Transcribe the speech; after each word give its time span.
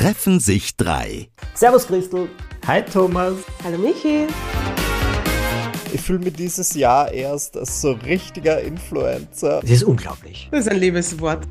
treffen 0.00 0.40
sich 0.40 0.78
drei. 0.78 1.28
Servus 1.52 1.86
Christel. 1.86 2.30
Hi 2.66 2.82
Thomas. 2.82 3.34
Hallo 3.62 3.76
Michi. 3.76 4.26
Ich 5.92 6.00
fühle 6.00 6.20
mich 6.20 6.32
dieses 6.32 6.72
Jahr 6.74 7.12
erst 7.12 7.54
als 7.54 7.82
so 7.82 7.92
richtiger 7.92 8.62
Influencer. 8.62 9.60
Das 9.60 9.70
ist 9.70 9.82
unglaublich. 9.82 10.48
Das 10.52 10.60
ist 10.60 10.68
ein 10.70 10.78
liebes 10.78 11.20
Wort. 11.20 11.46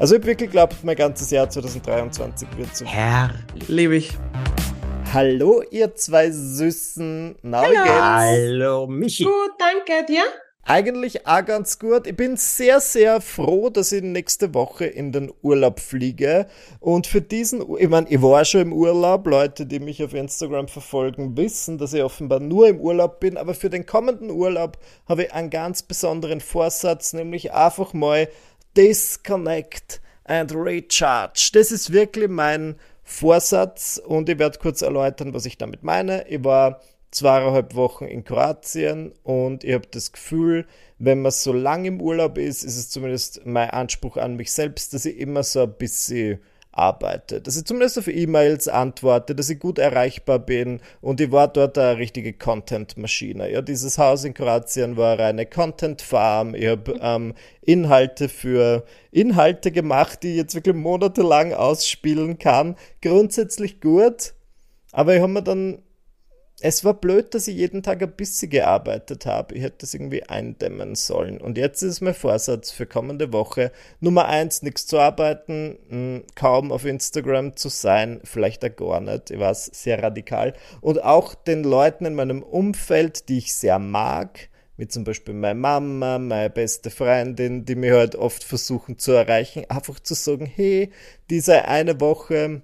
Also 0.00 0.16
ich 0.16 0.20
habe 0.20 0.26
wirklich 0.26 0.48
geglaubt, 0.48 0.74
mein 0.82 0.96
ganzes 0.96 1.30
Jahr 1.30 1.48
2023 1.48 2.48
wird 2.56 2.76
so. 2.76 2.84
Herr. 2.84 3.30
Liebe 3.68 3.94
ich. 3.94 4.10
Hallo 5.12 5.62
ihr 5.70 5.94
zwei 5.94 6.32
Süßen. 6.32 7.36
Na, 7.42 7.60
Hallo. 7.60 7.70
geht's? 7.70 7.88
Hallo 7.88 8.86
Michi. 8.88 9.22
Gut, 9.22 9.52
danke 9.60 10.04
dir. 10.06 10.24
Eigentlich 10.66 11.26
auch 11.26 11.44
ganz 11.44 11.78
gut. 11.78 12.06
Ich 12.06 12.16
bin 12.16 12.38
sehr, 12.38 12.80
sehr 12.80 13.20
froh, 13.20 13.68
dass 13.68 13.92
ich 13.92 14.02
nächste 14.02 14.54
Woche 14.54 14.86
in 14.86 15.12
den 15.12 15.30
Urlaub 15.42 15.78
fliege. 15.78 16.46
Und 16.80 17.06
für 17.06 17.20
diesen, 17.20 17.62
ich 17.78 17.88
meine, 17.88 18.08
ich 18.08 18.22
war 18.22 18.46
schon 18.46 18.62
im 18.62 18.72
Urlaub. 18.72 19.26
Leute, 19.26 19.66
die 19.66 19.78
mich 19.78 20.02
auf 20.02 20.14
Instagram 20.14 20.68
verfolgen, 20.68 21.36
wissen, 21.36 21.76
dass 21.76 21.92
ich 21.92 22.02
offenbar 22.02 22.40
nur 22.40 22.66
im 22.68 22.80
Urlaub 22.80 23.20
bin. 23.20 23.36
Aber 23.36 23.52
für 23.52 23.68
den 23.68 23.84
kommenden 23.84 24.30
Urlaub 24.30 24.78
habe 25.06 25.24
ich 25.24 25.34
einen 25.34 25.50
ganz 25.50 25.82
besonderen 25.82 26.40
Vorsatz, 26.40 27.12
nämlich 27.12 27.52
einfach 27.52 27.92
mal 27.92 28.28
disconnect 28.74 30.00
and 30.24 30.54
recharge. 30.54 31.50
Das 31.52 31.72
ist 31.72 31.92
wirklich 31.92 32.28
mein 32.28 32.76
Vorsatz 33.02 34.00
und 34.02 34.30
ich 34.30 34.38
werde 34.38 34.58
kurz 34.58 34.80
erläutern, 34.80 35.34
was 35.34 35.44
ich 35.44 35.58
damit 35.58 35.82
meine. 35.82 36.26
Ich 36.28 36.42
war 36.42 36.80
zweieinhalb 37.14 37.74
Wochen 37.74 38.04
in 38.04 38.24
Kroatien 38.24 39.12
und 39.22 39.64
ich 39.64 39.74
habe 39.74 39.86
das 39.90 40.12
Gefühl, 40.12 40.66
wenn 40.98 41.22
man 41.22 41.32
so 41.32 41.52
lang 41.52 41.84
im 41.84 42.00
Urlaub 42.00 42.38
ist, 42.38 42.64
ist 42.64 42.76
es 42.76 42.90
zumindest 42.90 43.44
mein 43.44 43.70
Anspruch 43.70 44.16
an 44.16 44.36
mich 44.36 44.52
selbst, 44.52 44.94
dass 44.94 45.04
ich 45.04 45.18
immer 45.18 45.42
so 45.42 45.62
ein 45.62 45.74
bisschen 45.74 46.40
arbeite. 46.76 47.40
Dass 47.40 47.56
ich 47.56 47.64
zumindest 47.64 47.98
auf 47.98 48.08
E-Mails 48.08 48.68
antworte, 48.68 49.34
dass 49.34 49.48
ich 49.48 49.58
gut 49.60 49.78
erreichbar 49.78 50.38
bin 50.38 50.80
und 51.00 51.20
ich 51.20 51.30
war 51.30 51.48
dort 51.48 51.78
eine 51.78 51.98
richtige 51.98 52.32
Content-Maschine. 52.32 53.50
Ja, 53.50 53.62
dieses 53.62 53.98
Haus 53.98 54.24
in 54.24 54.34
Kroatien 54.34 54.96
war 54.96 55.12
eine 55.12 55.22
reine 55.22 55.46
Content-Farm. 55.46 56.54
Ich 56.54 56.66
habe 56.66 56.98
ähm, 57.00 57.34
Inhalte 57.62 58.28
für 58.28 58.84
Inhalte 59.10 59.70
gemacht, 59.70 60.22
die 60.22 60.30
ich 60.30 60.36
jetzt 60.36 60.54
wirklich 60.54 60.74
monatelang 60.74 61.54
ausspielen 61.54 62.38
kann. 62.38 62.76
Grundsätzlich 63.00 63.80
gut, 63.80 64.34
aber 64.92 65.14
ich 65.14 65.22
habe 65.22 65.32
mir 65.32 65.42
dann 65.42 65.83
es 66.66 66.82
war 66.82 66.94
blöd, 66.94 67.34
dass 67.34 67.46
ich 67.46 67.56
jeden 67.56 67.82
Tag 67.82 68.02
ein 68.02 68.12
bisschen 68.12 68.48
gearbeitet 68.48 69.26
habe. 69.26 69.54
Ich 69.54 69.62
hätte 69.62 69.80
das 69.80 69.92
irgendwie 69.92 70.22
eindämmen 70.22 70.94
sollen. 70.94 71.36
Und 71.36 71.58
jetzt 71.58 71.82
ist 71.82 72.00
mein 72.00 72.14
Vorsatz 72.14 72.70
für 72.70 72.86
kommende 72.86 73.34
Woche 73.34 73.70
Nummer 74.00 74.28
eins, 74.28 74.62
nichts 74.62 74.86
zu 74.86 74.98
arbeiten, 74.98 75.76
mh, 75.90 76.22
kaum 76.34 76.72
auf 76.72 76.86
Instagram 76.86 77.54
zu 77.54 77.68
sein, 77.68 78.22
vielleicht 78.24 78.64
auch 78.64 78.74
gar 78.76 79.00
nicht. 79.02 79.30
Ich 79.30 79.38
weiß, 79.38 79.72
sehr 79.74 80.02
radikal. 80.02 80.54
Und 80.80 81.04
auch 81.04 81.34
den 81.34 81.64
Leuten 81.64 82.06
in 82.06 82.14
meinem 82.14 82.42
Umfeld, 82.42 83.28
die 83.28 83.36
ich 83.36 83.54
sehr 83.54 83.78
mag, 83.78 84.48
wie 84.78 84.88
zum 84.88 85.04
Beispiel 85.04 85.34
meine 85.34 85.60
Mama, 85.60 86.18
meine 86.18 86.48
beste 86.48 86.88
Freundin, 86.88 87.66
die 87.66 87.74
mir 87.74 87.94
halt 87.94 88.16
oft 88.16 88.42
versuchen 88.42 88.98
zu 88.98 89.12
erreichen, 89.12 89.66
einfach 89.68 90.00
zu 90.00 90.14
sagen, 90.14 90.46
hey, 90.46 90.92
diese 91.28 91.68
eine 91.68 92.00
Woche 92.00 92.62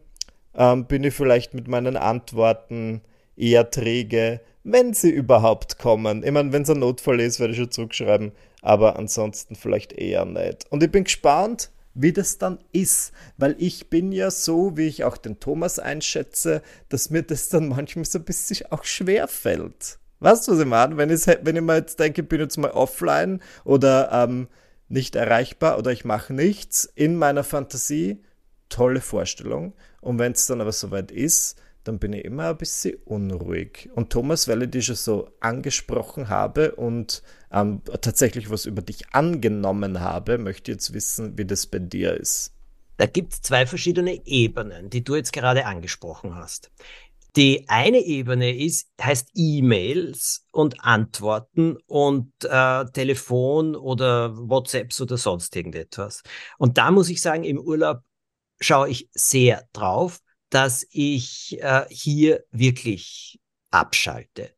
ähm, 0.54 0.86
bin 0.86 1.04
ich 1.04 1.12
vielleicht 1.12 1.52
mit 1.52 1.68
meinen 1.68 1.98
Antworten 1.98 3.02
eher 3.40 3.70
träge, 3.70 4.40
wenn 4.64 4.92
sie 4.94 5.10
überhaupt 5.10 5.78
kommen. 5.78 6.22
Ich 6.22 6.30
meine, 6.30 6.52
wenn 6.52 6.62
es 6.62 6.70
ein 6.70 6.80
Notfall 6.80 7.20
ist, 7.20 7.40
werde 7.40 7.52
ich 7.52 7.58
schon 7.58 7.70
zurückschreiben, 7.70 8.32
aber 8.62 8.96
ansonsten 8.98 9.56
vielleicht 9.56 9.92
eher 9.92 10.24
nicht. 10.24 10.66
Und 10.70 10.82
ich 10.82 10.90
bin 10.90 11.04
gespannt, 11.04 11.70
wie 11.94 12.12
das 12.12 12.38
dann 12.38 12.58
ist, 12.72 13.12
weil 13.36 13.56
ich 13.58 13.90
bin 13.90 14.12
ja 14.12 14.30
so, 14.30 14.76
wie 14.76 14.86
ich 14.86 15.04
auch 15.04 15.16
den 15.16 15.40
Thomas 15.40 15.78
einschätze, 15.78 16.62
dass 16.88 17.10
mir 17.10 17.22
das 17.22 17.48
dann 17.48 17.68
manchmal 17.68 18.04
so 18.04 18.18
ein 18.18 18.24
bisschen 18.24 18.70
auch 18.70 18.84
schwer 18.84 19.26
fällt. 19.28 19.98
Weißt 20.20 20.46
du, 20.46 20.52
was 20.52 20.60
ich 20.60 20.66
meine? 20.66 20.96
Wenn 20.96 21.10
ich, 21.10 21.26
wenn 21.26 21.56
ich 21.56 21.62
mir 21.62 21.76
jetzt 21.76 21.98
denke, 21.98 22.22
ich 22.22 22.28
bin 22.28 22.40
jetzt 22.40 22.58
mal 22.58 22.70
offline 22.70 23.40
oder 23.64 24.10
ähm, 24.12 24.48
nicht 24.88 25.16
erreichbar 25.16 25.78
oder 25.78 25.90
ich 25.92 26.04
mache 26.04 26.34
nichts 26.34 26.84
in 26.94 27.16
meiner 27.16 27.42
Fantasie, 27.42 28.22
tolle 28.68 29.00
Vorstellung. 29.00 29.72
Und 30.00 30.18
wenn 30.18 30.32
es 30.32 30.46
dann 30.46 30.60
aber 30.60 30.72
soweit 30.72 31.10
ist, 31.10 31.56
dann 31.84 31.98
bin 31.98 32.12
ich 32.12 32.24
immer 32.24 32.50
ein 32.50 32.58
bisschen 32.58 32.96
unruhig. 33.04 33.88
Und 33.94 34.10
Thomas, 34.10 34.48
weil 34.48 34.62
ich 34.62 34.70
dich 34.70 34.86
schon 34.86 34.96
so 34.96 35.30
angesprochen 35.40 36.28
habe 36.28 36.74
und 36.76 37.22
ähm, 37.50 37.82
tatsächlich 38.00 38.50
was 38.50 38.66
über 38.66 38.82
dich 38.82 39.12
angenommen 39.12 40.00
habe, 40.00 40.38
möchte 40.38 40.70
ich 40.70 40.76
jetzt 40.76 40.94
wissen, 40.94 41.38
wie 41.38 41.44
das 41.44 41.66
bei 41.66 41.78
dir 41.78 42.14
ist. 42.14 42.54
Da 42.96 43.06
gibt 43.06 43.32
es 43.32 43.42
zwei 43.42 43.66
verschiedene 43.66 44.26
Ebenen, 44.26 44.90
die 44.90 45.02
du 45.02 45.16
jetzt 45.16 45.32
gerade 45.32 45.64
angesprochen 45.64 46.34
hast. 46.34 46.70
Die 47.36 47.68
eine 47.68 48.00
Ebene 48.00 48.56
ist, 48.56 48.90
heißt 49.00 49.30
E-Mails 49.34 50.44
und 50.52 50.84
Antworten 50.84 51.76
und 51.86 52.32
äh, 52.42 52.84
Telefon 52.86 53.76
oder 53.76 54.36
WhatsApps 54.36 55.00
oder 55.00 55.16
sonst 55.16 55.54
irgendetwas. 55.54 56.22
Und 56.58 56.76
da 56.76 56.90
muss 56.90 57.08
ich 57.08 57.22
sagen, 57.22 57.44
im 57.44 57.58
Urlaub 57.58 58.02
schaue 58.60 58.90
ich 58.90 59.08
sehr 59.12 59.66
drauf, 59.72 60.20
dass 60.50 60.86
ich 60.90 61.58
äh, 61.62 61.84
hier 61.90 62.44
wirklich 62.50 63.40
abschalte. 63.70 64.50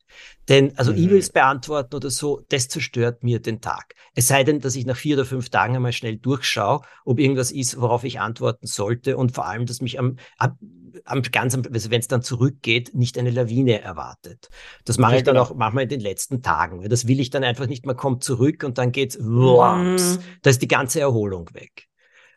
Denn 0.49 0.77
also 0.77 0.93
Mhm. 0.93 0.99
E-Mails 0.99 1.31
beantworten 1.31 1.95
oder 1.95 2.11
so, 2.11 2.43
das 2.49 2.69
zerstört 2.69 3.23
mir 3.23 3.41
den 3.41 3.61
Tag. 3.61 3.95
Es 4.15 4.29
sei 4.29 4.45
denn, 4.45 4.61
dass 4.61 4.75
ich 4.75 4.87
nach 4.87 4.97
vier 4.97 5.17
oder 5.17 5.25
fünf 5.25 5.51
Tagen 5.51 5.77
einmal 5.77 5.93
schnell 5.93 6.17
durchschaue, 6.17 6.81
ob 7.05 7.19
irgendwas 7.19 7.51
ist, 7.53 7.81
worauf 7.81 8.05
ich 8.05 8.21
antworten 8.21 8.67
sollte 8.67 9.17
und 9.17 9.33
vor 9.33 9.47
allem, 9.47 9.67
dass 9.67 9.81
mich 9.81 9.99
am, 9.99 10.17
am, 10.39 10.59
am 11.05 11.23
ganz, 11.23 11.55
also 11.55 11.91
wenn 11.91 12.01
es 12.01 12.09
dann 12.09 12.23
zurückgeht, 12.23 12.95
nicht 12.95 13.19
eine 13.19 13.31
Lawine 13.31 13.81
erwartet. 13.81 14.49
Das 14.85 14.99
mache 14.99 15.13
Ja, 15.13 15.19
ich 15.19 15.23
dann 15.25 15.37
genau. 15.37 15.47
auch 15.47 15.55
manchmal 15.55 15.85
in 15.85 15.89
den 15.91 16.01
letzten 16.01 16.43
Tagen, 16.43 16.81
weil 16.83 16.89
das 16.89 17.07
will 17.07 17.21
ich 17.21 17.31
dann 17.31 17.45
einfach 17.45 17.67
nicht, 17.67 17.87
man 17.87 17.97
kommt 17.97 18.25
zurück 18.25 18.65
und 18.65 18.79
dann 18.79 18.93
geht's, 18.93 19.19
Mhm. 19.19 20.19
da 20.43 20.51
ist 20.51 20.63
die 20.63 20.69
ganze 20.69 21.01
Erholung 21.01 21.49
weg. 21.55 21.89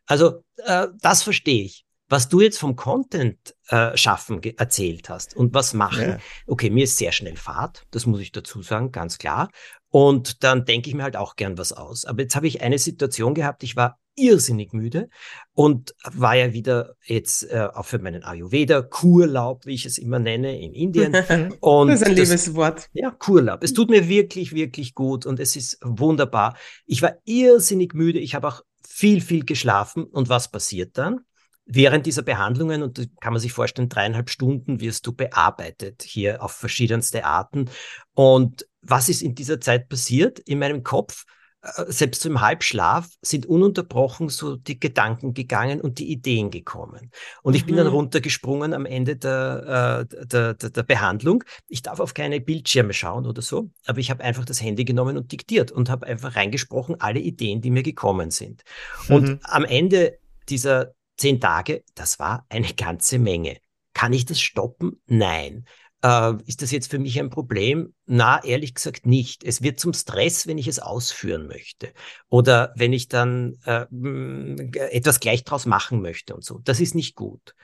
Also 0.06 0.44
äh, 0.58 0.88
das 1.02 1.24
verstehe 1.24 1.64
ich. 1.64 1.84
Was 2.08 2.30
du 2.30 2.40
jetzt 2.42 2.60
vom 2.60 2.76
Content 2.76 3.56
äh, 3.70 3.98
schaffen 3.98 4.42
erzählt 4.44 5.10
hast 5.10 5.36
und 5.36 5.54
was 5.56 5.74
machen, 5.74 6.10
Ja. 6.10 6.18
okay, 6.46 6.70
mir 6.70 6.84
ist 6.84 6.98
sehr 6.98 7.12
schnell 7.12 7.36
Fahrt, 7.36 7.84
das 7.92 8.06
muss 8.06 8.20
ich 8.22 8.32
dazu 8.32 8.62
sagen, 8.62 8.92
ganz 8.92 9.18
klar. 9.18 9.50
Und 9.90 10.44
dann 10.44 10.66
denke 10.66 10.90
ich 10.90 10.96
mir 10.96 11.04
halt 11.04 11.16
auch 11.16 11.36
gern 11.36 11.58
was 11.58 11.72
aus. 11.72 12.06
Aber 12.06 12.22
jetzt 12.22 12.36
habe 12.36 12.48
ich 12.48 12.62
eine 12.62 12.78
Situation 12.78 13.34
gehabt, 13.34 13.64
ich 13.64 13.76
war 13.76 13.98
irrsinnig 14.18 14.72
müde 14.72 15.10
und 15.54 15.94
war 16.04 16.36
ja 16.36 16.54
wieder 16.54 16.94
jetzt 17.04 17.44
äh, 17.52 17.68
auch 17.74 17.86
für 17.86 18.00
meinen 18.00 18.24
Ayurveda-Kurlaub, 18.24 19.66
wie 19.66 19.74
ich 19.74 19.86
es 19.86 19.98
immer 19.98 20.20
nenne, 20.20 20.60
in 20.60 20.74
Indien. 20.74 21.14
Und 21.60 21.90
das 21.90 22.02
ist 22.02 22.08
ein 22.08 22.16
liebes 22.16 22.56
Wort. 22.56 22.88
ja, 22.94 23.12
Kurlaub. 23.12 23.64
Es 23.64 23.74
tut 23.74 23.90
mir 23.90 24.08
wirklich, 24.08 24.54
wirklich 24.54 24.94
gut 24.96 25.26
und 25.26 25.40
es 25.40 25.56
ist 25.56 25.80
wunderbar. 25.82 26.56
Ich 26.86 27.02
war 27.02 27.16
irrsinnig 27.26 27.94
müde. 27.94 28.20
Ich 28.20 28.36
habe 28.36 28.48
auch 28.48 28.62
viel, 28.88 29.20
viel 29.22 29.44
geschlafen. 29.46 30.06
Und 30.06 30.30
was 30.30 30.50
passiert 30.50 30.98
dann? 30.98 31.22
Während 31.66 32.06
dieser 32.06 32.22
Behandlungen, 32.22 32.84
und 32.84 33.00
das 33.00 33.08
kann 33.20 33.34
man 33.34 33.42
sich 33.42 33.52
vorstellen, 33.52 33.90
dreieinhalb 33.90 34.30
Stunden 34.30 34.80
wirst 34.81 35.08
du 35.08 35.14
bearbeitet 35.14 36.03
hier 36.03 36.44
auf 36.44 36.52
verschiedenste 36.52 37.26
Arten. 37.26 37.70
Und 38.14 38.68
was 38.81 39.09
ist 39.09 39.24
in 39.24 39.34
dieser 39.34 39.59
Zeit 39.59 39.90
passiert? 39.90 40.38
In 40.38 40.59
meinem 40.59 40.84
Kopf, 40.84 41.25
äh, 41.64 41.86
selbst 41.88 42.24
im 42.28 42.40
Halbschlaf, 42.40 43.09
sind 43.24 43.48
ununterbrochen 43.48 44.30
so 44.30 44.58
die 44.58 44.80
Gedanken 44.80 45.34
gegangen 45.34 45.81
und 45.81 45.98
die 45.98 46.12
Ideen 46.12 46.52
gekommen. 46.52 47.09
Und 47.42 47.56
ich 47.56 47.66
bin 47.66 47.78
dann 47.78 47.88
Mhm. 47.88 47.94
runtergesprungen 47.94 48.75
am 48.75 48.86
Ende 48.86 49.16
der, 49.16 50.06
äh, 50.12 50.25
der, 50.28 50.54
der, 50.54 50.70
der 50.70 50.84
Behandlung. 50.84 51.44
Ich 51.68 51.81
darf 51.81 52.00
auf 52.00 52.14
keine 52.14 52.42
Bildschirme 52.42 52.94
schauen 52.94 53.25
oder 53.25 53.42
so, 53.42 53.72
aber 53.88 53.98
ich 53.98 54.12
habe 54.12 54.24
einfach 54.24 54.46
das 54.46 54.62
Handy 54.62 54.86
genommen 54.86 55.18
und 55.18 55.31
diktiert 55.31 55.72
und 55.72 55.90
habe 55.90 56.06
einfach 56.06 56.36
reingesprochen, 56.36 57.02
alle 57.02 57.20
Ideen, 57.20 57.62
die 57.62 57.72
mir 57.72 57.81
gekommen 57.81 58.30
sind. 58.30 58.62
Und 59.09 59.30
Mhm. 59.30 59.40
am 59.42 59.66
Ende 59.66 60.20
dieser 60.48 60.94
zehn 61.17 61.39
Tage, 61.39 61.83
das 61.95 62.19
war 62.19 62.45
eine 62.50 62.73
ganze 62.73 63.19
Menge. 63.19 63.57
Kann 63.94 64.13
ich 64.13 64.25
das 64.25 64.41
stoppen? 64.41 65.01
Nein. 65.07 65.65
Äh, 66.03 66.33
ist 66.45 66.62
das 66.62 66.71
jetzt 66.71 66.91
für 66.91 67.00
mich 67.00 67.19
ein 67.19 67.29
Problem? 67.29 67.94
Na, 68.06 68.44
ehrlich 68.44 68.75
gesagt 68.75 69.06
nicht. 69.06 69.44
Es 69.44 69.62
wird 69.62 69.79
zum 69.79 69.94
Stress, 69.94 70.45
wenn 70.45 70.57
ich 70.57 70.67
es 70.67 70.79
ausführen 70.79 71.47
möchte. 71.47 71.94
Oder 72.29 72.73
wenn 72.75 72.94
ich 72.94 73.07
dann 73.07 73.57
äh, 73.65 73.85
mh, 73.89 74.77
etwas 74.91 75.19
gleich 75.19 75.44
draus 75.44 75.65
machen 75.65 76.01
möchte 76.01 76.35
und 76.35 76.44
so. 76.44 76.59
Das 76.63 76.79
ist 76.79 76.94
nicht 76.94 77.15
gut. 77.15 77.56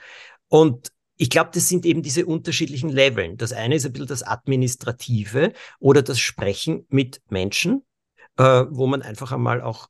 Und 0.48 0.92
ich 1.18 1.30
glaube, 1.30 1.52
das 1.54 1.70
sind 1.70 1.86
eben 1.86 2.02
diese 2.02 2.26
unterschiedlichen 2.26 2.90
Leveln. 2.90 3.38
Das 3.38 3.54
eine 3.54 3.76
ist 3.76 3.86
ein 3.86 3.92
bisschen 3.92 4.08
das 4.08 4.24
Administrative 4.24 5.54
oder 5.80 6.02
das 6.02 6.20
Sprechen 6.20 6.88
mit 6.90 7.22
Menschen, 7.30 7.86
äh, 8.38 8.66
wo 8.70 8.88
man 8.88 9.04
einfach 9.04 9.32
einmal 9.32 9.62
auch 9.62 9.88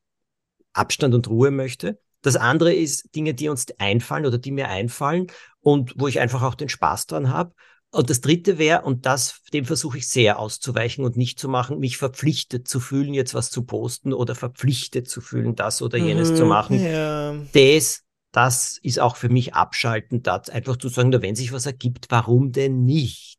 Abstand 0.74 1.14
und 1.14 1.28
Ruhe 1.28 1.50
möchte. 1.50 2.01
Das 2.22 2.36
andere 2.36 2.72
ist 2.72 3.14
Dinge, 3.14 3.34
die 3.34 3.48
uns 3.48 3.66
einfallen 3.78 4.26
oder 4.26 4.38
die 4.38 4.52
mir 4.52 4.68
einfallen 4.68 5.26
und 5.60 5.94
wo 5.96 6.08
ich 6.08 6.20
einfach 6.20 6.42
auch 6.42 6.54
den 6.54 6.68
Spaß 6.68 7.06
dran 7.06 7.30
habe. 7.30 7.52
Und 7.90 8.08
das 8.08 8.22
dritte 8.22 8.56
wäre, 8.56 8.82
und 8.82 9.04
das, 9.04 9.42
dem 9.52 9.66
versuche 9.66 9.98
ich 9.98 10.08
sehr 10.08 10.38
auszuweichen 10.38 11.04
und 11.04 11.16
nicht 11.18 11.38
zu 11.38 11.48
machen, 11.48 11.78
mich 11.78 11.98
verpflichtet 11.98 12.66
zu 12.66 12.80
fühlen, 12.80 13.12
jetzt 13.12 13.34
was 13.34 13.50
zu 13.50 13.64
posten 13.64 14.14
oder 14.14 14.34
verpflichtet 14.34 15.10
zu 15.10 15.20
fühlen, 15.20 15.56
das 15.56 15.82
oder 15.82 15.98
jenes 15.98 16.30
Mhm. 16.30 16.36
zu 16.36 16.46
machen. 16.46 16.82
Ja. 16.82 17.34
Das 17.52 18.02
das 18.32 18.78
ist 18.82 18.98
auch 18.98 19.16
für 19.16 19.28
mich 19.28 19.54
abschalten, 19.54 20.22
da 20.22 20.40
einfach 20.50 20.78
zu 20.78 20.88
sagen, 20.88 21.12
wenn 21.20 21.36
sich 21.36 21.52
was 21.52 21.66
ergibt, 21.66 22.06
warum 22.08 22.50
denn 22.50 22.84
nicht? 22.84 23.38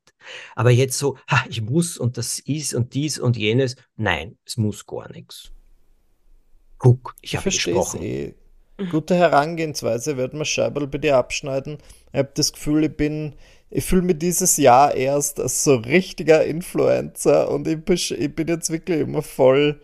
Aber 0.56 0.70
jetzt 0.70 0.98
so, 0.98 1.18
ha, 1.28 1.44
ich 1.50 1.62
muss 1.62 1.98
und 1.98 2.18
das 2.18 2.40
ist 2.40 2.74
und 2.76 2.94
dies 2.94 3.20
und 3.20 3.36
jenes, 3.36 3.76
nein, 3.96 4.38
es 4.46 4.56
muss 4.56 4.86
gar 4.86 5.12
nichts. 5.12 5.52
Guck, 6.78 7.16
ich, 7.22 7.32
ich 7.32 7.38
habe 7.38 7.46
gesprochen. 7.46 8.02
Eh. 8.04 8.36
Gute 8.90 9.16
Herangehensweise, 9.16 10.18
werden 10.18 10.40
wir 10.40 10.46
Scheiberl 10.46 10.88
bei 10.88 10.98
dir 10.98 11.18
abschneiden. 11.18 11.78
Ich 12.12 12.18
habe 12.18 12.32
das 12.34 12.54
Gefühl, 12.54 12.86
ich 12.86 12.98
bin, 12.98 13.34
ich 13.70 13.86
fühle 13.86 14.02
mich 14.02 14.18
dieses 14.18 14.58
Jahr 14.58 14.96
erst 14.96 15.40
als 15.40 15.64
so 15.64 15.76
richtiger 15.76 16.44
Influencer 16.44 17.52
und 17.52 17.68
ich, 17.68 18.12
ich 18.12 18.36
bin 18.36 18.48
jetzt 18.48 18.72
wirklich 18.72 19.02
immer 19.02 19.22
voll 19.22 19.80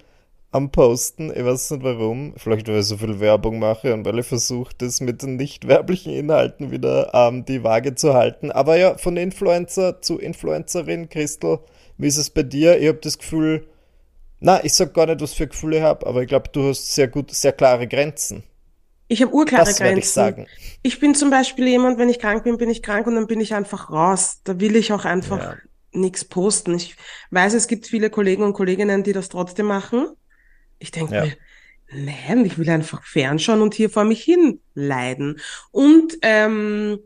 am 0.51 0.71
Posten. 0.71 1.31
Ich 1.35 1.45
weiß 1.45 1.71
nicht 1.71 1.83
warum. 1.83 2.33
Vielleicht, 2.37 2.67
weil 2.67 2.79
ich 2.79 2.87
so 2.87 2.97
viel 2.97 3.19
Werbung 3.19 3.59
mache 3.59 3.93
und 3.93 4.05
weil 4.05 4.19
ich 4.19 4.25
versuche, 4.25 4.73
das 4.77 5.01
mit 5.01 5.21
den 5.21 5.35
nicht 5.35 5.67
werblichen 5.67 6.11
Inhalten 6.13 6.71
wieder 6.71 7.11
ähm, 7.13 7.45
die 7.45 7.63
Waage 7.63 7.95
zu 7.95 8.13
halten. 8.15 8.51
Aber 8.51 8.77
ja, 8.77 8.97
von 8.97 9.17
Influencer 9.17 10.01
zu 10.01 10.17
Influencerin, 10.17 11.09
Christel, 11.09 11.59
wie 11.97 12.07
ist 12.07 12.17
es 12.17 12.29
bei 12.31 12.43
dir? 12.43 12.79
Ich 12.79 12.87
habe 12.87 12.99
das 12.99 13.19
Gefühl, 13.19 13.67
na, 14.39 14.63
ich 14.63 14.73
sag 14.73 14.93
gar 14.93 15.05
nicht, 15.05 15.21
was 15.21 15.33
für 15.33 15.47
Gefühle 15.47 15.77
ich 15.77 15.83
habe, 15.83 16.07
aber 16.07 16.21
ich 16.23 16.27
glaube, 16.27 16.49
du 16.51 16.69
hast 16.69 16.95
sehr 16.95 17.07
gut, 17.07 17.31
sehr 17.31 17.51
klare 17.51 17.87
Grenzen. 17.87 18.43
Ich 19.09 19.23
habe 19.23 19.33
urklare 19.33 19.65
das 19.65 19.79
Grenzen. 19.79 19.99
Ich, 19.99 20.09
sagen. 20.11 20.47
ich 20.83 20.99
bin 20.99 21.15
zum 21.15 21.31
Beispiel 21.31 21.67
jemand, 21.67 21.97
wenn 21.97 22.09
ich 22.09 22.19
krank 22.19 22.43
bin, 22.43 22.57
bin 22.57 22.69
ich 22.69 22.83
krank 22.83 23.07
und 23.07 23.15
dann 23.15 23.27
bin 23.27 23.41
ich 23.41 23.55
einfach 23.55 23.89
raus. 23.89 24.41
Da 24.43 24.59
will 24.59 24.75
ich 24.75 24.93
auch 24.93 25.03
einfach 25.03 25.39
ja. 25.39 25.57
nichts 25.91 26.23
posten. 26.23 26.75
Ich 26.75 26.95
weiß, 27.31 27.55
es 27.55 27.67
gibt 27.67 27.87
viele 27.87 28.11
Kollegen 28.11 28.43
und 28.43 28.53
Kolleginnen, 28.53 29.03
die 29.03 29.11
das 29.11 29.29
trotzdem 29.29 29.65
machen. 29.65 30.09
Ich 30.77 30.91
denke 30.91 31.15
ja. 31.15 31.25
mir, 31.25 31.33
nein, 31.91 32.45
ich 32.45 32.59
will 32.59 32.69
einfach 32.69 33.03
fernschauen 33.03 33.63
und 33.63 33.73
hier 33.73 33.89
vor 33.89 34.03
mich 34.03 34.23
hin 34.23 34.61
leiden. 34.75 35.39
Und 35.71 36.19
ähm, 36.21 36.99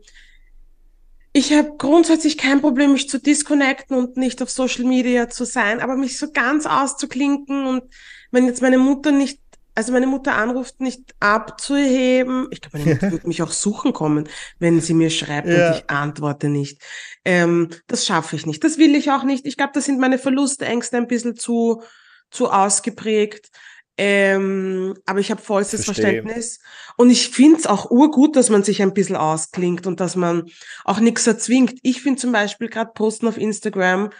ich 1.32 1.54
habe 1.54 1.72
grundsätzlich 1.78 2.36
kein 2.36 2.60
Problem, 2.60 2.92
mich 2.92 3.08
zu 3.08 3.18
disconnecten 3.18 3.96
und 3.96 4.18
nicht 4.18 4.42
auf 4.42 4.50
Social 4.50 4.84
Media 4.84 5.30
zu 5.30 5.46
sein, 5.46 5.80
aber 5.80 5.96
mich 5.96 6.18
so 6.18 6.30
ganz 6.30 6.66
auszuklinken 6.66 7.66
und 7.66 7.84
wenn 8.30 8.46
jetzt 8.46 8.62
meine 8.62 8.78
Mutter 8.78 9.10
nicht, 9.10 9.40
also 9.74 9.92
meine 9.92 10.06
Mutter 10.06 10.34
anruft, 10.36 10.80
nicht 10.80 11.14
abzuheben, 11.20 12.48
ich 12.50 12.60
glaube, 12.60 12.78
meine 12.78 12.94
Mutter 12.94 13.12
wird 13.12 13.26
mich 13.26 13.42
auch 13.42 13.50
suchen 13.50 13.92
kommen, 13.92 14.28
wenn 14.58 14.80
sie 14.80 14.94
mir 14.94 15.10
schreibt 15.10 15.48
ja. 15.48 15.68
und 15.68 15.76
ich 15.76 15.90
antworte 15.90 16.48
nicht. 16.48 16.80
Ähm, 17.24 17.70
das 17.86 18.06
schaffe 18.06 18.36
ich 18.36 18.46
nicht. 18.46 18.62
Das 18.62 18.78
will 18.78 18.94
ich 18.94 19.10
auch 19.10 19.24
nicht. 19.24 19.46
Ich 19.46 19.56
glaube, 19.56 19.72
das 19.74 19.84
sind 19.84 19.98
meine 19.98 20.18
Verlustängste 20.18 20.96
ein 20.96 21.08
bisschen 21.08 21.36
zu, 21.36 21.82
zu 22.30 22.50
ausgeprägt. 22.50 23.50
Ähm, 23.96 24.94
aber 25.06 25.20
ich 25.20 25.30
habe 25.30 25.40
vollstes 25.40 25.84
Verstehe. 25.84 26.04
Verständnis. 26.04 26.58
Und 26.96 27.10
ich 27.10 27.28
finde 27.28 27.58
es 27.58 27.66
auch 27.66 27.90
urgut, 27.90 28.34
dass 28.36 28.50
man 28.50 28.64
sich 28.64 28.82
ein 28.82 28.94
bisschen 28.94 29.16
ausklingt 29.16 29.86
und 29.86 30.00
dass 30.00 30.16
man 30.16 30.50
auch 30.84 31.00
nichts 31.00 31.26
erzwingt. 31.26 31.78
Ich 31.82 32.02
finde 32.02 32.20
zum 32.20 32.32
Beispiel 32.32 32.68
gerade 32.68 32.92
Posten 32.92 33.28
auf 33.28 33.36
Instagram 33.36 34.10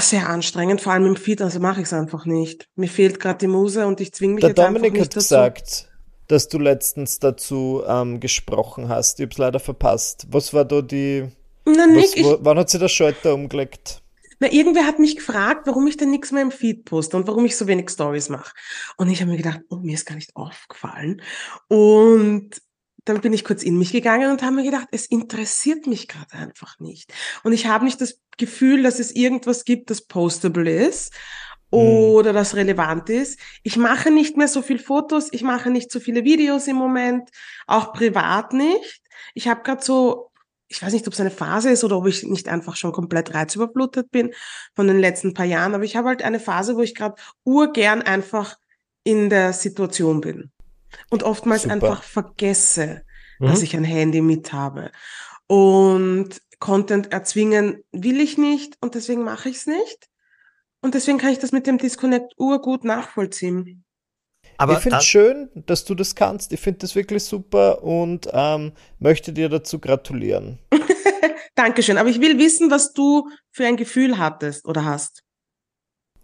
sehr 0.00 0.28
anstrengend, 0.28 0.80
vor 0.80 0.92
allem 0.92 1.06
im 1.06 1.16
Feed, 1.16 1.40
also 1.40 1.60
mache 1.60 1.80
ich 1.80 1.86
es 1.86 1.92
einfach 1.92 2.26
nicht. 2.26 2.68
Mir 2.76 2.88
fehlt 2.88 3.20
gerade 3.20 3.38
die 3.38 3.46
Muse 3.46 3.86
und 3.86 4.00
ich 4.00 4.12
zwinge 4.12 4.34
mich 4.34 4.42
Der 4.42 4.50
jetzt 4.50 4.58
Dominik 4.58 4.92
einfach 4.92 4.92
nicht 4.92 5.04
hat 5.04 5.14
gesagt, 5.14 5.88
dass 6.28 6.48
du 6.48 6.58
letztens 6.58 7.18
dazu 7.18 7.82
ähm, 7.86 8.20
gesprochen 8.20 8.88
hast. 8.88 9.18
Ich 9.18 9.24
habe 9.24 9.32
es 9.32 9.38
leider 9.38 9.60
verpasst. 9.60 10.26
Was 10.30 10.52
war 10.52 10.64
da 10.64 10.82
die... 10.82 11.28
Na, 11.64 11.86
Nick, 11.86 12.16
was, 12.16 12.24
wo, 12.24 12.38
wann 12.40 12.58
hat 12.58 12.70
sie 12.70 12.78
der 12.78 12.88
Schalter 12.88 13.34
umgelegt? 13.34 14.02
Na, 14.40 14.52
irgendwer 14.52 14.86
hat 14.86 14.98
mich 14.98 15.16
gefragt, 15.16 15.66
warum 15.66 15.86
ich 15.86 15.96
denn 15.96 16.10
nichts 16.10 16.32
mehr 16.32 16.42
im 16.42 16.50
Feed 16.50 16.84
poste 16.84 17.16
und 17.16 17.28
warum 17.28 17.44
ich 17.44 17.56
so 17.56 17.66
wenig 17.68 17.88
Stories 17.90 18.28
mache. 18.28 18.52
Und 18.96 19.08
ich 19.08 19.20
habe 19.20 19.30
mir 19.30 19.36
gedacht, 19.36 19.60
oh, 19.70 19.76
mir 19.76 19.94
ist 19.94 20.04
gar 20.04 20.16
nicht 20.16 20.34
aufgefallen. 20.34 21.22
Und 21.68 22.60
dann 23.04 23.20
bin 23.20 23.32
ich 23.32 23.44
kurz 23.44 23.62
in 23.62 23.78
mich 23.78 23.92
gegangen 23.92 24.30
und 24.30 24.42
habe 24.42 24.54
mir 24.54 24.64
gedacht, 24.64 24.88
es 24.92 25.06
interessiert 25.06 25.86
mich 25.86 26.08
gerade 26.08 26.32
einfach 26.34 26.78
nicht. 26.78 27.12
Und 27.42 27.52
ich 27.52 27.66
habe 27.66 27.84
nicht 27.84 28.00
das 28.00 28.20
Gefühl, 28.38 28.82
dass 28.82 29.00
es 29.00 29.12
irgendwas 29.12 29.64
gibt, 29.64 29.90
das 29.90 30.02
postable 30.02 30.70
ist 30.70 31.12
mhm. 31.72 31.78
oder 31.78 32.32
das 32.32 32.54
relevant 32.54 33.10
ist. 33.10 33.40
Ich 33.62 33.76
mache 33.76 34.10
nicht 34.10 34.36
mehr 34.36 34.48
so 34.48 34.62
viel 34.62 34.78
Fotos, 34.78 35.28
ich 35.32 35.42
mache 35.42 35.70
nicht 35.70 35.90
so 35.90 35.98
viele 35.98 36.24
Videos 36.24 36.68
im 36.68 36.76
Moment, 36.76 37.28
auch 37.66 37.92
privat 37.92 38.52
nicht. 38.52 39.02
Ich 39.34 39.48
habe 39.48 39.62
gerade 39.62 39.82
so 39.82 40.28
ich 40.68 40.82
weiß 40.82 40.94
nicht, 40.94 41.06
ob 41.06 41.12
es 41.12 41.20
eine 41.20 41.30
Phase 41.30 41.70
ist 41.70 41.84
oder 41.84 41.98
ob 41.98 42.06
ich 42.06 42.22
nicht 42.22 42.48
einfach 42.48 42.76
schon 42.76 42.92
komplett 42.92 43.34
reizüberflutet 43.34 44.10
bin 44.10 44.32
von 44.74 44.86
den 44.86 44.98
letzten 44.98 45.34
paar 45.34 45.44
Jahren, 45.44 45.74
aber 45.74 45.84
ich 45.84 45.96
habe 45.96 46.08
halt 46.08 46.22
eine 46.22 46.40
Phase, 46.40 46.76
wo 46.76 46.80
ich 46.80 46.94
gerade 46.94 47.16
urgern 47.44 48.00
einfach 48.00 48.56
in 49.04 49.28
der 49.28 49.52
Situation 49.52 50.22
bin 50.22 50.50
und 51.10 51.22
oftmals 51.22 51.62
Super. 51.62 51.74
einfach 51.74 52.02
vergesse, 52.02 53.04
mhm. 53.38 53.46
dass 53.46 53.62
ich 53.62 53.76
ein 53.76 53.84
Handy 53.84 54.20
mit 54.20 54.52
habe. 54.52 54.90
Und 55.46 56.40
Content 56.58 57.12
erzwingen 57.12 57.82
will 57.92 58.20
ich 58.20 58.38
nicht 58.38 58.76
und 58.80 58.94
deswegen 58.94 59.24
mache 59.24 59.48
ich 59.48 59.56
es 59.56 59.66
nicht. 59.66 60.08
Und 60.80 60.94
deswegen 60.94 61.18
kann 61.18 61.32
ich 61.32 61.38
das 61.38 61.52
mit 61.52 61.66
dem 61.66 61.78
Disconnect 61.78 62.34
urgut 62.38 62.84
nachvollziehen. 62.84 63.84
Aber 64.58 64.74
ich 64.74 64.78
finde 64.80 64.98
es 64.98 65.04
schön, 65.04 65.50
dass 65.54 65.84
du 65.84 65.94
das 65.94 66.14
kannst. 66.14 66.52
Ich 66.52 66.60
finde 66.60 66.80
das 66.80 66.94
wirklich 66.94 67.24
super 67.24 67.82
und 67.82 68.28
ähm, 68.32 68.72
möchte 68.98 69.32
dir 69.32 69.48
dazu 69.48 69.78
gratulieren. 69.78 70.58
Dankeschön. 71.54 71.98
Aber 71.98 72.08
ich 72.08 72.20
will 72.20 72.38
wissen, 72.38 72.70
was 72.70 72.92
du 72.92 73.28
für 73.50 73.66
ein 73.66 73.76
Gefühl 73.76 74.18
hattest 74.18 74.66
oder 74.66 74.84
hast. 74.84 75.22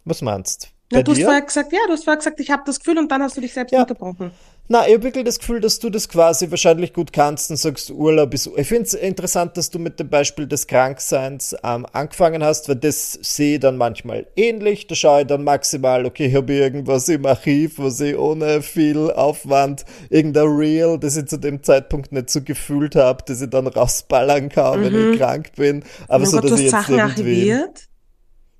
Was 0.04 0.22
meinst? 0.22 0.72
Ja, 0.90 1.02
du 1.02 1.12
hast 1.12 1.22
vorher 1.22 1.42
gesagt, 1.42 1.72
ja, 1.72 1.80
du 1.86 1.92
hast 1.92 2.04
vorher 2.04 2.16
gesagt, 2.16 2.40
ich 2.40 2.50
habe 2.50 2.62
das 2.64 2.78
Gefühl 2.78 2.98
und 2.98 3.12
dann 3.12 3.22
hast 3.22 3.36
du 3.36 3.42
dich 3.42 3.52
selbst 3.52 3.72
ja. 3.72 3.82
unterbrochen. 3.82 4.30
Na, 4.70 4.86
ich 4.86 4.94
habe 4.94 5.04
wirklich 5.04 5.24
das 5.24 5.38
Gefühl, 5.38 5.60
dass 5.60 5.78
du 5.78 5.88
das 5.88 6.10
quasi 6.10 6.50
wahrscheinlich 6.50 6.92
gut 6.92 7.12
kannst 7.12 7.50
und 7.50 7.56
sagst, 7.56 7.90
Urlaub 7.90 8.34
ist. 8.34 8.50
Ich 8.54 8.68
finde 8.68 8.84
es 8.84 8.92
interessant, 8.92 9.56
dass 9.56 9.70
du 9.70 9.78
mit 9.78 9.98
dem 9.98 10.10
Beispiel 10.10 10.46
des 10.46 10.66
Krankseins 10.66 11.56
ähm, 11.64 11.86
angefangen 11.92 12.44
hast, 12.44 12.68
weil 12.68 12.76
das 12.76 13.12
sehe 13.22 13.54
ich 13.54 13.60
dann 13.60 13.78
manchmal 13.78 14.26
ähnlich. 14.36 14.86
Da 14.86 14.94
schaue 14.94 15.22
ich 15.22 15.26
dann 15.26 15.42
maximal, 15.42 16.04
okay, 16.04 16.26
ich 16.26 16.34
habe 16.34 16.52
irgendwas 16.52 17.08
im 17.08 17.24
Archiv, 17.24 17.78
was 17.78 17.98
ich 18.00 18.16
ohne 18.16 18.60
viel 18.60 19.10
Aufwand, 19.10 19.86
irgendein 20.10 20.48
Reel, 20.48 20.98
das 20.98 21.16
ich 21.16 21.26
zu 21.26 21.38
dem 21.38 21.62
Zeitpunkt 21.62 22.12
nicht 22.12 22.28
so 22.28 22.42
gefühlt 22.42 22.94
habe, 22.94 23.24
das 23.26 23.40
ich 23.40 23.48
dann 23.48 23.66
rausballern 23.66 24.50
kann, 24.50 24.80
mhm. 24.80 24.84
wenn 24.84 25.12
ich 25.12 25.18
krank 25.18 25.52
bin. 25.56 25.82
Aber 26.08 26.24
oh 26.24 26.26
so, 26.26 26.40
dass 26.40 26.52
ich 26.52 26.60
jetzt 26.62 26.72
Sachen 26.72 26.98
irgendwie. 26.98 27.50
Archiviert? 27.52 27.88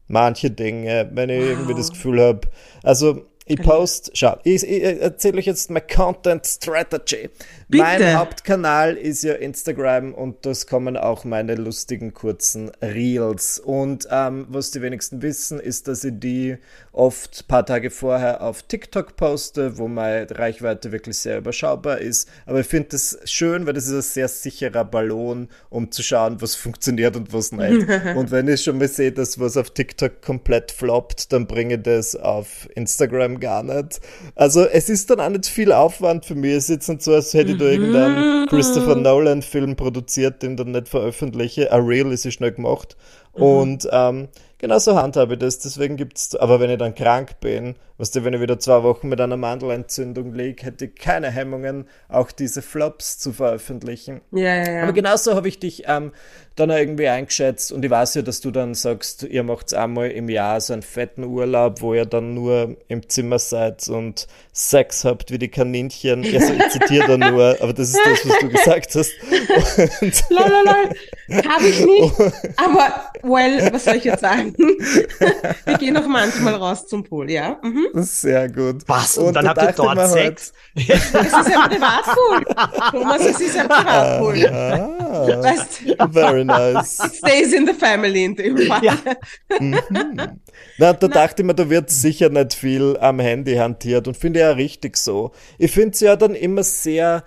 Manche 0.09 0.51
Dinge, 0.51 1.11
wenn 1.13 1.31
ich 1.31 1.41
wow. 1.41 1.49
irgendwie 1.49 1.75
das 1.75 1.91
Gefühl 1.91 2.21
habe. 2.21 2.41
Also, 2.83 3.27
ich 3.49 3.63
post, 3.63 4.11
schau, 4.13 4.37
ich, 4.45 4.63
ich 4.63 4.83
erzähle 4.83 5.39
euch 5.39 5.47
jetzt 5.47 5.71
meine 5.71 5.87
Content 5.87 6.47
Strategy. 6.47 7.31
Bitte. 7.69 7.83
Mein 7.83 8.19
Hauptkanal 8.19 8.95
ist 8.95 9.23
ja 9.23 9.35
Instagram 9.35 10.13
und 10.13 10.45
das 10.45 10.67
kommen 10.67 10.99
auch 10.99 11.25
meine 11.25 11.55
lustigen 11.55 12.13
kurzen 12.13 12.71
Reels. 12.83 13.59
Und 13.59 14.07
ähm, 14.11 14.47
was 14.51 14.71
die 14.71 14.83
wenigsten 14.83 15.23
wissen, 15.23 15.61
ist, 15.61 15.89
dass 15.89 16.05
ich 16.05 16.13
die 16.19 16.59
oft 16.99 17.47
paar 17.47 17.65
Tage 17.65 17.91
vorher 17.91 18.43
auf 18.43 18.65
TikTok 18.65 19.15
poste, 19.15 19.79
wo 19.79 19.87
meine 19.87 20.27
Reichweite 20.31 20.91
wirklich 20.91 21.17
sehr 21.17 21.39
überschaubar 21.39 21.99
ist. 21.99 22.29
Aber 22.45 22.61
ich 22.61 22.67
finde 22.67 22.89
das 22.91 23.19
schön, 23.25 23.67
weil 23.67 23.75
das 23.75 23.87
ist 23.87 23.95
ein 23.95 24.03
sehr 24.03 24.29
sicherer 24.29 24.85
Ballon, 24.85 25.49
um 25.71 25.93
zu 25.93 26.03
schauen, 26.03 26.43
was 26.43 26.57
funktioniert 26.57 27.15
und 27.15 27.33
was 27.33 27.53
nicht. 27.53 27.87
und 28.17 28.33
wenn 28.33 28.49
ich 28.49 28.65
schon 28.65 28.79
mal 28.79 28.89
sehe, 28.89 29.13
dass 29.13 29.39
was 29.39 29.57
auf 29.57 29.71
TikTok 29.71 30.23
komplett 30.23 30.73
floppt, 30.73 31.33
dann 31.33 31.47
bringe 31.47 31.77
ich 31.77 31.83
das 31.83 32.17
auf 32.17 32.69
Instagram 32.75 33.39
gar 33.39 33.63
nicht. 33.63 34.01
Also 34.35 34.67
es 34.67 34.89
ist 34.89 35.09
dann 35.09 35.21
auch 35.21 35.31
nicht 35.31 35.47
viel 35.47 35.71
Aufwand 35.71 36.27
für 36.27 36.35
mich. 36.35 36.55
Es 36.55 36.65
ist 36.65 36.71
jetzt 36.71 36.89
nicht 36.89 37.03
so, 37.03 37.15
als 37.15 37.33
hätte 37.33 37.53
ich 37.53 37.59
da 37.59 37.67
irgendeinen 37.67 38.43
mhm. 38.43 38.47
Christopher 38.49 38.97
Nolan-Film 38.97 39.77
produziert, 39.77 40.43
den 40.43 40.57
dann 40.57 40.73
nicht 40.73 40.89
veröffentliche. 40.89 41.71
A 41.71 41.77
Real 41.77 42.11
ist 42.11 42.25
ja 42.25 42.33
schnell 42.33 42.53
gemacht. 42.53 42.97
Mhm. 43.37 43.43
Und 43.43 43.89
ähm, 43.93 44.29
genau 44.59 44.79
so 44.79 44.97
handhabe 44.97 45.35
ich 45.35 45.39
das. 45.41 45.59
Deswegen 45.59 45.97
gibt's, 45.97 46.37
aber 46.37 46.61
wenn 46.61 46.71
ich 46.71 46.79
dann 46.79 46.95
krank 46.95 47.41
bin, 47.41 47.77
Weißt 47.99 48.15
du, 48.15 48.25
wenn 48.25 48.33
ich 48.33 48.41
wieder 48.41 48.61
zwei 48.61 48.85
Wochen 48.85 49.09
mit 49.09 49.21
einer 49.21 49.37
Mandelentzündung 49.37 50.33
liege, 50.33 50.65
hätte 50.65 50.85
ich 50.85 50.95
keine 50.95 51.31
Hemmungen, 51.31 51.89
auch 52.09 52.31
diese 52.31 52.63
Flops 52.63 53.19
zu 53.19 53.33
veröffentlichen. 53.33 54.21
Ja, 54.31 54.55
ja, 54.55 54.71
ja. 54.71 54.83
Aber 54.85 54.93
genauso 54.93 55.35
habe 55.35 55.49
ich 55.49 55.59
dich 55.59 55.83
ähm, 55.87 56.13
dann 56.55 56.71
irgendwie 56.71 57.09
eingeschätzt 57.09 57.73
und 57.73 57.85
ich 57.85 57.91
weiß 57.91 58.15
ja, 58.15 58.23
dass 58.23 58.41
du 58.41 58.51
dann 58.51 58.75
sagst, 58.75 59.25
ihr 59.25 59.43
macht 59.43 59.75
einmal 59.75 60.11
im 60.11 60.29
Jahr 60.29 60.61
so 60.61 60.73
einen 60.73 60.83
fetten 60.83 61.25
Urlaub, 61.25 61.81
wo 61.81 61.95
ihr 61.95 62.05
dann 62.05 62.35
nur 62.35 62.77
im 62.87 63.09
Zimmer 63.09 63.39
seid 63.39 63.89
und 63.89 64.29
Sex 64.53 65.05
habt 65.05 65.31
wie 65.31 65.39
die 65.39 65.49
Kaninchen. 65.49 66.25
Also 66.25 66.53
ich 66.53 66.69
zitiere 66.69 67.19
da 67.19 67.31
nur, 67.31 67.57
aber 67.61 67.73
das 67.73 67.91
ist 67.91 68.01
das, 68.05 68.29
was 68.29 68.39
du 68.39 68.49
gesagt 68.49 68.95
hast. 68.95 69.13
Lalalala, 70.31 70.91
habe 71.49 71.69
ich 71.69 71.85
nicht. 71.85 72.15
Aber, 72.57 73.11
well, 73.23 73.73
was 73.73 73.85
soll 73.85 73.97
ich 73.97 74.05
jetzt 74.05 74.21
sagen? 74.21 74.55
Wir 74.57 75.79
gehen 75.79 75.97
auch 75.97 76.07
manchmal 76.07 76.55
raus 76.55 76.87
zum 76.87 77.05
Pool, 77.05 77.31
ja? 77.31 77.59
Mhm. 77.63 77.88
Sehr 77.95 78.49
gut. 78.51 78.83
Was? 78.87 79.19
Und, 79.19 79.27
und 79.29 79.35
dann 79.35 79.49
habt 79.49 79.63
ihr 79.63 79.73
dort 79.73 79.99
halt, 79.99 80.11
Sex? 80.11 80.53
Es 80.75 80.89
ist 80.89 81.15
ein 81.15 81.71
Privatpool. 81.71 82.45
Thomas, 82.93 83.27
es 83.27 83.41
ist 83.41 83.57
ein 83.57 83.69
Privatpool. 83.69 84.47
Ah, 84.47 85.43
weißt, 85.43 86.13
very 86.13 86.45
nice. 86.45 87.01
It 87.05 87.15
stays 87.15 87.53
in 87.53 87.67
the 87.67 87.73
family 87.73 88.25
in 88.25 88.37
dem 88.37 88.57
Fall. 88.59 88.85
Ja. 88.85 88.97
Mhm. 89.59 89.79
Na, 90.79 90.93
da 90.93 91.09
Na. 91.09 91.09
dachte 91.09 91.43
ich 91.43 91.47
mir, 91.47 91.55
da 91.55 91.69
wird 91.69 91.91
sicher 91.91 92.29
nicht 92.29 92.55
viel 92.55 92.97
am 93.01 93.19
Handy 93.19 93.57
hantiert 93.57 94.07
und 94.07 94.17
finde 94.17 94.41
ja 94.41 94.53
richtig 94.53 94.97
so. 94.97 95.33
Ich 95.59 95.73
finde 95.73 95.91
es 95.91 96.01
ja 96.01 96.17
dann 96.17 96.35
immer 96.35 96.63
sehr 96.63 97.25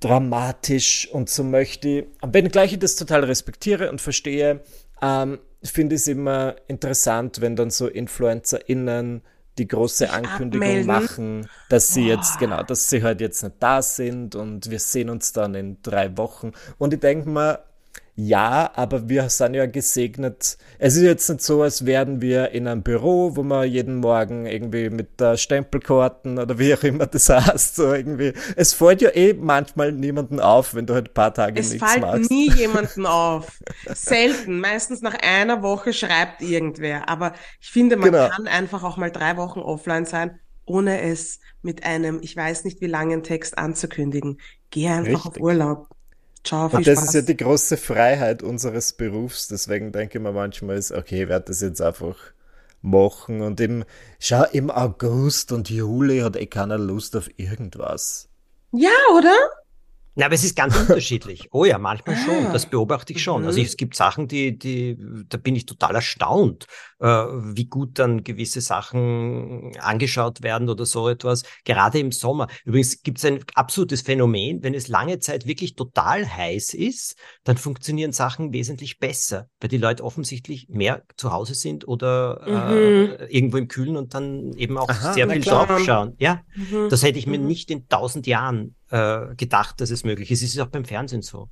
dramatisch 0.00 1.08
und 1.12 1.30
so 1.30 1.44
möchte 1.44 1.88
ich, 1.88 2.04
wenngleich 2.22 2.72
ich 2.72 2.78
das 2.78 2.96
total 2.96 3.24
respektiere 3.24 3.90
und 3.90 4.00
verstehe, 4.00 4.60
ähm, 5.00 5.38
finde 5.62 5.94
ich 5.94 6.02
es 6.02 6.08
immer 6.08 6.56
interessant, 6.66 7.40
wenn 7.40 7.56
dann 7.56 7.70
so 7.70 7.86
InfluencerInnen 7.86 9.22
die 9.58 9.68
große 9.68 10.10
Ankündigung 10.10 10.66
abmelden. 10.66 10.86
machen, 10.86 11.48
dass 11.68 11.92
sie 11.92 12.04
Boah. 12.04 12.16
jetzt, 12.16 12.38
genau, 12.38 12.62
dass 12.62 12.88
sie 12.88 13.02
halt 13.02 13.20
jetzt 13.20 13.42
nicht 13.42 13.56
da 13.60 13.82
sind 13.82 14.34
und 14.34 14.70
wir 14.70 14.78
sehen 14.78 15.10
uns 15.10 15.32
dann 15.32 15.54
in 15.54 15.82
drei 15.82 16.16
Wochen. 16.16 16.52
Und 16.78 16.94
ich 16.94 17.00
denke 17.00 17.28
mal, 17.28 17.62
ja, 18.14 18.70
aber 18.74 19.08
wir 19.08 19.30
sind 19.30 19.54
ja 19.54 19.64
gesegnet. 19.64 20.58
Es 20.78 20.96
ist 20.96 21.02
jetzt 21.02 21.30
nicht 21.30 21.40
so, 21.40 21.62
als 21.62 21.86
wären 21.86 22.20
wir 22.20 22.50
in 22.50 22.68
einem 22.68 22.82
Büro, 22.82 23.36
wo 23.36 23.42
man 23.42 23.66
jeden 23.66 23.96
Morgen 23.96 24.44
irgendwie 24.44 24.90
mit 24.90 25.18
der 25.18 25.38
Stempelkarten 25.38 26.38
oder 26.38 26.58
wie 26.58 26.74
auch 26.74 26.82
immer 26.82 27.06
das 27.06 27.28
heißt, 27.30 27.76
so 27.76 27.94
irgendwie. 27.94 28.34
Es 28.54 28.74
fällt 28.74 29.00
ja 29.00 29.14
eh 29.14 29.32
manchmal 29.32 29.92
niemanden 29.92 30.40
auf, 30.40 30.74
wenn 30.74 30.84
du 30.84 30.92
halt 30.92 31.08
ein 31.08 31.14
paar 31.14 31.32
Tage 31.32 31.58
es 31.58 31.72
nichts 31.72 31.80
machst. 31.80 32.04
Es 32.04 32.28
fällt 32.28 32.30
nie 32.30 32.50
jemanden 32.56 33.06
auf. 33.06 33.58
Selten. 33.94 34.60
Meistens 34.60 35.00
nach 35.00 35.16
einer 35.22 35.62
Woche 35.62 35.94
schreibt 35.94 36.42
irgendwer. 36.42 37.08
Aber 37.08 37.32
ich 37.62 37.70
finde, 37.70 37.96
man 37.96 38.12
genau. 38.12 38.28
kann 38.28 38.46
einfach 38.46 38.82
auch 38.82 38.98
mal 38.98 39.10
drei 39.10 39.38
Wochen 39.38 39.60
offline 39.60 40.04
sein, 40.04 40.38
ohne 40.66 41.00
es 41.00 41.40
mit 41.62 41.84
einem, 41.84 42.20
ich 42.22 42.36
weiß 42.36 42.64
nicht 42.64 42.82
wie 42.82 42.88
langen 42.88 43.22
Text 43.22 43.56
anzukündigen. 43.56 44.38
Geh 44.68 44.88
einfach 44.88 45.24
Richtig. 45.24 45.26
auf 45.26 45.40
Urlaub. 45.40 45.88
Ciao, 46.44 46.68
viel 46.68 46.78
Und 46.78 46.86
das 46.86 47.00
Spaß. 47.00 47.08
ist 47.08 47.14
ja 47.14 47.22
die 47.22 47.36
große 47.36 47.76
Freiheit 47.76 48.42
unseres 48.42 48.92
Berufs. 48.92 49.48
Deswegen 49.48 49.92
denke 49.92 50.18
ich 50.18 50.22
mir 50.22 50.32
manchmal, 50.32 50.76
ist, 50.76 50.92
okay, 50.92 51.24
ich 51.24 51.28
werde 51.28 51.46
das 51.46 51.60
jetzt 51.60 51.80
einfach 51.80 52.16
machen. 52.80 53.42
Und 53.42 53.60
im, 53.60 53.84
schau, 54.18 54.44
im 54.52 54.70
August 54.70 55.52
und 55.52 55.70
Juli 55.70 56.20
hat 56.20 56.36
eh 56.36 56.46
keiner 56.46 56.78
Lust 56.78 57.16
auf 57.16 57.28
irgendwas. 57.38 58.28
Ja, 58.72 58.90
oder? 59.16 59.34
Na, 60.14 60.26
aber 60.26 60.34
es 60.34 60.44
ist 60.44 60.56
ganz 60.56 60.76
unterschiedlich. 60.76 61.48
Oh 61.52 61.64
ja, 61.64 61.78
manchmal 61.78 62.16
schon. 62.16 62.52
Das 62.52 62.66
beobachte 62.66 63.12
ich 63.12 63.22
schon. 63.22 63.44
Also 63.44 63.58
mhm. 63.58 63.62
Also 63.62 63.72
es 63.72 63.76
gibt 63.76 63.94
Sachen, 63.96 64.28
die, 64.28 64.58
die, 64.58 64.98
da 65.28 65.38
bin 65.38 65.56
ich 65.56 65.66
total 65.66 65.94
erstaunt, 65.94 66.66
wie 67.02 67.66
gut 67.66 67.98
dann 67.98 68.22
gewisse 68.22 68.60
Sachen 68.60 69.76
angeschaut 69.78 70.42
werden 70.42 70.68
oder 70.68 70.86
so 70.86 71.08
etwas. 71.08 71.42
Gerade 71.64 71.98
im 71.98 72.12
Sommer. 72.12 72.46
Übrigens 72.64 73.02
gibt 73.02 73.18
es 73.18 73.24
ein 73.24 73.40
absolutes 73.54 74.02
Phänomen, 74.02 74.62
wenn 74.62 74.74
es 74.74 74.88
lange 74.88 75.18
Zeit 75.18 75.46
wirklich 75.46 75.74
total 75.74 76.28
heiß 76.28 76.74
ist, 76.74 77.16
dann 77.44 77.56
funktionieren 77.56 78.12
Sachen 78.12 78.52
wesentlich 78.52 78.98
besser, 78.98 79.48
weil 79.60 79.68
die 79.68 79.78
Leute 79.78 80.04
offensichtlich 80.04 80.68
mehr 80.68 81.02
zu 81.16 81.32
Hause 81.32 81.54
sind 81.54 81.88
oder 81.88 82.40
mhm. 82.46 82.72
äh, 82.72 83.24
irgendwo 83.26 83.56
im 83.56 83.68
Kühlen 83.68 83.96
und 83.96 84.14
dann 84.14 84.52
eben 84.54 84.78
auch 84.78 84.88
Aha, 84.88 85.12
sehr 85.12 85.28
viel 85.28 85.42
drauf 85.42 85.80
schauen. 85.84 86.14
Ja, 86.18 86.42
mhm. 86.54 86.88
das 86.88 87.02
hätte 87.02 87.18
ich 87.18 87.26
mir 87.26 87.38
mhm. 87.38 87.46
nicht 87.46 87.70
in 87.70 87.88
tausend 87.88 88.26
Jahren 88.26 88.76
äh, 88.90 89.34
gedacht, 89.36 89.80
dass 89.80 89.90
es 89.90 90.04
möglich 90.04 90.30
ist. 90.30 90.42
Es 90.42 90.50
ist 90.50 90.60
auch 90.60 90.68
beim 90.68 90.84
Fernsehen 90.84 91.22
so. 91.22 91.48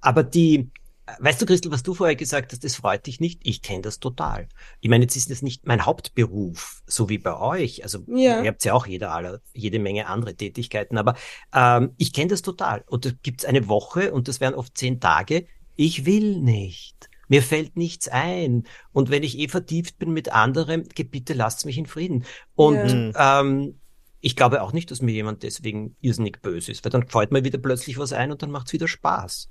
Aber 0.00 0.22
die, 0.22 0.70
Weißt 1.18 1.40
du, 1.40 1.44
Christel, 1.44 1.70
was 1.70 1.82
du 1.82 1.92
vorher 1.92 2.16
gesagt 2.16 2.52
hast, 2.52 2.64
das 2.64 2.76
freut 2.76 3.06
dich 3.06 3.20
nicht. 3.20 3.40
Ich 3.42 3.60
kenne 3.60 3.82
das 3.82 4.00
total. 4.00 4.48
Ich 4.80 4.88
meine, 4.88 5.04
jetzt 5.04 5.16
ist 5.16 5.30
das 5.30 5.42
nicht 5.42 5.66
mein 5.66 5.84
Hauptberuf, 5.84 6.82
so 6.86 7.10
wie 7.10 7.18
bei 7.18 7.38
euch. 7.38 7.82
Also 7.82 7.98
ja. 8.06 8.40
ihr 8.42 8.48
habt 8.48 8.64
ja 8.64 8.72
auch 8.72 8.86
jeder 8.86 9.12
aller, 9.12 9.40
jede 9.52 9.78
Menge 9.78 10.06
andere 10.06 10.34
Tätigkeiten, 10.34 10.96
aber 10.96 11.14
ähm, 11.54 11.92
ich 11.98 12.14
kenne 12.14 12.28
das 12.28 12.40
total. 12.40 12.84
Und 12.86 13.04
da 13.04 13.10
gibt's 13.22 13.44
eine 13.44 13.68
Woche 13.68 14.12
und 14.14 14.28
das 14.28 14.40
wären 14.40 14.54
oft 14.54 14.78
zehn 14.78 14.98
Tage. 14.98 15.46
Ich 15.76 16.06
will 16.06 16.38
nicht. 16.38 17.10
Mir 17.28 17.42
fällt 17.42 17.76
nichts 17.76 18.08
ein. 18.08 18.64
Und 18.92 19.10
wenn 19.10 19.22
ich 19.22 19.38
eh 19.38 19.48
vertieft 19.48 19.98
bin 19.98 20.12
mit 20.12 20.32
anderem, 20.32 20.84
bitte 20.84 21.34
lasst 21.34 21.66
mich 21.66 21.76
in 21.76 21.86
Frieden. 21.86 22.24
Und 22.54 23.12
ja. 23.12 23.40
ähm, 23.40 23.78
ich 24.20 24.36
glaube 24.36 24.62
auch 24.62 24.72
nicht, 24.72 24.90
dass 24.90 25.02
mir 25.02 25.12
jemand 25.12 25.42
deswegen 25.42 25.96
irrsinnig 26.00 26.40
böse 26.40 26.72
ist, 26.72 26.82
weil 26.82 26.90
dann 26.90 27.06
fällt 27.08 27.30
mir 27.30 27.44
wieder 27.44 27.58
plötzlich 27.58 27.98
was 27.98 28.14
ein 28.14 28.32
und 28.32 28.42
dann 28.42 28.50
macht's 28.50 28.72
wieder 28.72 28.88
Spaß. 28.88 29.50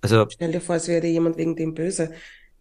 Also. 0.00 0.26
Stell 0.30 0.52
dir 0.52 0.60
vor, 0.60 0.76
es 0.76 0.88
wäre 0.88 1.06
jemand 1.06 1.36
wegen 1.36 1.56
dem 1.56 1.74
böse. 1.74 2.12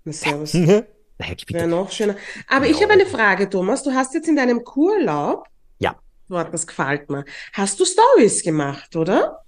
Servus. 0.06 0.53
Wäre 1.50 1.67
noch 1.67 1.91
schöner. 1.91 2.15
Aber 2.48 2.65
ja. 2.65 2.72
ich 2.72 2.82
habe 2.82 2.94
eine 2.94 3.06
Frage, 3.06 3.50
Thomas. 3.50 3.84
Du 3.84 3.91
hast 3.91 4.13
jetzt 4.13 4.27
in 4.27 4.36
deinem 4.36 4.63
Kurlaub. 4.63 5.48
Ja. 5.79 5.96
Wort, 6.27 6.53
das 6.53 6.67
gefällt 6.67 7.10
mir. 7.10 7.25
Hast 7.53 7.79
du 7.79 7.86
Stories 7.86 8.44
gemacht, 8.44 8.96
oder? 8.96 9.44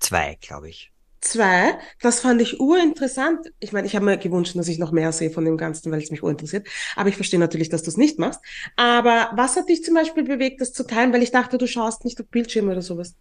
Zwei, 0.00 0.36
glaube 0.40 0.68
ich. 0.68 0.90
Zwei, 1.20 1.78
das 2.00 2.18
fand 2.18 2.42
ich 2.42 2.58
urinteressant. 2.58 3.52
Ich 3.60 3.72
meine, 3.72 3.86
ich 3.86 3.94
habe 3.94 4.04
mir 4.04 4.18
gewünscht, 4.18 4.56
dass 4.56 4.66
ich 4.66 4.80
noch 4.80 4.90
mehr 4.90 5.12
sehe 5.12 5.30
von 5.30 5.44
dem 5.44 5.56
Ganzen, 5.56 5.92
weil 5.92 6.02
es 6.02 6.10
mich 6.10 6.24
urinteressiert. 6.24 6.66
Aber 6.96 7.08
ich 7.08 7.14
verstehe 7.14 7.38
natürlich, 7.38 7.68
dass 7.68 7.84
du 7.84 7.90
es 7.90 7.96
nicht 7.96 8.18
machst. 8.18 8.40
Aber 8.74 9.30
was 9.36 9.54
hat 9.54 9.68
dich 9.68 9.84
zum 9.84 9.94
Beispiel 9.94 10.24
bewegt, 10.24 10.60
das 10.60 10.72
zu 10.72 10.84
teilen? 10.84 11.12
Weil 11.12 11.22
ich 11.22 11.30
dachte, 11.30 11.58
du 11.58 11.68
schaust 11.68 12.04
nicht 12.04 12.20
auf 12.20 12.26
Bildschirme 12.26 12.72
oder 12.72 12.82
sowas 12.82 13.14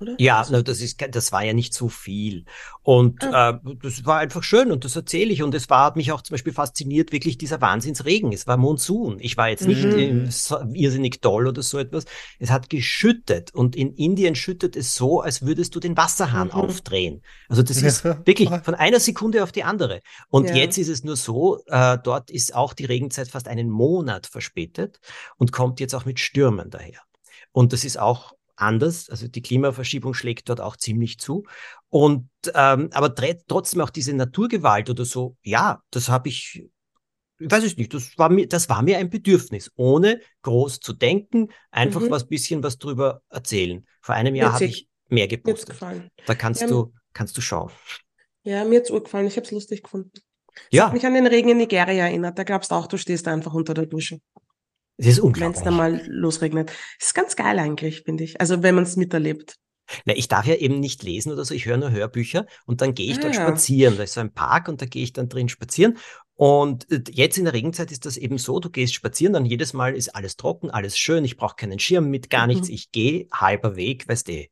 oder? 0.00 0.14
Ja, 0.18 0.46
na, 0.50 0.62
das 0.62 0.80
ist, 0.80 1.00
das 1.10 1.32
war 1.32 1.44
ja 1.44 1.52
nicht 1.52 1.74
so 1.74 1.88
viel. 1.88 2.44
Und 2.82 3.22
ah. 3.24 3.60
äh, 3.64 3.74
das 3.82 4.04
war 4.06 4.18
einfach 4.18 4.42
schön 4.42 4.72
und 4.72 4.84
das 4.84 4.96
erzähle 4.96 5.32
ich. 5.32 5.42
Und 5.42 5.54
es 5.54 5.68
war, 5.70 5.84
hat 5.84 5.96
mich 5.96 6.12
auch 6.12 6.22
zum 6.22 6.34
Beispiel 6.34 6.52
fasziniert, 6.52 7.12
wirklich 7.12 7.38
dieser 7.38 7.60
Wahnsinnsregen. 7.60 8.32
Es 8.32 8.46
war 8.46 8.56
Monsun. 8.56 9.18
Ich 9.20 9.36
war 9.36 9.48
jetzt 9.48 9.66
nicht 9.66 9.84
mhm. 9.84 10.28
irrsinnig 10.74 11.20
doll 11.20 11.46
oder 11.46 11.62
so 11.62 11.78
etwas. 11.78 12.04
Es 12.38 12.50
hat 12.50 12.70
geschüttet 12.70 13.54
und 13.54 13.76
in 13.76 13.92
Indien 13.94 14.34
schüttet 14.34 14.76
es 14.76 14.94
so, 14.94 15.20
als 15.20 15.42
würdest 15.42 15.74
du 15.74 15.80
den 15.80 15.96
Wasserhahn 15.96 16.48
mhm. 16.48 16.54
aufdrehen. 16.54 17.22
Also 17.48 17.62
das 17.62 17.82
ist 17.82 18.04
wirklich 18.04 18.48
von 18.62 18.74
einer 18.74 19.00
Sekunde 19.00 19.42
auf 19.42 19.52
die 19.52 19.64
andere. 19.64 20.00
Und 20.28 20.48
ja. 20.48 20.56
jetzt 20.56 20.78
ist 20.78 20.88
es 20.88 21.04
nur 21.04 21.16
so, 21.16 21.62
äh, 21.66 21.98
dort 22.02 22.30
ist 22.30 22.54
auch 22.54 22.72
die 22.72 22.84
Regenzeit 22.84 23.28
fast 23.28 23.48
einen 23.48 23.68
Monat 23.68 24.26
verspätet 24.26 25.00
und 25.36 25.52
kommt 25.52 25.80
jetzt 25.80 25.94
auch 25.94 26.04
mit 26.04 26.20
Stürmen 26.20 26.70
daher. 26.70 27.00
Und 27.52 27.72
das 27.72 27.84
ist 27.84 27.98
auch 27.98 28.32
anders. 28.60 29.08
Also 29.10 29.28
die 29.28 29.42
Klimaverschiebung 29.42 30.14
schlägt 30.14 30.48
dort 30.48 30.60
auch 30.60 30.76
ziemlich 30.76 31.18
zu. 31.18 31.44
Und 31.88 32.28
ähm, 32.54 32.90
aber 32.92 33.14
trotzdem 33.14 33.80
auch 33.80 33.90
diese 33.90 34.12
Naturgewalt 34.14 34.90
oder 34.90 35.04
so, 35.04 35.36
ja, 35.42 35.82
das 35.90 36.08
habe 36.08 36.28
ich, 36.28 36.68
ich 37.38 37.50
weiß 37.50 37.64
es 37.64 37.76
nicht, 37.76 37.92
das 37.94 38.16
war 38.18 38.28
mir, 38.30 38.46
das 38.46 38.68
war 38.68 38.82
mir 38.82 38.98
ein 38.98 39.10
Bedürfnis, 39.10 39.70
ohne 39.76 40.20
groß 40.42 40.80
zu 40.80 40.92
denken, 40.92 41.48
einfach 41.70 42.00
mhm. 42.00 42.10
was 42.10 42.26
bisschen 42.26 42.62
was 42.62 42.78
drüber 42.78 43.22
erzählen. 43.30 43.86
Vor 44.00 44.14
einem 44.14 44.34
Jahr 44.34 44.54
habe 44.54 44.64
ich 44.64 44.88
mehr 45.08 45.28
gepostet. 45.28 45.76
Da 46.26 46.34
kannst 46.34 46.62
ja, 46.62 46.66
du, 46.66 46.92
kannst 47.12 47.36
du 47.36 47.40
schauen. 47.40 47.70
Ja, 48.42 48.64
mir 48.64 48.80
hat's 48.80 48.90
gefallen. 48.90 49.26
Ich 49.26 49.36
habe 49.36 49.44
es 49.44 49.50
lustig 49.50 49.82
gefunden. 49.82 50.12
Das 50.54 50.64
ja. 50.70 50.86
hat 50.86 50.92
mich 50.92 51.06
an 51.06 51.14
den 51.14 51.26
Regen 51.26 51.50
in 51.50 51.58
Nigeria 51.58 52.06
erinnert. 52.06 52.38
Da 52.38 52.44
glaubst 52.44 52.70
du 52.70 52.74
auch, 52.74 52.86
du 52.86 52.96
stehst 52.96 53.28
einfach 53.28 53.54
unter 53.54 53.74
der 53.74 53.86
Dusche. 53.86 54.20
Es 55.00 55.06
ist 55.06 55.20
unglaublich. 55.20 55.56
Wenn 55.56 55.58
es 55.58 55.64
dann 55.64 55.76
mal 55.76 56.02
losregnet. 56.06 56.70
Das 56.98 57.08
ist 57.08 57.14
ganz 57.14 57.36
geil 57.36 57.58
eigentlich, 57.58 58.02
finde 58.02 58.24
ich. 58.24 58.40
Also 58.40 58.62
wenn 58.62 58.74
man 58.74 58.84
es 58.84 58.96
miterlebt. 58.96 59.56
Na, 60.04 60.14
ich 60.14 60.28
darf 60.28 60.46
ja 60.46 60.54
eben 60.54 60.78
nicht 60.78 61.02
lesen 61.02 61.32
oder 61.32 61.44
so, 61.44 61.52
ich 61.52 61.66
höre 61.66 61.76
nur 61.76 61.90
Hörbücher 61.90 62.46
und 62.64 62.80
dann 62.80 62.94
gehe 62.94 63.10
ich 63.10 63.18
ah, 63.18 63.22
dort 63.22 63.34
ja. 63.34 63.42
spazieren. 63.42 63.96
Da 63.96 64.04
ist 64.04 64.12
so 64.12 64.20
ein 64.20 64.32
Park 64.32 64.68
und 64.68 64.80
da 64.80 64.86
gehe 64.86 65.02
ich 65.02 65.12
dann 65.12 65.28
drin 65.28 65.48
spazieren. 65.48 65.98
Und 66.36 66.90
äh, 66.90 67.02
jetzt 67.10 67.38
in 67.38 67.44
der 67.44 67.54
Regenzeit 67.54 67.90
ist 67.90 68.06
das 68.06 68.16
eben 68.16 68.38
so, 68.38 68.60
du 68.60 68.70
gehst 68.70 68.94
spazieren, 68.94 69.32
dann 69.32 69.46
jedes 69.46 69.72
Mal 69.72 69.94
ist 69.94 70.14
alles 70.14 70.36
trocken, 70.36 70.70
alles 70.70 70.96
schön, 70.96 71.24
ich 71.24 71.36
brauche 71.36 71.56
keinen 71.56 71.78
Schirm 71.78 72.08
mit, 72.08 72.30
gar 72.30 72.46
nichts. 72.46 72.68
Mhm. 72.68 72.74
Ich 72.74 72.92
gehe 72.92 73.26
halber 73.32 73.76
Weg, 73.76 74.08
weißt 74.08 74.28
du, 74.28 74.46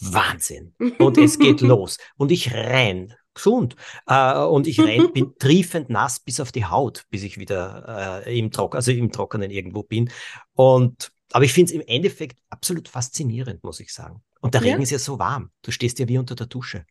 Wahnsinn. 0.00 0.74
Und 0.98 1.18
es 1.18 1.38
geht 1.38 1.60
los. 1.60 1.98
Und 2.16 2.32
ich 2.32 2.52
renn 2.52 3.14
gesund. 3.34 3.76
Äh, 4.06 4.38
und 4.38 4.66
ich 4.66 4.80
renn, 4.80 5.12
bin 5.14 5.34
triefend 5.38 5.90
nass 5.90 6.20
bis 6.20 6.40
auf 6.40 6.52
die 6.52 6.64
Haut, 6.64 7.04
bis 7.10 7.22
ich 7.22 7.38
wieder 7.38 8.24
äh, 8.26 8.38
im, 8.38 8.50
Trock 8.50 8.74
also 8.74 8.90
im 8.92 9.12
Trockenen 9.12 9.50
irgendwo 9.50 9.82
bin. 9.82 10.10
Und 10.54 11.12
aber 11.32 11.44
ich 11.44 11.52
finde 11.52 11.72
es 11.72 11.80
im 11.80 11.86
Endeffekt 11.86 12.38
absolut 12.48 12.88
faszinierend, 12.88 13.62
muss 13.62 13.80
ich 13.80 13.92
sagen. 13.92 14.22
Und 14.40 14.54
der 14.54 14.62
ja. 14.62 14.72
Regen 14.72 14.82
ist 14.82 14.90
ja 14.90 14.98
so 14.98 15.18
warm. 15.18 15.50
Du 15.62 15.70
stehst 15.70 15.98
ja 15.98 16.08
wie 16.08 16.18
unter 16.18 16.34
der 16.34 16.46
Dusche. 16.46 16.84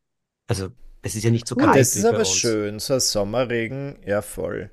Also 0.47 0.69
es 1.01 1.15
ist 1.15 1.23
ja 1.23 1.31
nicht 1.31 1.47
so 1.47 1.55
kalt. 1.55 1.79
Das 1.79 1.95
ist 1.95 2.05
aber 2.05 2.25
schön, 2.25 2.79
so 2.79 2.93
ein 2.93 2.99
Sommerregen, 2.99 3.97
ja 4.05 4.21
voll. 4.21 4.71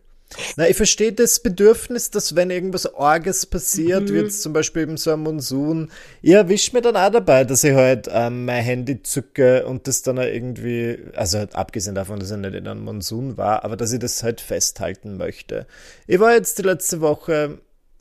Na, 0.56 0.68
ich 0.68 0.76
verstehe 0.76 1.12
das 1.12 1.40
Bedürfnis, 1.40 2.10
dass 2.10 2.34
wenn 2.34 2.50
irgendwas 2.50 2.92
Orges 2.94 3.46
passiert, 3.46 4.08
mhm. 4.08 4.12
wie 4.12 4.18
jetzt 4.18 4.42
zum 4.42 4.52
Beispiel 4.52 4.82
eben 4.82 4.96
so 4.96 5.12
ein 5.12 5.20
Monsun, 5.20 5.90
ich 6.20 6.32
erwische 6.32 6.72
mir 6.74 6.82
dann 6.82 6.96
auch 6.96 7.10
dabei, 7.10 7.44
dass 7.44 7.62
ich 7.62 7.74
halt 7.74 8.08
ähm, 8.10 8.44
mein 8.44 8.62
Handy 8.64 9.02
zücke 9.02 9.66
und 9.66 9.86
das 9.86 10.02
dann 10.02 10.18
auch 10.18 10.24
irgendwie, 10.24 10.98
also 11.14 11.38
halt 11.38 11.54
abgesehen 11.54 11.94
davon, 11.94 12.18
dass 12.18 12.30
ich 12.30 12.36
nicht 12.36 12.54
in 12.54 12.66
einem 12.66 12.84
Monsun 12.84 13.36
war, 13.36 13.64
aber 13.64 13.76
dass 13.76 13.92
ich 13.92 14.00
das 14.00 14.22
halt 14.22 14.40
festhalten 14.40 15.16
möchte. 15.16 15.66
Ich 16.06 16.18
war 16.18 16.34
jetzt 16.34 16.58
die 16.58 16.62
letzte 16.62 17.00
Woche, 17.00 17.58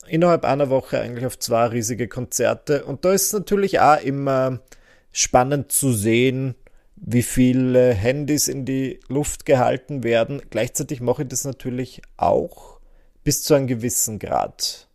innerhalb 0.08 0.44
einer 0.44 0.68
Woche 0.68 1.00
eigentlich 1.00 1.26
auf 1.26 1.38
zwei 1.38 1.66
riesige 1.66 2.08
Konzerte 2.08 2.84
und 2.84 3.04
da 3.04 3.12
ist 3.12 3.32
natürlich 3.32 3.80
auch 3.80 4.00
immer 4.02 4.60
spannend 5.12 5.72
zu 5.72 5.92
sehen, 5.92 6.54
wie 6.96 7.22
viele 7.22 7.92
Handys 7.92 8.48
in 8.48 8.64
die 8.64 9.00
Luft 9.08 9.46
gehalten 9.46 10.02
werden. 10.02 10.42
Gleichzeitig 10.50 11.00
mache 11.00 11.22
ich 11.22 11.28
das 11.28 11.44
natürlich 11.44 12.02
auch 12.16 12.80
bis 13.22 13.42
zu 13.42 13.54
einem 13.54 13.66
gewissen 13.66 14.18
Grad. 14.18 14.88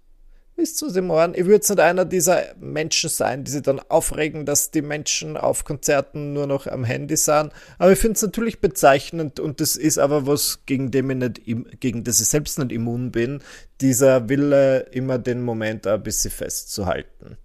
Bis 0.55 0.75
zu 0.75 0.91
dem 0.91 1.09
Ohren. 1.09 1.33
Ich 1.33 1.41
würde 1.41 1.55
jetzt 1.55 1.69
nicht 1.69 1.79
einer 1.79 2.05
dieser 2.05 2.43
Menschen 2.59 3.09
sein, 3.09 3.43
die 3.43 3.51
sich 3.51 3.61
dann 3.61 3.79
aufregen, 3.79 4.45
dass 4.45 4.71
die 4.71 4.81
Menschen 4.81 5.37
auf 5.37 5.63
Konzerten 5.63 6.33
nur 6.33 6.45
noch 6.45 6.67
am 6.67 6.83
Handy 6.83 7.17
sind. 7.17 7.51
Aber 7.77 7.91
ich 7.91 7.99
finde 7.99 8.15
es 8.15 8.21
natürlich 8.21 8.59
bezeichnend 8.59 9.39
und 9.39 9.59
das 9.59 9.75
ist 9.75 9.97
aber 9.97 10.27
was, 10.27 10.59
gegen, 10.65 10.91
dem 10.91 11.09
ich 11.09 11.17
nicht, 11.17 11.81
gegen 11.81 12.03
das 12.03 12.19
ich 12.19 12.27
selbst 12.27 12.59
nicht 12.59 12.71
immun 12.71 13.11
bin, 13.11 13.41
dieser 13.79 14.29
Wille, 14.29 14.81
immer 14.91 15.17
den 15.17 15.41
Moment 15.41 15.87
ein 15.87 16.03
bisschen 16.03 16.31
festzuhalten. 16.31 17.37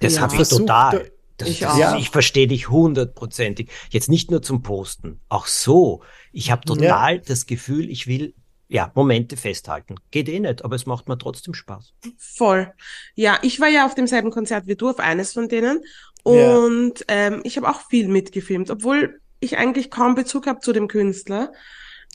Das 0.00 0.16
ja. 0.16 0.22
habe 0.22 0.40
ich 0.40 0.48
total 0.48 1.10
Das, 1.42 1.50
ich, 1.50 1.60
das, 1.60 1.78
ja. 1.78 1.96
ich 1.96 2.10
verstehe 2.10 2.46
dich 2.46 2.70
hundertprozentig. 2.70 3.70
Jetzt 3.90 4.08
nicht 4.08 4.30
nur 4.30 4.42
zum 4.42 4.62
Posten, 4.62 5.20
auch 5.28 5.46
so. 5.46 6.02
Ich 6.32 6.50
habe 6.50 6.64
total 6.64 7.16
ja. 7.16 7.22
das 7.26 7.46
Gefühl, 7.46 7.90
ich 7.90 8.06
will 8.06 8.34
ja, 8.68 8.90
Momente 8.94 9.36
festhalten. 9.36 9.96
Geht 10.10 10.30
eh 10.30 10.40
nicht, 10.40 10.64
aber 10.64 10.76
es 10.76 10.86
macht 10.86 11.06
mir 11.06 11.18
trotzdem 11.18 11.52
Spaß. 11.52 11.92
Voll. 12.16 12.72
Ja, 13.14 13.38
ich 13.42 13.60
war 13.60 13.68
ja 13.68 13.84
auf 13.84 13.94
demselben 13.94 14.30
Konzert 14.30 14.66
wie 14.66 14.76
du, 14.76 14.88
auf 14.88 14.98
eines 14.98 15.34
von 15.34 15.48
denen. 15.48 15.82
Und 16.22 17.00
ja. 17.00 17.04
ähm, 17.08 17.40
ich 17.44 17.58
habe 17.58 17.68
auch 17.68 17.82
viel 17.90 18.08
mitgefilmt, 18.08 18.70
obwohl 18.70 19.20
ich 19.40 19.58
eigentlich 19.58 19.90
kaum 19.90 20.14
Bezug 20.14 20.46
habe 20.46 20.60
zu 20.60 20.72
dem 20.72 20.88
Künstler. 20.88 21.52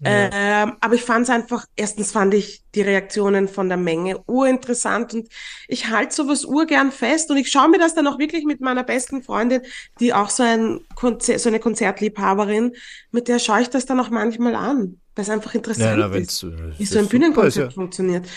Ja. 0.02 0.30
Ähm, 0.32 0.74
aber 0.80 0.94
ich 0.94 1.02
fand 1.02 1.24
es 1.24 1.30
einfach, 1.32 1.66
erstens 1.76 2.12
fand 2.12 2.36
ich 2.36 2.64
die 2.76 2.82
Reaktionen 2.82 3.48
von 3.48 3.68
der 3.68 3.80
Menge 3.80 4.20
urinteressant 4.28 5.16
und 5.16 5.28
ich 5.68 5.90
halte 5.90 6.14
sowas 6.14 6.46
urgern 6.46 6.92
fest 6.92 7.32
und 7.32 7.38
ich 7.38 7.50
schaue 7.50 7.70
mir 7.70 7.80
das 7.80 7.96
dann 7.96 8.06
auch 8.06 8.20
wirklich 8.20 8.46
mit 8.46 8.62
meiner 8.62 8.84
besten 8.84 9.24
Freundin, 9.24 9.62
die 10.00 10.14
auch 10.14 10.30
so, 10.30 10.44
ein 10.44 10.82
Konzer 10.94 11.40
so 11.40 11.50
eine 11.50 11.60
Konzertliebhaberin, 11.60 12.76
mit 13.12 13.28
der 13.28 13.40
schaue 13.40 13.62
ich 13.62 13.70
das 13.70 13.88
dann 13.88 14.00
auch 14.00 14.12
manchmal 14.12 14.54
an, 14.54 15.00
weil 15.16 15.24
es 15.24 15.32
einfach 15.32 15.56
interessant 15.56 16.00
ja, 16.00 16.08
na, 16.08 16.16
ist, 16.16 16.46
wie 16.78 16.86
so 16.86 17.00
ein 17.00 17.08
Bühnenkonzert 17.08 17.72
ja. 17.72 17.74
funktioniert. 17.74 18.28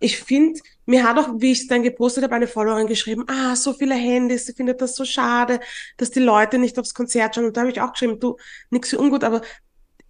Ich 0.00 0.18
finde, 0.18 0.60
mir 0.84 1.04
hat 1.04 1.18
auch, 1.18 1.30
wie 1.38 1.52
ich 1.52 1.60
es 1.60 1.66
dann 1.66 1.82
gepostet 1.82 2.24
habe, 2.24 2.34
eine 2.34 2.46
Followerin 2.46 2.88
geschrieben, 2.88 3.24
ah, 3.28 3.56
so 3.56 3.72
viele 3.72 3.94
Handys, 3.94 4.44
sie 4.44 4.52
findet 4.52 4.82
das 4.82 4.94
so 4.94 5.06
schade, 5.06 5.60
dass 5.96 6.10
die 6.10 6.20
Leute 6.20 6.58
nicht 6.58 6.78
aufs 6.78 6.92
Konzert 6.92 7.34
schauen. 7.34 7.46
Und 7.46 7.56
da 7.56 7.62
habe 7.62 7.70
ich 7.70 7.80
auch 7.80 7.92
geschrieben, 7.92 8.20
du, 8.20 8.36
nix 8.68 8.90
für 8.90 8.98
ungut, 8.98 9.24
aber 9.24 9.40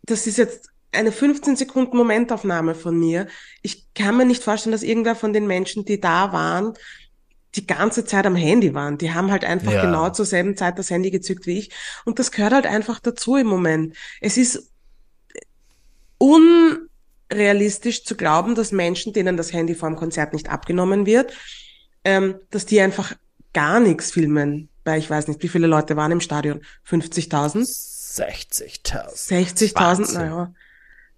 das 0.02 0.26
ist 0.26 0.38
jetzt 0.38 0.70
eine 0.96 1.12
15 1.12 1.56
Sekunden 1.56 1.96
Momentaufnahme 1.96 2.74
von 2.74 2.98
mir. 2.98 3.28
Ich 3.62 3.92
kann 3.94 4.16
mir 4.16 4.24
nicht 4.24 4.42
vorstellen, 4.42 4.72
dass 4.72 4.82
irgendwer 4.82 5.14
von 5.14 5.32
den 5.32 5.46
Menschen, 5.46 5.84
die 5.84 6.00
da 6.00 6.32
waren, 6.32 6.74
die 7.54 7.66
ganze 7.66 8.04
Zeit 8.04 8.26
am 8.26 8.36
Handy 8.36 8.74
waren. 8.74 8.98
Die 8.98 9.12
haben 9.12 9.30
halt 9.30 9.44
einfach 9.44 9.72
ja. 9.72 9.84
genau 9.84 10.10
zur 10.10 10.26
selben 10.26 10.56
Zeit 10.56 10.78
das 10.78 10.90
Handy 10.90 11.10
gezückt 11.10 11.46
wie 11.46 11.58
ich. 11.58 11.70
Und 12.04 12.18
das 12.18 12.30
gehört 12.30 12.52
halt 12.52 12.66
einfach 12.66 13.00
dazu 13.00 13.36
im 13.36 13.46
Moment. 13.46 13.96
Es 14.20 14.36
ist 14.36 14.70
unrealistisch 16.18 18.04
zu 18.04 18.16
glauben, 18.16 18.54
dass 18.54 18.72
Menschen, 18.72 19.12
denen 19.12 19.36
das 19.36 19.52
Handy 19.52 19.74
vor 19.74 19.88
dem 19.88 19.96
Konzert 19.96 20.32
nicht 20.32 20.50
abgenommen 20.50 21.06
wird, 21.06 21.32
ähm, 22.04 22.36
dass 22.50 22.66
die 22.66 22.80
einfach 22.80 23.14
gar 23.52 23.80
nichts 23.80 24.10
filmen. 24.10 24.68
Weil 24.84 24.98
ich 24.98 25.10
weiß 25.10 25.28
nicht, 25.28 25.42
wie 25.42 25.48
viele 25.48 25.66
Leute 25.66 25.96
waren 25.96 26.12
im 26.12 26.20
Stadion? 26.20 26.60
50.000? 26.88 27.64
60.000. 28.16 29.74
60.000, 29.74 30.14
naja. 30.14 30.52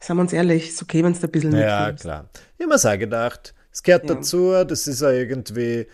Sagen 0.00 0.18
wir 0.18 0.22
uns 0.22 0.32
ehrlich, 0.32 0.76
so 0.76 0.84
kämen 0.84 1.12
es 1.12 1.22
ein 1.22 1.30
bisschen. 1.30 1.56
Ja, 1.56 1.92
klar. 1.92 2.28
Ich 2.56 2.64
habe 2.64 2.74
mir 2.74 2.94
auch 2.94 2.98
gedacht, 2.98 3.54
es 3.72 3.82
gehört 3.82 4.08
ja. 4.08 4.14
dazu, 4.14 4.52
das 4.64 4.86
ist 4.86 5.02
ja 5.02 5.10
irgendwie 5.10 5.86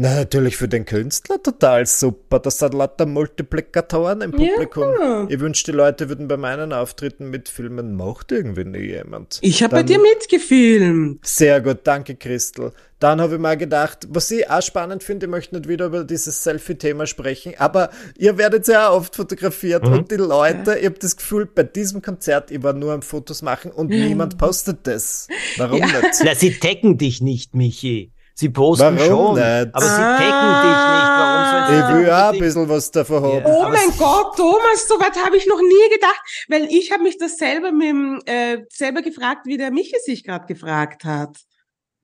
na, 0.00 0.14
natürlich 0.14 0.56
für 0.56 0.68
den 0.68 0.84
Künstler 0.84 1.42
total 1.42 1.84
super. 1.84 2.38
Das 2.38 2.58
sind 2.58 2.72
lauter 2.72 3.04
Multiplikatoren 3.04 4.20
im 4.20 4.30
Publikum. 4.30 4.94
Ja. 5.00 5.26
Ich 5.28 5.40
wünschte, 5.40 5.72
die 5.72 5.76
Leute 5.76 6.08
würden 6.08 6.28
bei 6.28 6.36
meinen 6.36 6.72
Auftritten 6.72 7.30
mitfilmen. 7.30 7.96
Macht 7.96 8.30
irgendwie 8.30 8.64
nie 8.64 8.78
jemand. 8.78 9.40
Ich 9.42 9.60
habe 9.64 9.74
bei 9.74 9.82
dir 9.82 9.98
mitgefilmt. 9.98 11.26
Sehr 11.26 11.60
gut, 11.60 11.80
danke, 11.82 12.14
Christel. 12.14 12.70
Dann 13.00 13.20
habe 13.20 13.34
ich 13.34 13.40
mal 13.40 13.56
gedacht, 13.56 14.06
was 14.08 14.30
ich 14.30 14.48
auch 14.48 14.62
spannend 14.62 15.02
finde, 15.02 15.26
ich 15.26 15.30
möchte 15.30 15.56
nicht 15.56 15.68
wieder 15.68 15.86
über 15.86 16.04
dieses 16.04 16.44
Selfie-Thema 16.44 17.06
sprechen, 17.06 17.54
aber 17.58 17.90
ihr 18.16 18.38
werdet 18.38 18.68
ja 18.68 18.90
auch 18.90 18.98
oft 18.98 19.16
fotografiert 19.16 19.84
mhm. 19.84 19.92
und 19.92 20.10
die 20.12 20.16
Leute, 20.16 20.78
ich 20.78 20.86
habe 20.86 20.98
das 21.00 21.16
Gefühl, 21.16 21.46
bei 21.46 21.64
diesem 21.64 22.02
Konzert, 22.02 22.52
ich 22.52 22.62
war 22.62 22.72
nur 22.72 22.92
am 22.92 23.02
Fotos 23.02 23.42
machen 23.42 23.72
und 23.72 23.90
mhm. 23.90 24.06
niemand 24.06 24.38
postet 24.38 24.86
das. 24.86 25.26
Warum 25.56 25.78
ja. 25.78 25.86
nicht? 25.86 26.22
Na, 26.24 26.36
sie 26.36 26.58
decken 26.58 26.98
dich 26.98 27.20
nicht, 27.20 27.54
Michi. 27.54 28.12
Sie 28.38 28.50
posten 28.50 28.96
Warum 28.96 28.98
schon, 28.98 29.34
nicht? 29.34 29.74
aber 29.74 29.84
sie 29.84 30.00
ah. 30.00 30.16
decken 30.16 30.52
dich 30.62 30.78
nicht. 30.86 31.08
Warum 31.18 31.50
sollen 31.50 31.66
sie 31.66 31.98
Ich 31.98 32.06
will 32.06 32.12
auch 32.12 32.32
ein 32.32 32.38
bisschen 32.38 32.68
was 32.68 32.90
davon 32.92 33.22
haben. 33.24 33.38
Ja, 33.38 33.46
oh 33.46 33.68
mein 33.68 33.90
Gott, 33.98 34.36
Thomas, 34.36 34.86
so 34.86 34.94
weit 35.00 35.16
habe 35.24 35.36
ich 35.36 35.48
noch 35.48 35.60
nie 35.60 35.92
gedacht, 35.92 36.20
weil 36.46 36.66
ich 36.70 36.92
habe 36.92 37.02
mich 37.02 37.18
das 37.18 37.36
selber 37.36 37.72
mit 37.72 37.88
dem, 37.88 38.22
äh, 38.26 38.58
selber 38.72 39.02
gefragt, 39.02 39.46
wie 39.46 39.56
der 39.56 39.72
Michi 39.72 39.96
sich 40.04 40.22
gerade 40.22 40.46
gefragt 40.46 41.02
hat. 41.02 41.36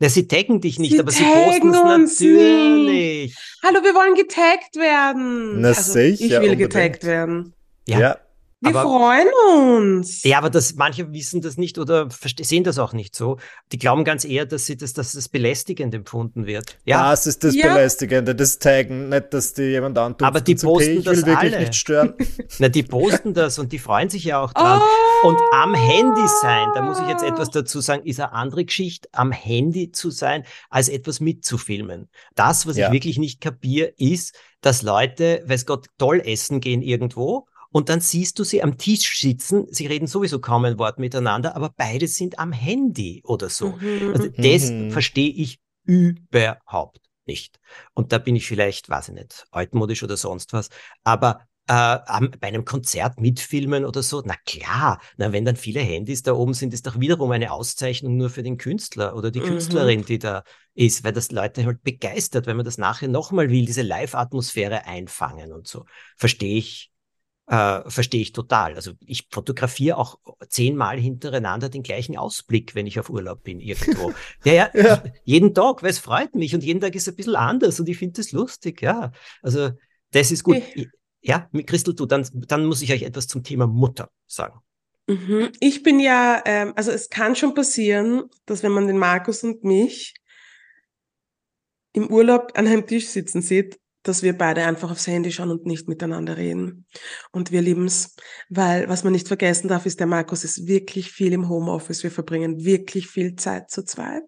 Ja, 0.00 0.08
sie 0.08 0.26
taggen 0.26 0.60
dich 0.60 0.80
nicht, 0.80 0.94
sie 0.94 0.98
aber 0.98 1.12
sie 1.12 1.22
posten 1.22 1.68
es 1.68 1.84
natürlich. 1.84 3.26
Nicht. 3.26 3.38
Hallo, 3.62 3.84
wir 3.84 3.94
wollen 3.94 4.16
getaggt 4.16 4.74
werden. 4.74 5.60
Na 5.60 5.68
also, 5.68 5.92
sicher. 5.92 6.24
Ich 6.24 6.30
will 6.32 6.50
unbedingt. 6.50 6.72
getaggt 6.72 7.04
werden. 7.04 7.54
Ja. 7.86 8.00
ja. 8.00 8.18
Wir 8.60 8.70
aber, 8.70 8.82
freuen 8.82 9.28
uns. 9.52 10.22
Ja, 10.22 10.38
aber 10.38 10.48
das, 10.48 10.74
manche 10.74 11.12
wissen 11.12 11.42
das 11.42 11.58
nicht 11.58 11.78
oder 11.78 12.08
sehen 12.40 12.64
das 12.64 12.78
auch 12.78 12.92
nicht 12.92 13.14
so. 13.14 13.38
Die 13.72 13.78
glauben 13.78 14.04
ganz 14.04 14.24
eher, 14.24 14.46
dass 14.46 14.66
sie 14.66 14.76
das, 14.76 14.92
dass 14.94 15.12
das 15.12 15.28
belästigend 15.28 15.94
empfunden 15.94 16.46
wird. 16.46 16.78
Ja, 16.84 17.10
das 17.10 17.26
ist 17.26 17.44
das 17.44 17.54
ja. 17.54 17.74
Belästigende, 17.74 18.34
das 18.34 18.58
Taggen, 18.58 19.10
nicht, 19.10 19.34
dass 19.34 19.52
die 19.52 19.62
jemand 19.62 19.98
antut. 19.98 20.26
Aber 20.26 20.40
die 20.40 20.54
posten 20.54 20.70
okay, 20.70 20.98
ich 20.98 21.04
das 21.04 21.16
will 21.18 21.26
wirklich 21.26 21.54
alle. 21.54 21.60
nicht 21.60 21.74
stören. 21.74 22.14
Na, 22.58 22.68
die 22.68 22.82
posten 22.82 23.34
das 23.34 23.58
und 23.58 23.72
die 23.72 23.78
freuen 23.78 24.08
sich 24.08 24.24
ja 24.24 24.40
auch 24.40 24.52
dran. 24.52 24.80
Oh. 24.80 25.28
Und 25.28 25.38
am 25.52 25.74
Handy 25.74 26.28
sein, 26.40 26.68
da 26.74 26.82
muss 26.82 27.00
ich 27.00 27.08
jetzt 27.08 27.22
etwas 27.22 27.50
dazu 27.50 27.80
sagen, 27.80 28.06
ist 28.06 28.20
eine 28.20 28.32
andere 28.32 28.64
Geschichte, 28.64 29.08
am 29.12 29.32
Handy 29.32 29.92
zu 29.92 30.10
sein, 30.10 30.44
als 30.70 30.88
etwas 30.88 31.20
mitzufilmen. 31.20 32.08
Das, 32.34 32.66
was 32.66 32.76
ja. 32.76 32.86
ich 32.86 32.92
wirklich 32.92 33.18
nicht 33.18 33.40
kapiere, 33.40 33.92
ist, 33.98 34.34
dass 34.60 34.82
Leute, 34.82 35.42
weiß 35.46 35.66
Gott, 35.66 35.88
toll 35.98 36.22
essen 36.24 36.60
gehen 36.60 36.80
irgendwo 36.80 37.46
und 37.74 37.88
dann 37.88 37.98
siehst 37.98 38.38
du 38.38 38.44
sie 38.44 38.62
am 38.62 38.78
Tisch 38.78 39.18
sitzen, 39.18 39.66
sie 39.68 39.88
reden 39.88 40.06
sowieso 40.06 40.38
kaum 40.38 40.64
ein 40.64 40.78
Wort 40.78 41.00
miteinander, 41.00 41.56
aber 41.56 41.74
beide 41.76 42.06
sind 42.06 42.38
am 42.38 42.52
Handy 42.52 43.20
oder 43.24 43.50
so. 43.50 43.70
Mhm. 43.72 44.12
Also 44.12 44.28
das 44.28 44.70
mhm. 44.70 44.92
verstehe 44.92 45.30
ich 45.30 45.58
überhaupt 45.82 47.00
nicht. 47.26 47.58
Und 47.92 48.12
da 48.12 48.18
bin 48.18 48.36
ich 48.36 48.46
vielleicht, 48.46 48.88
weiß 48.88 49.08
ich 49.08 49.14
nicht, 49.14 49.46
altmodisch 49.50 50.04
oder 50.04 50.16
sonst 50.16 50.52
was, 50.52 50.68
aber 51.02 51.48
äh, 51.66 51.98
bei 52.38 52.46
einem 52.46 52.64
Konzert 52.64 53.20
mitfilmen 53.20 53.84
oder 53.84 54.04
so, 54.04 54.22
na 54.24 54.36
klar, 54.46 55.00
na, 55.16 55.32
wenn 55.32 55.44
dann 55.44 55.56
viele 55.56 55.80
Handys 55.80 56.22
da 56.22 56.32
oben 56.34 56.54
sind, 56.54 56.74
ist 56.74 56.86
doch 56.86 57.00
wiederum 57.00 57.32
eine 57.32 57.50
Auszeichnung 57.50 58.16
nur 58.16 58.30
für 58.30 58.44
den 58.44 58.56
Künstler 58.56 59.16
oder 59.16 59.32
die 59.32 59.40
mhm. 59.40 59.46
Künstlerin, 59.46 60.04
die 60.04 60.20
da 60.20 60.44
ist, 60.74 61.02
weil 61.02 61.12
das 61.12 61.32
Leute 61.32 61.64
halt 61.64 61.82
begeistert, 61.82 62.46
wenn 62.46 62.56
man 62.56 62.64
das 62.64 62.78
nachher 62.78 63.08
nochmal 63.08 63.50
will, 63.50 63.66
diese 63.66 63.82
Live-Atmosphäre 63.82 64.86
einfangen 64.86 65.52
und 65.52 65.66
so. 65.66 65.86
Verstehe 66.16 66.58
ich 66.58 66.93
äh, 67.46 67.88
verstehe 67.90 68.22
ich 68.22 68.32
total. 68.32 68.74
Also 68.74 68.92
ich 69.04 69.26
fotografiere 69.30 69.98
auch 69.98 70.18
zehnmal 70.48 70.98
hintereinander 70.98 71.68
den 71.68 71.82
gleichen 71.82 72.16
Ausblick, 72.16 72.74
wenn 72.74 72.86
ich 72.86 72.98
auf 72.98 73.10
Urlaub 73.10 73.42
bin 73.42 73.60
irgendwo. 73.60 74.12
ja, 74.44 74.52
ja, 74.52 74.70
ja. 74.74 75.02
jeden 75.24 75.54
Tag, 75.54 75.82
weil 75.82 75.90
es 75.90 75.98
freut 75.98 76.34
mich 76.34 76.54
und 76.54 76.64
jeden 76.64 76.80
Tag 76.80 76.94
ist 76.94 77.08
ein 77.08 77.16
bisschen 77.16 77.36
anders 77.36 77.78
und 77.80 77.88
ich 77.88 77.98
finde 77.98 78.14
das 78.14 78.32
lustig, 78.32 78.82
ja. 78.82 79.12
Also 79.42 79.70
das 80.12 80.30
ist 80.30 80.44
gut. 80.44 80.62
Ich, 80.74 80.88
ja, 81.20 81.48
mit 81.52 81.66
Christel, 81.66 81.94
du, 81.94 82.06
dann, 82.06 82.26
dann 82.48 82.66
muss 82.66 82.82
ich 82.82 82.92
euch 82.92 83.02
etwas 83.02 83.26
zum 83.26 83.42
Thema 83.42 83.66
Mutter 83.66 84.10
sagen. 84.26 84.60
Mhm. 85.06 85.50
Ich 85.60 85.82
bin 85.82 86.00
ja, 86.00 86.42
ähm, 86.44 86.72
also 86.76 86.90
es 86.90 87.10
kann 87.10 87.36
schon 87.36 87.54
passieren, 87.54 88.24
dass 88.46 88.62
wenn 88.62 88.72
man 88.72 88.86
den 88.86 88.98
Markus 88.98 89.42
und 89.42 89.64
mich 89.64 90.14
im 91.92 92.10
Urlaub 92.10 92.52
an 92.54 92.66
einem 92.66 92.86
Tisch 92.86 93.08
sitzen 93.08 93.42
sieht, 93.42 93.78
dass 94.04 94.22
wir 94.22 94.36
beide 94.36 94.64
einfach 94.64 94.90
aufs 94.90 95.06
Handy 95.06 95.32
schauen 95.32 95.50
und 95.50 95.66
nicht 95.66 95.88
miteinander 95.88 96.36
reden. 96.36 96.86
Und 97.32 97.50
wir 97.50 97.62
lieben's, 97.62 98.14
weil 98.48 98.88
was 98.88 99.02
man 99.02 99.12
nicht 99.12 99.26
vergessen 99.26 99.68
darf, 99.68 99.86
ist, 99.86 99.98
der 99.98 100.06
Markus 100.06 100.44
ist 100.44 100.66
wirklich 100.66 101.10
viel 101.10 101.32
im 101.32 101.48
Homeoffice. 101.48 102.02
Wir 102.02 102.10
verbringen 102.10 102.64
wirklich 102.64 103.08
viel 103.08 103.34
Zeit 103.34 103.70
zu 103.70 103.84
zweit. 103.84 104.22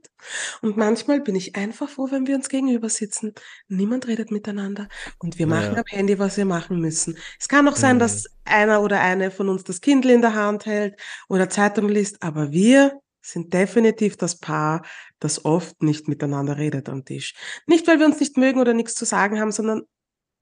Und 0.63 0.77
manchmal 0.77 1.21
bin 1.21 1.37
ich 1.37 1.57
einfach 1.57 1.89
froh, 1.89 2.09
wenn 2.11 2.27
wir 2.27 2.35
uns 2.35 2.49
gegenüber 2.49 2.89
sitzen. 2.89 3.35
Niemand 3.69 4.09
redet 4.09 4.31
miteinander 4.31 4.89
und 5.19 5.39
wir 5.39 5.47
machen 5.47 5.75
ja. 5.75 5.79
am 5.79 5.85
Handy, 5.87 6.19
was 6.19 6.37
wir 6.37 6.47
machen 6.47 6.81
müssen. 6.81 7.17
Es 7.39 7.49
kann 7.49 7.69
auch 7.69 7.77
sein, 7.77 7.97
mhm. 7.97 8.01
dass 8.01 8.25
einer 8.45 8.83
oder 8.83 9.01
eine 9.01 9.31
von 9.31 9.49
uns 9.49 9.63
das 9.63 9.81
Kindle 9.81 10.15
in 10.15 10.23
der 10.23 10.35
Hand 10.35 10.67
hält 10.67 10.99
oder 11.29 11.51
Zeitung 11.51 11.89
liest, 11.89 12.23
aber 12.23 12.51
wir 12.51 12.99
sind 13.27 13.53
definitiv 13.53 14.17
das 14.17 14.39
Paar, 14.39 14.85
das 15.19 15.45
oft 15.45 15.83
nicht 15.83 16.09
miteinander 16.09 16.57
redet 16.57 16.89
am 16.89 17.05
Tisch. 17.05 17.35
Nicht, 17.67 17.87
weil 17.87 17.99
wir 17.99 18.07
uns 18.07 18.21
nicht 18.21 18.37
mögen 18.37 18.61
oder 18.61 18.75
nichts 18.75 18.95
zu 18.95 19.05
sagen 19.05 19.41
haben, 19.41 19.53
sondern 19.53 19.83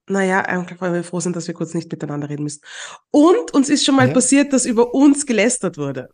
naja, 0.07 0.41
einfach 0.41 0.81
weil 0.81 0.93
wir 0.93 1.05
froh 1.05 1.21
sind, 1.21 1.35
dass 1.35 1.47
wir 1.47 1.55
kurz 1.55 1.73
nicht 1.73 1.91
miteinander 1.91 2.29
reden 2.29 2.43
müssen. 2.43 2.61
Und 3.11 3.55
uns 3.55 3.71
ist 3.71 3.85
schon 3.85 3.97
mal 3.97 4.09
ja. 4.09 4.15
passiert, 4.15 4.53
dass 4.53 4.67
über 4.67 4.93
uns 4.95 5.25
gelästert 5.25 5.79
wurde. 5.79 6.11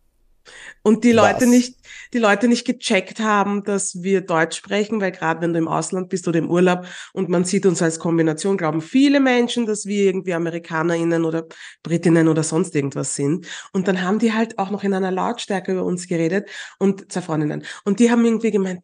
Und 0.83 1.05
die 1.05 1.13
Leute 1.13 1.43
Was? 1.43 1.49
nicht, 1.49 1.77
die 2.13 2.19
Leute 2.19 2.49
nicht 2.49 2.67
gecheckt 2.67 3.21
haben, 3.21 3.65
dass 3.65 4.03
wir 4.03 4.23
Deutsch 4.23 4.57
sprechen, 4.57 5.01
weil 5.01 5.13
gerade 5.13 5.41
wenn 5.41 5.53
du 5.53 5.59
im 5.59 5.69
Ausland 5.69 6.09
bist 6.09 6.27
oder 6.27 6.39
im 6.39 6.51
Urlaub 6.51 6.87
und 7.13 7.29
man 7.29 7.45
sieht 7.45 7.67
uns 7.67 7.83
als 7.83 7.99
Kombination, 7.99 8.57
glauben 8.57 8.81
viele 8.81 9.21
Menschen, 9.21 9.67
dass 9.67 9.87
wir 9.87 10.05
irgendwie 10.05 10.35
AmerikanerInnen 10.35 11.25
oder 11.25 11.47
Britinnen 11.83 12.29
oder 12.29 12.43
sonst 12.43 12.75
irgendwas 12.75 13.15
sind. 13.15 13.47
Und 13.73 13.89
dann 13.89 14.03
haben 14.03 14.19
die 14.19 14.33
halt 14.33 14.59
auch 14.59 14.71
noch 14.71 14.85
in 14.85 14.95
einer 14.95 15.11
Lautstärke 15.11 15.73
über 15.73 15.85
uns 15.85 16.09
geredet 16.09 16.49
und 16.79 17.13
zwei 17.13 17.21
Freundinnen. 17.21 17.65
Und 17.85 18.01
die 18.01 18.11
haben 18.11 18.25
irgendwie 18.25 18.51
gemeint, 18.51 18.81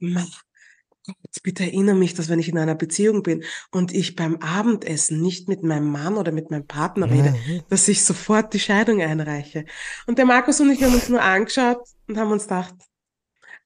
bitte 1.42 1.62
erinnere 1.64 1.94
mich, 1.94 2.14
dass 2.14 2.28
wenn 2.28 2.38
ich 2.40 2.48
in 2.48 2.58
einer 2.58 2.74
Beziehung 2.74 3.22
bin 3.22 3.44
und 3.70 3.92
ich 3.94 4.16
beim 4.16 4.36
Abendessen 4.36 5.20
nicht 5.20 5.48
mit 5.48 5.62
meinem 5.62 5.90
Mann 5.90 6.16
oder 6.16 6.32
mit 6.32 6.50
meinem 6.50 6.66
Partner 6.66 7.10
rede, 7.10 7.30
mhm. 7.30 7.62
dass 7.68 7.86
ich 7.88 8.04
sofort 8.04 8.52
die 8.52 8.58
Scheidung 8.60 9.00
einreiche. 9.00 9.64
Und 10.06 10.18
der 10.18 10.24
Markus 10.24 10.60
und 10.60 10.70
ich 10.70 10.82
haben 10.82 10.94
uns 10.94 11.08
nur 11.08 11.22
angeschaut 11.22 11.78
und 12.08 12.18
haben 12.18 12.32
uns 12.32 12.44
gedacht, 12.44 12.74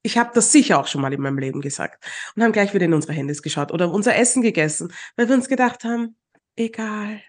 ich 0.03 0.19
habe 0.19 0.31
das 0.35 0.53
sicher 0.53 0.79
auch 0.79 0.87
schon 0.87 1.01
mal 1.01 1.13
in 1.13 1.21
meinem 1.21 1.39
Leben 1.39 1.61
gesagt 1.61 2.05
und 2.35 2.43
haben 2.43 2.53
gleich 2.53 2.75
wieder 2.75 2.85
in 2.87 2.95
unsere 2.95 3.13
Handys 3.13 3.43
geschaut 3.43 3.73
oder 3.73 3.91
unser 3.91 4.17
Essen 4.17 4.43
gegessen, 4.43 4.93
weil 5.17 5.29
wir 5.29 5.35
uns 5.35 5.49
gedacht 5.49 5.85
haben, 5.85 6.17
egal. 6.57 7.21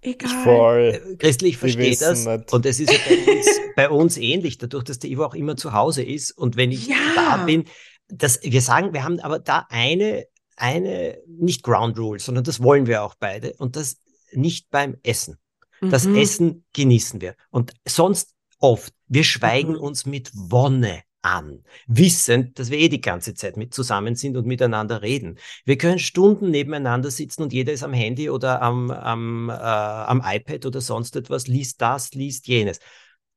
Egal. 0.00 0.44
Voll. 0.44 1.00
Äh, 1.12 1.16
Christel, 1.16 1.48
ich 1.48 1.54
Die 1.54 1.58
verstehe 1.60 1.96
das. 1.96 2.26
nicht. 2.26 2.52
Und 2.52 2.66
es 2.66 2.78
ist 2.78 2.92
ja 2.92 2.98
bei 3.08 3.32
uns, 3.32 3.60
bei 3.74 3.90
uns 3.90 4.16
ähnlich, 4.18 4.58
dadurch, 4.58 4.84
dass 4.84 4.98
der 4.98 5.10
Ivo 5.10 5.24
auch 5.24 5.34
immer 5.34 5.56
zu 5.56 5.72
Hause 5.72 6.02
ist. 6.02 6.30
Und 6.32 6.56
wenn 6.58 6.70
ich 6.70 6.88
Ja. 6.88 6.96
da 7.14 7.36
bin, 7.38 7.64
das, 8.08 8.40
wir 8.42 8.60
sagen, 8.60 8.92
wir 8.92 9.04
haben 9.04 9.20
aber 9.20 9.38
da 9.38 9.66
eine, 9.70 10.26
eine, 10.56 11.18
nicht 11.26 11.62
Ground 11.62 11.98
Rule, 11.98 12.20
sondern 12.20 12.44
das 12.44 12.62
wollen 12.62 12.86
wir 12.86 13.02
auch 13.02 13.14
beide. 13.18 13.54
Und 13.54 13.76
das 13.76 13.98
nicht 14.32 14.70
beim 14.70 14.96
Essen. 15.02 15.38
Das 15.80 16.04
Mhm. 16.04 16.16
Essen 16.16 16.64
genießen 16.72 17.20
wir. 17.20 17.34
Und 17.50 17.74
sonst 17.86 18.34
oft, 18.58 18.92
wir 19.06 19.24
schweigen 19.24 19.72
Mhm. 19.72 19.80
uns 19.80 20.06
mit 20.06 20.30
Wonne 20.34 21.02
an, 21.22 21.64
wissend, 21.86 22.58
dass 22.58 22.70
wir 22.70 22.78
eh 22.78 22.88
die 22.88 23.00
ganze 23.00 23.34
Zeit 23.34 23.56
mit 23.56 23.72
zusammen 23.72 24.14
sind 24.14 24.36
und 24.36 24.46
miteinander 24.46 25.00
reden. 25.02 25.38
Wir 25.64 25.78
können 25.78 25.98
Stunden 25.98 26.50
nebeneinander 26.50 27.10
sitzen 27.10 27.42
und 27.42 27.52
jeder 27.52 27.72
ist 27.72 27.82
am 27.82 27.94
Handy 27.94 28.28
oder 28.28 28.60
am, 28.60 28.90
am, 28.90 29.48
äh, 29.48 29.52
am 29.52 30.22
iPad 30.24 30.66
oder 30.66 30.80
sonst 30.80 31.16
etwas, 31.16 31.46
liest 31.46 31.80
das, 31.80 32.12
liest 32.12 32.46
jenes. 32.46 32.78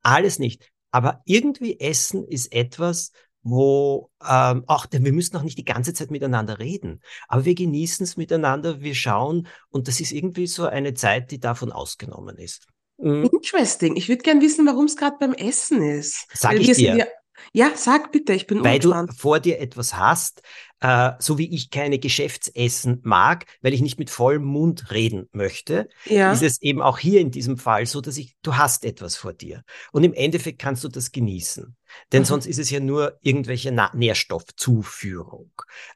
Alles 0.02 0.38
nicht. 0.38 0.70
Aber 0.92 1.22
irgendwie 1.26 1.80
Essen 1.80 2.26
ist 2.26 2.52
etwas, 2.52 3.12
wo 3.50 4.10
ähm, 4.28 4.64
auch, 4.68 4.86
denn 4.86 5.06
wir 5.06 5.14
müssen 5.14 5.38
auch 5.38 5.44
nicht 5.44 5.58
die 5.58 5.66
ganze 5.66 5.94
Zeit 5.94 6.12
miteinander 6.12 6.60
reden, 6.60 7.02
aber 7.28 7.46
wir 7.46 7.56
genießen 7.56 8.04
es 8.04 8.18
miteinander, 8.18 8.82
wir 8.82 8.96
schauen 8.96 9.48
und 9.70 9.88
das 9.88 10.00
ist 10.00 10.12
irgendwie 10.12 10.48
so 10.48 10.66
eine 10.66 10.94
Zeit, 10.94 11.32
die 11.32 11.40
davon 11.40 11.72
ausgenommen 11.72 12.38
ist. 12.38 12.68
Mhm. 12.98 13.30
Interesting. 13.32 13.96
Ich 13.96 14.10
würde 14.10 14.24
gern 14.24 14.42
wissen, 14.42 14.66
warum 14.66 14.86
es 14.86 14.98
gerade 14.98 15.18
beim 15.20 15.34
Essen 15.34 15.82
ist. 15.82 16.28
Sag 16.34 16.54
Weil 16.54 16.62
ich 16.62 16.74
dir. 16.74 16.98
Ja, 16.98 17.06
ja, 17.54 17.72
sag 17.76 18.12
bitte, 18.12 18.34
ich 18.34 18.48
bin 18.48 18.60
Weil 18.60 18.80
du 18.80 18.90
ungespannt. 18.90 19.20
vor 19.20 19.40
dir 19.40 19.60
etwas 19.60 19.96
hast, 19.96 20.42
äh, 20.80 21.12
so 21.20 21.38
wie 21.38 21.54
ich 21.54 21.70
keine 21.70 22.00
Geschäftsessen 22.00 23.02
mag, 23.04 23.46
weil 23.62 23.74
ich 23.74 23.82
nicht 23.82 24.00
mit 24.00 24.10
vollem 24.10 24.44
Mund 24.44 24.92
reden 24.92 25.28
möchte, 25.32 25.88
Ja. 26.06 26.34
ist 26.34 26.44
es 26.44 26.62
eben 26.62 26.82
auch 26.82 26.98
hier 27.00 27.20
in 27.22 27.32
diesem 27.32 27.58
Fall 27.58 27.86
so, 27.86 28.02
dass 28.02 28.18
ich, 28.18 28.36
du 28.42 28.56
hast 28.58 28.86
etwas 28.86 29.16
vor 29.18 29.34
dir. 29.34 29.64
Und 29.92 30.04
im 30.04 30.14
Endeffekt 30.14 30.60
kannst 30.60 30.84
du 30.84 30.88
das 30.88 31.12
genießen. 31.12 31.76
Denn 32.12 32.22
Mhm. 32.22 32.26
sonst 32.26 32.46
ist 32.48 32.60
es 32.60 32.70
ja 32.70 32.80
nur 32.80 33.18
irgendwelche 33.22 33.72
Na 33.72 33.92
Nährstoffzuführung. 33.96 35.52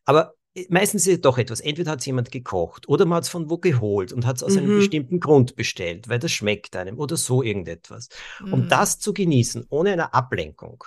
Aber 0.05 0.33
äh, 0.53 0.65
meistens 0.69 1.07
ist 1.07 1.15
es 1.15 1.21
doch 1.21 1.37
etwas. 1.37 1.59
Entweder 1.59 1.91
hat 1.91 1.99
es 1.99 2.05
jemand 2.05 2.31
gekocht 2.31 2.87
oder 2.87 3.05
man 3.05 3.17
hat 3.17 3.23
es 3.23 3.29
von 3.29 3.49
wo 3.49 3.57
geholt 3.57 4.13
und 4.13 4.25
hat 4.25 4.37
es 4.37 4.43
aus 4.43 4.57
einem 4.57 4.67
Mhm. 4.67 4.75
bestimmten 4.75 5.19
Grund 5.19 5.55
bestellt, 5.55 6.09
weil 6.09 6.19
das 6.19 6.31
schmeckt 6.31 6.75
einem 6.75 6.97
oder 6.99 7.17
so 7.17 7.41
irgendetwas. 7.43 8.09
Um 8.49 8.61
Mhm. 8.61 8.67
das 8.67 8.99
zu 8.99 9.13
genießen, 9.13 9.65
ohne 9.69 9.91
eine 9.93 10.13
Ablenkung, 10.13 10.83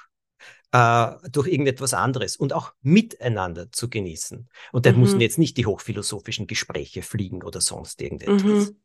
äh, 0.75 1.29
durch 1.31 1.47
irgendetwas 1.47 1.95
anderes 1.95 2.37
und 2.37 2.53
auch 2.53 2.73
miteinander 2.83 3.71
zu 3.71 3.89
genießen. 3.89 4.49
Und 4.73 4.87
da 4.87 4.93
Mhm. 4.93 5.01
müssen 5.01 5.21
jetzt 5.21 5.39
nicht 5.39 5.57
die 5.57 5.67
hochphilosophischen 5.67 6.49
Gespräche 6.49 7.03
fliegen 7.03 7.43
oder 7.45 7.61
sonst 7.61 8.03
irgendetwas. 8.03 8.43
Mhm. 8.43 8.77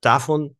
Davon 0.00 0.56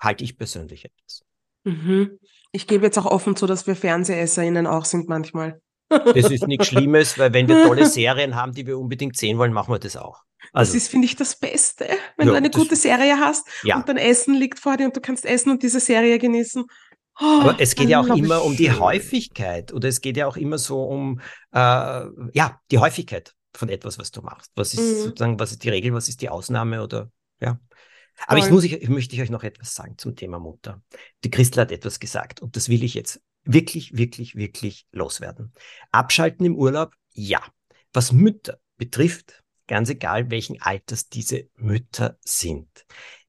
halte 0.00 0.24
ich 0.24 0.36
persönlich 0.36 0.84
etwas. 0.84 1.22
Mhm. 1.64 2.18
Ich 2.50 2.66
gebe 2.66 2.84
jetzt 2.84 2.98
auch 2.98 3.06
offen 3.06 3.36
zu, 3.36 3.46
dass 3.46 3.66
wir 3.66 3.76
FernseherInnen 3.76 4.66
auch 4.66 4.84
sind 4.84 5.08
manchmal. 5.08 5.60
Das 5.88 6.30
ist 6.30 6.46
nichts 6.48 6.66
Schlimmes, 6.68 7.18
weil 7.18 7.32
wenn 7.32 7.46
wir 7.48 7.62
tolle 7.64 7.86
Serien 7.86 8.34
haben, 8.34 8.52
die 8.52 8.66
wir 8.66 8.78
unbedingt 8.78 9.16
sehen 9.16 9.38
wollen, 9.38 9.52
machen 9.52 9.72
wir 9.72 9.78
das 9.78 9.96
auch. 9.96 10.22
Das 10.40 10.50
Also, 10.54 10.76
ist, 10.76 10.88
finde 10.88 11.04
ich, 11.06 11.14
das 11.14 11.38
Beste, 11.38 11.86
wenn 12.16 12.26
Ja, 12.26 12.32
du 12.32 12.36
eine 12.38 12.50
das- 12.50 12.60
gute 12.60 12.74
Serie 12.74 13.16
hast 13.20 13.46
ja. 13.62 13.76
und 13.76 13.88
dein 13.88 13.96
Essen 13.98 14.34
liegt 14.34 14.58
vor 14.58 14.76
dir 14.76 14.86
und 14.86 14.96
du 14.96 15.00
kannst 15.00 15.24
essen 15.24 15.50
und 15.50 15.62
diese 15.62 15.78
Serie 15.78 16.18
genießen. 16.18 16.64
Oh, 17.20 17.24
Aber 17.42 17.60
es 17.60 17.74
geht 17.74 17.88
ja 17.88 18.00
auch 18.00 18.06
immer 18.16 18.42
um 18.42 18.56
die. 18.56 18.70
Häufigkeit 18.70 19.72
oder 19.72 19.88
es 19.88 20.00
geht 20.00 20.16
ja 20.16 20.26
auch 20.26 20.36
immer 20.36 20.58
so 20.58 20.82
um, 20.84 21.20
äh, 21.52 21.58
ja, 21.58 22.60
die 22.70 22.78
Häufigkeit 22.78 23.34
von 23.54 23.68
etwas, 23.68 23.98
was 23.98 24.10
du 24.10 24.22
machst. 24.22 24.50
Was 24.54 24.72
ist 24.74 24.80
Mhm. 24.80 25.02
sozusagen, 25.04 25.38
was 25.38 25.52
ist 25.52 25.62
die 25.62 25.68
Regel, 25.68 25.92
was 25.92 26.08
ist 26.08 26.22
die 26.22 26.30
Ausnahme 26.30 26.82
oder, 26.82 27.10
ja. 27.40 27.60
Aber 28.26 28.38
ich 28.38 28.44
Voll. 28.44 28.54
muss, 28.54 28.64
ich, 28.64 28.74
ich 28.74 28.88
möchte 28.88 29.20
euch 29.20 29.30
noch 29.30 29.42
etwas 29.42 29.74
sagen 29.74 29.96
zum 29.98 30.16
Thema 30.16 30.38
Mutter. 30.38 30.82
Die 31.24 31.30
Christel 31.30 31.60
hat 31.62 31.72
etwas 31.72 32.00
gesagt 32.00 32.40
und 32.42 32.56
das 32.56 32.68
will 32.68 32.82
ich 32.84 32.94
jetzt 32.94 33.20
wirklich, 33.44 33.96
wirklich, 33.96 34.36
wirklich 34.36 34.86
loswerden. 34.92 35.52
Abschalten 35.90 36.46
im 36.46 36.56
Urlaub, 36.56 36.94
ja. 37.12 37.42
Was 37.92 38.12
Mütter 38.12 38.58
betrifft, 38.78 39.42
ganz 39.66 39.90
egal 39.90 40.30
welchen 40.30 40.60
Alters 40.62 41.08
diese 41.08 41.48
Mütter 41.56 42.18
sind. 42.24 42.68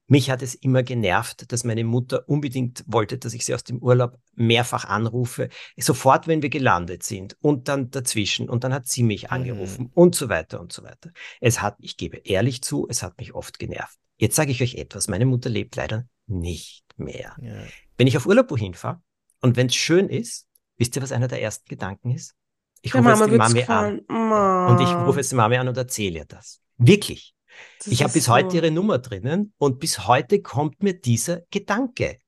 Mich 0.06 0.30
hat 0.30 0.42
es 0.42 0.54
immer 0.54 0.82
genervt, 0.82 1.50
dass 1.50 1.64
meine 1.64 1.82
Mutter 1.82 2.28
unbedingt 2.28 2.84
wollte, 2.86 3.16
dass 3.16 3.32
ich 3.32 3.44
sie 3.44 3.54
aus 3.54 3.64
dem 3.64 3.78
Urlaub 3.78 4.18
mehrfach 4.34 4.84
anrufe, 4.84 5.48
sofort, 5.78 6.26
wenn 6.26 6.42
wir 6.42 6.50
gelandet 6.50 7.02
sind 7.02 7.36
und 7.40 7.68
dann 7.68 7.90
dazwischen 7.90 8.50
und 8.50 8.64
dann 8.64 8.74
hat 8.74 8.86
sie 8.86 9.02
mich 9.02 9.30
angerufen 9.30 9.90
und 9.94 10.14
so 10.14 10.28
weiter 10.28 10.60
und 10.60 10.72
so 10.72 10.82
weiter. 10.82 11.10
Es 11.40 11.62
hat, 11.62 11.76
ich 11.78 11.96
gebe 11.96 12.18
ehrlich 12.18 12.62
zu, 12.62 12.86
es 12.88 13.02
hat 13.02 13.16
mich 13.18 13.34
oft 13.34 13.58
genervt. 13.58 13.98
Jetzt 14.16 14.36
sage 14.36 14.50
ich 14.50 14.62
euch 14.62 14.74
etwas, 14.74 15.08
meine 15.08 15.26
Mutter 15.26 15.48
lebt 15.48 15.74
leider 15.76 16.06
nicht 16.26 16.84
mehr. 16.96 17.34
Ja. 17.40 17.64
Wenn 17.96 18.06
ich 18.06 18.16
auf 18.16 18.26
Urlaub 18.26 18.50
wohin 18.50 18.74
fahre 18.74 19.02
und 19.40 19.56
wenn 19.56 19.68
es 19.68 19.74
schön 19.74 20.08
ist, 20.08 20.46
wisst 20.76 20.96
ihr, 20.96 21.02
was 21.02 21.12
einer 21.12 21.28
der 21.28 21.40
ersten 21.40 21.68
Gedanken 21.68 22.10
ist? 22.10 22.34
Ich 22.82 22.94
rufe 22.94 23.08
jetzt 23.08 23.20
Mama 23.20 23.26
die 23.26 23.32
wird's 23.32 23.54
Mami 23.54 23.64
an 23.64 23.98
und 24.00 24.80
ich 24.80 24.88
Ma. 24.88 25.04
rufe 25.04 25.18
jetzt 25.18 25.32
die 25.32 25.36
Mami 25.36 25.56
an 25.56 25.68
und 25.68 25.76
erzähle 25.76 26.18
ihr 26.18 26.24
das. 26.26 26.60
Wirklich. 26.76 27.33
Das 27.78 27.88
Ich 27.88 28.02
habe 28.02 28.12
bis 28.12 28.28
heute 28.28 28.50
so- 28.50 28.56
ihre 28.56 28.70
Nummer 28.70 28.98
drinnen 28.98 29.52
und 29.58 29.78
bis 29.80 30.06
heute 30.06 30.40
kommt 30.42 30.82
mir 30.82 30.94
dieser 31.00 31.40
Gedanke. 31.50 32.18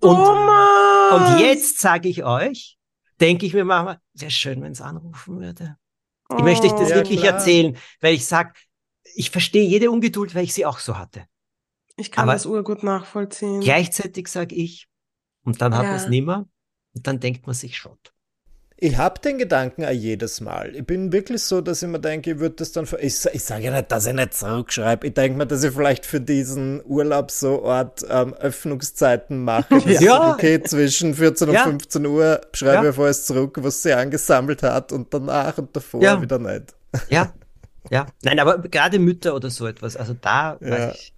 Oh 0.00 0.08
Und, 0.08 0.16
Mann. 0.18 1.34
und 1.34 1.40
jetzt 1.40 1.78
sage 1.80 2.08
ich 2.08 2.24
euch, 2.24 2.78
denke 3.20 3.46
ich 3.46 3.54
mir 3.54 3.64
manchmal, 3.64 4.00
wäre 4.14 4.30
schön, 4.30 4.62
wenn 4.62 4.72
es 4.72 4.80
anrufen 4.80 5.40
würde. 5.40 5.76
Ich 6.36 6.42
möchte 6.42 6.66
euch 6.66 6.72
das 6.72 6.90
Ja, 6.90 6.96
wirklich 6.96 7.20
klar. 7.20 7.34
erzählen, 7.34 7.76
weil 8.00 8.14
ich 8.14 8.26
sage, 8.26 8.52
ich 9.14 9.30
verstehe 9.30 9.64
jede 9.66 9.90
Ungeduld, 9.90 10.34
weil 10.34 10.44
ich 10.44 10.54
sie 10.54 10.66
auch 10.66 10.78
so 10.78 10.98
hatte. 10.98 11.26
Ich 11.96 12.10
kann 12.10 12.24
aber- 12.24 12.32
das 12.32 12.46
urgut 12.46 12.82
nachvollziehen. 12.82 13.60
Gleichzeitig 13.60 14.26
sage 14.28 14.54
ich, 14.54 14.88
und 15.44 15.60
dann 15.62 15.74
hat 15.76 15.84
Ja. 15.84 15.90
man 15.90 15.96
es 16.00 16.08
nimmer, 16.08 16.48
und 16.94 17.06
dann 17.06 17.20
denkt 17.20 17.46
man 17.46 17.54
sich 17.54 17.76
schon. 17.76 17.96
Ich 18.76 18.96
habe 18.96 19.20
den 19.20 19.38
Gedanken 19.38 19.84
auch 19.84 19.90
jedes 19.90 20.40
Mal. 20.40 20.74
Ich 20.74 20.84
bin 20.84 21.12
wirklich 21.12 21.42
so, 21.44 21.60
dass 21.60 21.82
ich 21.82 21.88
mir 21.88 22.00
denke, 22.00 22.32
ich 22.32 22.38
würde 22.40 22.56
das 22.56 22.72
dann. 22.72 22.86
Für, 22.86 22.98
ich, 22.98 23.24
ich 23.32 23.44
sage 23.44 23.64
ja 23.64 23.70
nicht, 23.70 23.90
dass 23.92 24.04
ich 24.06 24.12
nicht 24.12 24.34
zurückschreibe. 24.34 25.06
Ich 25.06 25.14
denke 25.14 25.38
mir, 25.38 25.46
dass 25.46 25.62
ich 25.62 25.72
vielleicht 25.72 26.04
für 26.04 26.20
diesen 26.20 26.82
Urlaub 26.84 27.30
so 27.30 27.64
Art 27.64 28.04
ähm, 28.10 28.34
Öffnungszeiten 28.34 29.42
mache. 29.44 29.76
Ja. 29.86 30.00
sage, 30.00 30.32
okay, 30.32 30.62
zwischen 30.62 31.14
14 31.14 31.48
und 31.50 31.54
Ja. 31.54 31.62
15 31.64 32.04
Uhr 32.04 32.40
schreibe 32.52 32.84
Ja. 32.84 32.90
ich 32.90 32.96
vorher 32.96 33.14
zurück, 33.14 33.58
was 33.62 33.82
sie 33.82 33.92
angesammelt 33.92 34.62
hat 34.64 34.90
und 34.92 35.14
danach 35.14 35.56
und 35.58 35.74
davor 35.74 36.02
Ja. 36.02 36.20
wieder 36.20 36.38
nicht. 36.40 36.74
Ja, 37.08 37.32
ja. 37.90 38.06
Nein, 38.22 38.40
aber 38.40 38.58
gerade 38.58 38.98
Mütter 38.98 39.36
oder 39.36 39.50
so 39.50 39.66
etwas, 39.68 39.96
also 39.96 40.14
da 40.20 40.58
Ja. 40.60 40.70
weiß 40.70 40.94
ich. 40.96 41.14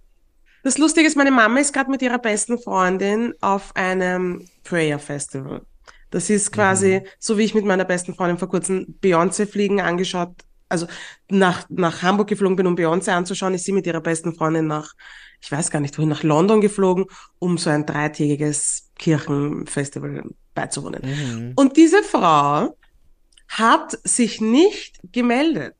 Das 0.63 0.77
Lustige 0.77 1.07
ist, 1.07 1.17
meine 1.17 1.31
Mama 1.31 1.59
ist 1.59 1.73
gerade 1.73 1.89
mit 1.89 2.01
ihrer 2.01 2.19
besten 2.19 2.59
Freundin 2.59 3.33
auf 3.41 3.75
einem 3.75 4.45
Prayer 4.63 4.99
Festival. 4.99 5.61
Das 6.09 6.29
ist 6.29 6.51
quasi 6.51 7.01
so, 7.19 7.37
wie 7.37 7.43
ich 7.43 7.53
mit 7.53 7.65
meiner 7.65 7.85
besten 7.85 8.15
Freundin 8.15 8.37
vor 8.37 8.49
kurzem 8.49 8.95
Beyoncé 9.01 9.45
fliegen 9.45 9.81
angeschaut, 9.81 10.31
also 10.69 10.87
nach, 11.29 11.65
nach 11.69 12.01
Hamburg 12.01 12.27
geflogen 12.27 12.55
bin, 12.55 12.67
um 12.67 12.75
Beyoncé 12.75 13.11
anzuschauen, 13.11 13.53
ist 13.53 13.65
sie 13.65 13.71
mit 13.71 13.87
ihrer 13.87 14.01
besten 14.01 14.33
Freundin 14.33 14.67
nach, 14.67 14.93
ich 15.41 15.51
weiß 15.51 15.71
gar 15.71 15.79
nicht 15.79 15.97
wohin, 15.97 16.09
nach 16.09 16.23
London 16.23 16.61
geflogen, 16.61 17.05
um 17.39 17.57
so 17.57 17.69
ein 17.69 17.85
dreitägiges 17.85 18.89
Kirchenfestival 18.97 20.23
beizuwohnen. 20.53 21.01
Mhm. 21.03 21.53
Und 21.55 21.77
diese 21.77 22.03
Frau 22.03 22.75
hat 23.47 23.97
sich 24.03 24.41
nicht 24.41 24.99
gemeldet 25.11 25.75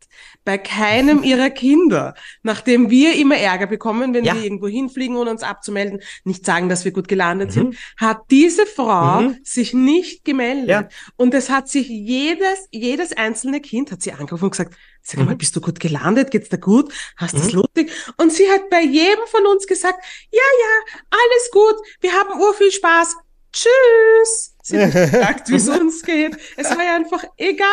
bei 0.45 0.57
keinem 0.57 1.21
ihrer 1.23 1.49
Kinder, 1.49 2.15
nachdem 2.41 2.89
wir 2.89 3.15
immer 3.15 3.35
Ärger 3.37 3.67
bekommen, 3.67 4.13
wenn 4.13 4.23
Ja. 4.23 4.35
wir 4.35 4.43
irgendwo 4.43 4.67
hinfliegen, 4.67 5.15
ohne 5.17 5.29
uns 5.31 5.43
abzumelden, 5.43 6.01
nicht 6.23 6.45
sagen, 6.45 6.69
dass 6.69 6.85
wir 6.85 6.91
gut 6.93 7.07
gelandet 7.07 7.49
Mhm. 7.49 7.53
sind, 7.53 7.77
hat 7.97 8.21
diese 8.31 8.65
Frau 8.65 9.21
Mhm. 9.21 9.37
sich 9.43 9.73
nicht 9.73 10.23
gemeldet. 10.25 10.69
Ja. 10.69 10.87
Und 11.17 11.33
es 11.33 11.49
hat 11.49 11.67
sich 11.67 11.87
jedes, 11.89 12.67
jedes 12.71 13.11
einzelne 13.15 13.59
Kind 13.61 13.91
hat 13.91 14.01
sie 14.01 14.13
angerufen 14.13 14.45
und 14.45 14.51
gesagt, 14.51 14.75
sag 15.01 15.19
mal, 15.19 15.33
Mhm. 15.33 15.37
bist 15.37 15.55
du 15.55 15.61
gut 15.61 15.79
gelandet? 15.79 16.31
Geht's 16.31 16.49
dir 16.49 16.57
gut? 16.59 16.93
Hast 17.17 17.33
du 17.33 17.39
es 17.39 17.51
Mhm. 17.53 17.59
lustig? 17.59 17.91
Und 18.17 18.31
sie 18.31 18.49
hat 18.49 18.69
bei 18.69 18.81
jedem 18.81 19.25
von 19.27 19.45
uns 19.45 19.67
gesagt, 19.67 20.03
ja, 20.31 20.39
ja, 20.39 20.99
alles 21.11 21.51
gut, 21.51 21.75
wir 21.99 22.13
haben 22.13 22.39
ur 22.39 22.53
viel 22.53 22.71
Spaß. 22.71 23.15
Tschüss. 23.51 24.53
Sie 24.67 24.77
hat 24.79 24.93
nicht 24.93 25.11
gefragt, 25.11 25.49
wie 25.49 25.55
es 25.55 25.69
uns 25.81 26.03
geht. 26.03 26.37
Es 26.57 26.69
war 26.69 26.83
ja 26.83 26.95
einfach 26.95 27.23
egal. 27.37 27.67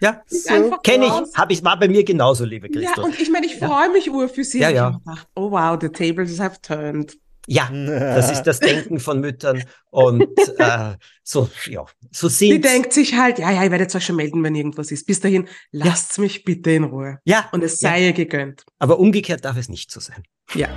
Ja, 0.00 0.22
So 0.28 0.76
kenne 0.82 1.06
ich, 1.06 1.36
habe 1.36 1.52
ich, 1.52 1.64
war 1.64 1.78
bei 1.78 1.88
mir 1.88 2.04
genauso, 2.04 2.44
liebe 2.44 2.68
Ja, 2.72 2.80
Christel. 2.92 3.04
und 3.04 3.20
ich 3.20 3.30
meine, 3.30 3.46
ich 3.46 3.58
Ja. 3.58 3.66
freue 3.68 3.90
mich 3.90 4.10
ur 4.10 4.28
für 4.28 4.44
sie. 4.44 4.60
Ja, 4.60 4.68
ich 4.70 4.76
ja. 4.76 4.90
mir 4.90 4.98
gedacht, 5.00 5.26
oh 5.34 5.50
wow, 5.50 5.76
the 5.80 5.88
tables 5.88 6.38
have 6.38 6.60
turned. 6.62 7.16
Ja, 7.50 7.70
das 7.72 8.30
ist 8.30 8.42
das 8.42 8.60
Denken 8.60 9.00
von 9.00 9.20
Müttern 9.20 9.64
und 9.88 10.22
äh, 10.58 10.96
so, 11.24 11.48
ja, 11.64 11.86
so 12.12 12.28
Die 12.28 12.34
sind 12.34 12.62
denkt 12.64 12.92
sich 12.92 13.14
halt, 13.16 13.38
ja, 13.38 13.50
ja, 13.50 13.64
ich 13.64 13.70
werde 13.70 13.84
jetzt 13.84 13.96
euch 13.96 14.04
schon 14.04 14.16
melden, 14.16 14.44
wenn 14.44 14.54
irgendwas 14.54 14.90
ist. 14.92 15.06
Bis 15.06 15.18
dahin, 15.20 15.48
lasst's 15.72 16.18
mich 16.18 16.44
bitte 16.44 16.72
in 16.72 16.84
Ruhe. 16.84 17.20
Ja, 17.24 17.48
Und 17.52 17.64
es 17.64 17.80
ja, 17.80 17.88
sei 17.88 18.04
ihr 18.08 18.12
gegönnt. 18.12 18.64
aber 18.78 18.98
umgekehrt 18.98 19.46
darf 19.46 19.56
es 19.56 19.70
nicht 19.70 19.90
so 19.90 19.98
sein. 19.98 20.22
Ja. 20.54 20.68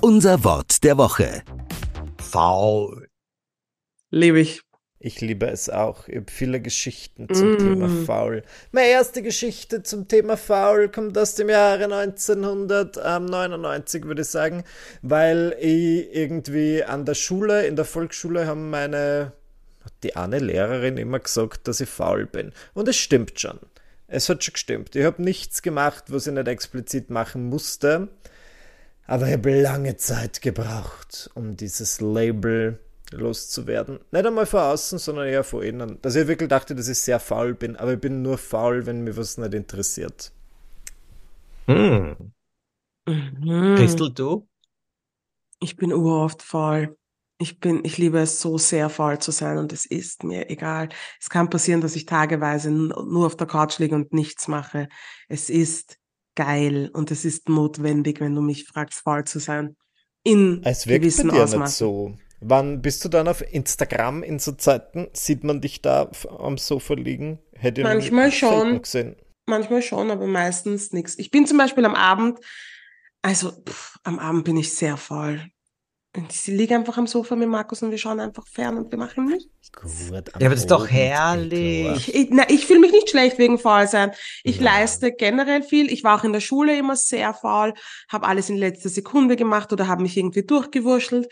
Unser 0.00 0.42
Wort 0.44 0.82
der 0.84 0.98
Woche. 0.98 1.42
Faul. 2.20 3.05
Lebe 4.16 4.40
ich. 4.40 4.62
Ich 4.98 5.20
liebe 5.20 5.46
es 5.46 5.68
auch. 5.68 6.08
Ich 6.08 6.16
habe 6.16 6.30
viele 6.30 6.58
Geschichten 6.58 7.28
zum 7.34 7.52
mm. 7.52 7.58
Thema 7.58 7.90
Faul. 8.06 8.44
Meine 8.72 8.88
erste 8.88 9.22
Geschichte 9.22 9.82
zum 9.82 10.08
Thema 10.08 10.38
Faul 10.38 10.88
kommt 10.88 11.18
aus 11.18 11.34
dem 11.34 11.50
Jahre 11.50 11.84
1999, 11.84 14.06
würde 14.06 14.22
ich 14.22 14.28
sagen, 14.28 14.64
weil 15.02 15.54
ich 15.60 16.14
irgendwie 16.14 16.82
an 16.82 17.04
der 17.04 17.12
Schule, 17.12 17.66
in 17.66 17.76
der 17.76 17.84
Volksschule, 17.84 18.46
haben 18.46 18.70
meine, 18.70 19.32
die 20.02 20.16
eine 20.16 20.38
Lehrerin 20.38 20.96
immer 20.96 21.18
gesagt, 21.18 21.68
dass 21.68 21.80
ich 21.80 21.90
faul 21.90 22.24
bin. 22.24 22.52
Und 22.72 22.88
es 22.88 22.96
stimmt 22.96 23.38
schon. 23.38 23.58
Es 24.08 24.30
hat 24.30 24.42
schon 24.42 24.54
gestimmt. 24.54 24.96
Ich 24.96 25.04
habe 25.04 25.22
nichts 25.22 25.60
gemacht, 25.60 26.04
was 26.08 26.26
ich 26.26 26.32
nicht 26.32 26.48
explizit 26.48 27.10
machen 27.10 27.50
musste. 27.50 28.08
Aber 29.06 29.26
ich 29.26 29.34
habe 29.34 29.60
lange 29.60 29.98
Zeit 29.98 30.40
gebraucht, 30.40 31.28
um 31.34 31.58
dieses 31.58 32.00
Label 32.00 32.80
loszuwerden. 33.12 34.00
Nicht 34.10 34.26
einmal 34.26 34.46
von 34.46 34.60
außen, 34.60 34.98
sondern 34.98 35.26
eher 35.28 35.44
von 35.44 35.62
innen. 35.62 35.98
Dass 36.02 36.16
ich 36.16 36.26
wirklich 36.26 36.48
dachte, 36.48 36.74
dass 36.74 36.88
ich 36.88 36.98
sehr 36.98 37.20
faul 37.20 37.54
bin, 37.54 37.76
aber 37.76 37.94
ich 37.94 38.00
bin 38.00 38.22
nur 38.22 38.38
faul, 38.38 38.86
wenn 38.86 39.02
mir 39.02 39.16
was 39.16 39.38
nicht 39.38 39.54
interessiert. 39.54 40.32
Hm. 41.66 42.32
Mhm. 43.06 43.74
Christel, 43.76 44.12
du? 44.12 44.48
Ich 45.60 45.76
bin 45.76 45.92
uroft 45.92 46.42
faul. 46.42 46.96
Ich 47.38 47.60
bin, 47.60 47.84
ich 47.84 47.98
liebe 47.98 48.18
es 48.18 48.40
so 48.40 48.56
sehr 48.56 48.88
faul 48.88 49.18
zu 49.18 49.30
sein 49.30 49.58
und 49.58 49.72
es 49.72 49.84
ist 49.84 50.24
mir 50.24 50.48
egal. 50.48 50.88
Es 51.20 51.28
kann 51.28 51.50
passieren, 51.50 51.82
dass 51.82 51.94
ich 51.94 52.06
tageweise 52.06 52.70
nur 52.70 53.26
auf 53.26 53.36
der 53.36 53.46
Couch 53.46 53.78
liege 53.78 53.94
und 53.94 54.14
nichts 54.14 54.48
mache. 54.48 54.88
Es 55.28 55.50
ist 55.50 55.98
geil 56.34 56.90
und 56.92 57.10
es 57.10 57.26
ist 57.26 57.48
notwendig, 57.48 58.20
wenn 58.20 58.34
du 58.34 58.40
mich 58.40 58.64
fragst, 58.64 59.00
faul 59.00 59.24
zu 59.24 59.38
sein. 59.38 59.76
In 60.22 60.62
es 60.64 60.86
wirkt 60.86 61.02
gewissen 61.02 61.28
bei 61.28 61.36
dir 61.36 61.44
Ausmaßen. 61.44 61.62
nicht 61.62 61.76
so. 61.76 62.16
Wann 62.40 62.82
bist 62.82 63.04
du 63.04 63.08
dann 63.08 63.28
auf 63.28 63.42
Instagram 63.52 64.22
in 64.22 64.38
so 64.38 64.52
Zeiten? 64.52 65.08
Sieht 65.12 65.44
man 65.44 65.60
dich 65.60 65.82
da 65.82 66.10
am 66.38 66.58
Sofa 66.58 66.94
liegen? 66.94 67.38
Hätte 67.54 67.82
Manchmal 67.82 68.30
schon. 68.30 68.82
Gesehen. 68.82 69.16
Manchmal 69.46 69.82
schon, 69.82 70.10
aber 70.10 70.26
meistens 70.26 70.92
nichts. 70.92 71.18
Ich 71.18 71.30
bin 71.30 71.46
zum 71.46 71.56
Beispiel 71.56 71.84
am 71.84 71.94
Abend, 71.94 72.40
also 73.22 73.52
pff, 73.52 73.98
am 74.02 74.18
Abend 74.18 74.44
bin 74.44 74.56
ich 74.56 74.74
sehr 74.74 74.96
faul. 74.96 75.40
Ich 76.30 76.46
liege 76.46 76.74
einfach 76.74 76.96
am 76.96 77.06
Sofa 77.06 77.36
mit 77.36 77.48
Markus 77.48 77.82
und 77.82 77.90
wir 77.90 77.98
schauen 77.98 78.20
einfach 78.20 78.46
fern 78.46 78.78
und 78.78 78.90
wir 78.90 78.98
machen 78.98 79.26
nichts. 79.26 79.70
Gut, 79.72 79.90
ja, 80.10 80.18
aber 80.18 80.54
das 80.54 80.60
ist 80.60 80.70
doch 80.70 80.88
herrlich. 80.88 82.08
Ich, 82.08 82.14
ich, 82.14 82.30
ich 82.48 82.66
fühle 82.66 82.80
mich 82.80 82.92
nicht 82.92 83.10
schlecht 83.10 83.38
wegen 83.38 83.58
faul 83.58 83.86
sein. 83.86 84.12
Ich 84.42 84.56
ja. 84.56 84.64
leiste 84.64 85.12
generell 85.12 85.62
viel. 85.62 85.92
Ich 85.92 86.04
war 86.04 86.18
auch 86.18 86.24
in 86.24 86.32
der 86.32 86.40
Schule 86.40 86.76
immer 86.76 86.96
sehr 86.96 87.34
faul, 87.34 87.74
habe 88.08 88.26
alles 88.26 88.48
in 88.48 88.56
letzter 88.56 88.88
Sekunde 88.88 89.36
gemacht 89.36 89.72
oder 89.72 89.88
habe 89.88 90.02
mich 90.02 90.16
irgendwie 90.16 90.44
durchgewurschtelt. 90.44 91.28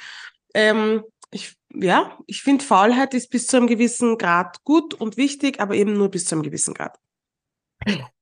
Ähm, 0.55 1.03
ich, 1.31 1.57
ja, 1.75 2.19
ich 2.27 2.43
finde, 2.43 2.64
Faulheit 2.64 3.12
ist 3.12 3.31
bis 3.31 3.47
zu 3.47 3.57
einem 3.57 3.67
gewissen 3.67 4.19
Grad 4.19 4.62
gut 4.64 4.95
und 4.95 5.17
wichtig, 5.17 5.61
aber 5.61 5.75
eben 5.75 5.93
nur 5.95 6.11
bis 6.11 6.27
zu 6.27 6.35
einem 6.35 6.43
gewissen 6.43 6.75
Grad. 6.75 6.99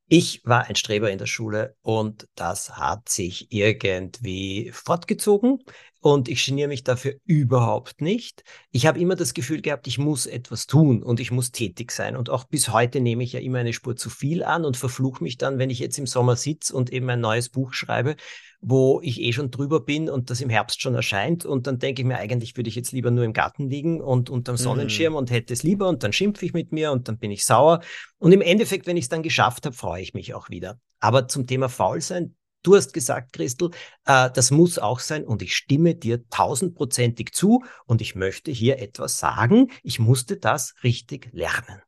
Ich 0.09 0.43
war 0.45 0.65
ein 0.65 0.77
Streber 0.77 1.11
in 1.11 1.17
der 1.17 1.27
Schule 1.27 1.75
und 1.81 2.29
das 2.35 2.77
hat 2.77 3.09
sich 3.09 3.51
irgendwie 3.51 4.71
fortgezogen 4.71 5.63
und 6.01 6.29
ich 6.29 6.45
geniere 6.45 6.69
mich 6.69 6.85
dafür 6.85 7.15
überhaupt 7.25 8.03
nicht. 8.03 8.45
Ich 8.73 8.87
habe 8.87 8.99
immer 8.99 9.15
das 9.15 9.33
Gefühl 9.33 9.63
gehabt, 9.63 9.87
ich 9.87 9.99
muss 9.99 10.27
etwas 10.27 10.67
tun 10.67 11.03
und 11.03 11.21
ich 11.21 11.31
muss 11.31 11.51
tätig 11.51 11.93
sein. 11.93 12.17
Und 12.17 12.29
auch 12.29 12.45
bis 12.45 12.69
heute 12.69 13.01
nehme 13.01 13.23
ich 13.23 13.33
ja 13.33 13.41
immer 13.41 13.61
eine 13.61 13.73
Spur 13.73 13.97
zu 13.97 14.11
viel 14.11 14.43
an 14.43 14.67
und 14.67 14.77
verfluche 14.77 15.23
mich 15.23 15.39
dann, 15.39 15.59
wenn 15.59 15.71
ich 15.71 15.79
jetzt 15.79 15.99
im 15.99 16.07
Sommer 16.07 16.37
sitze 16.37 16.75
und 16.75 16.93
eben 16.93 17.09
ein 17.09 17.21
neues 17.21 17.49
Buch 17.49 17.73
schreibe, 17.73 18.17
wo 18.65 19.01
ich 19.03 19.21
eh 19.21 19.33
schon 19.33 19.51
drüber 19.51 19.81
bin 19.81 20.09
und 20.09 20.31
das 20.31 20.41
im 20.41 20.49
Herbst 20.49 20.81
schon 20.81 20.95
erscheint. 20.95 21.45
Und 21.45 21.67
dann 21.67 21.81
denke 21.81 22.03
ich 22.03 22.09
mir, 22.09 22.19
eigentlich 22.19 22.57
würde 22.57 22.69
ich 22.69 22.77
jetzt 22.77 22.93
lieber 22.93 23.11
nur 23.11 23.25
im 23.25 23.33
Garten 23.33 23.69
liegen 23.69 24.01
und 24.01 24.31
unterm 24.31 24.57
Sonnenschirm 24.57 25.15
mhm. 25.15 25.19
und 25.19 25.31
hätte 25.33 25.53
es 25.53 25.65
lieber 25.65 25.89
und 25.89 26.05
dann 26.05 26.13
schimpfe 26.13 26.47
ich 26.47 26.53
mit 26.53 26.73
mir 26.73 26.93
und 26.93 27.09
dann 27.09 27.19
bin 27.19 27.33
ich 27.33 27.45
sauer. 27.45 27.81
Und 28.19 28.31
im 28.31 28.41
Endeffekt, 28.41 28.87
wenn 28.87 28.97
ich 28.97 29.05
es 29.05 29.09
dann 29.09 29.25
geschafft 29.25 29.67
habe, 29.67 29.75
freue 29.75 30.01
ich 30.01 30.15
mich 30.15 30.33
auch 30.33 30.49
wieder. 30.49 30.79
Aber 31.01 31.27
zum 31.27 31.47
Thema 31.47 31.69
Faulsein, 31.69 32.37
Du 32.65 32.77
hast 32.77 32.93
gesagt, 32.93 33.33
Christel, 33.33 33.71
äh, 34.07 34.31
das 34.31 34.53
muss 34.53 34.79
auch 34.79 35.01
sein 35.01 35.25
und 35.25 35.43
ich 35.43 35.57
stimme 35.57 35.97
dir 35.97 36.29
tausendprozentig 36.29 37.33
zu 37.33 37.65
und 37.87 38.01
ich 38.01 38.15
möchte 38.15 38.53
hier 38.53 38.79
etwas 38.79 39.19
sagen. 39.19 39.73
Ich 39.83 39.99
musste 39.99 40.37
das 40.37 40.75
richtig 40.85 41.29
lernen. 41.33 41.83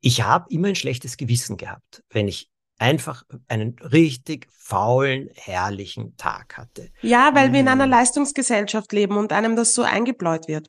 Ich 0.00 0.22
habe 0.22 0.46
immer 0.50 0.68
ein 0.68 0.74
schlechtes 0.74 1.16
Gewissen 1.18 1.56
gehabt, 1.56 2.02
wenn 2.10 2.26
ich 2.26 2.50
einfach 2.78 3.24
einen 3.48 3.76
richtig 3.80 4.46
faulen, 4.50 5.28
herrlichen 5.34 6.16
Tag 6.16 6.56
hatte. 6.56 6.90
Ja, 7.02 7.34
weil 7.34 7.48
mhm. 7.48 7.52
wir 7.52 7.60
in 7.60 7.68
einer 7.68 7.86
mhm. 7.86 7.92
Leistungsgesellschaft 7.92 8.92
leben 8.92 9.16
und 9.16 9.32
einem 9.32 9.56
das 9.56 9.74
so 9.74 9.82
eingebläut 9.82 10.48
wird. 10.48 10.68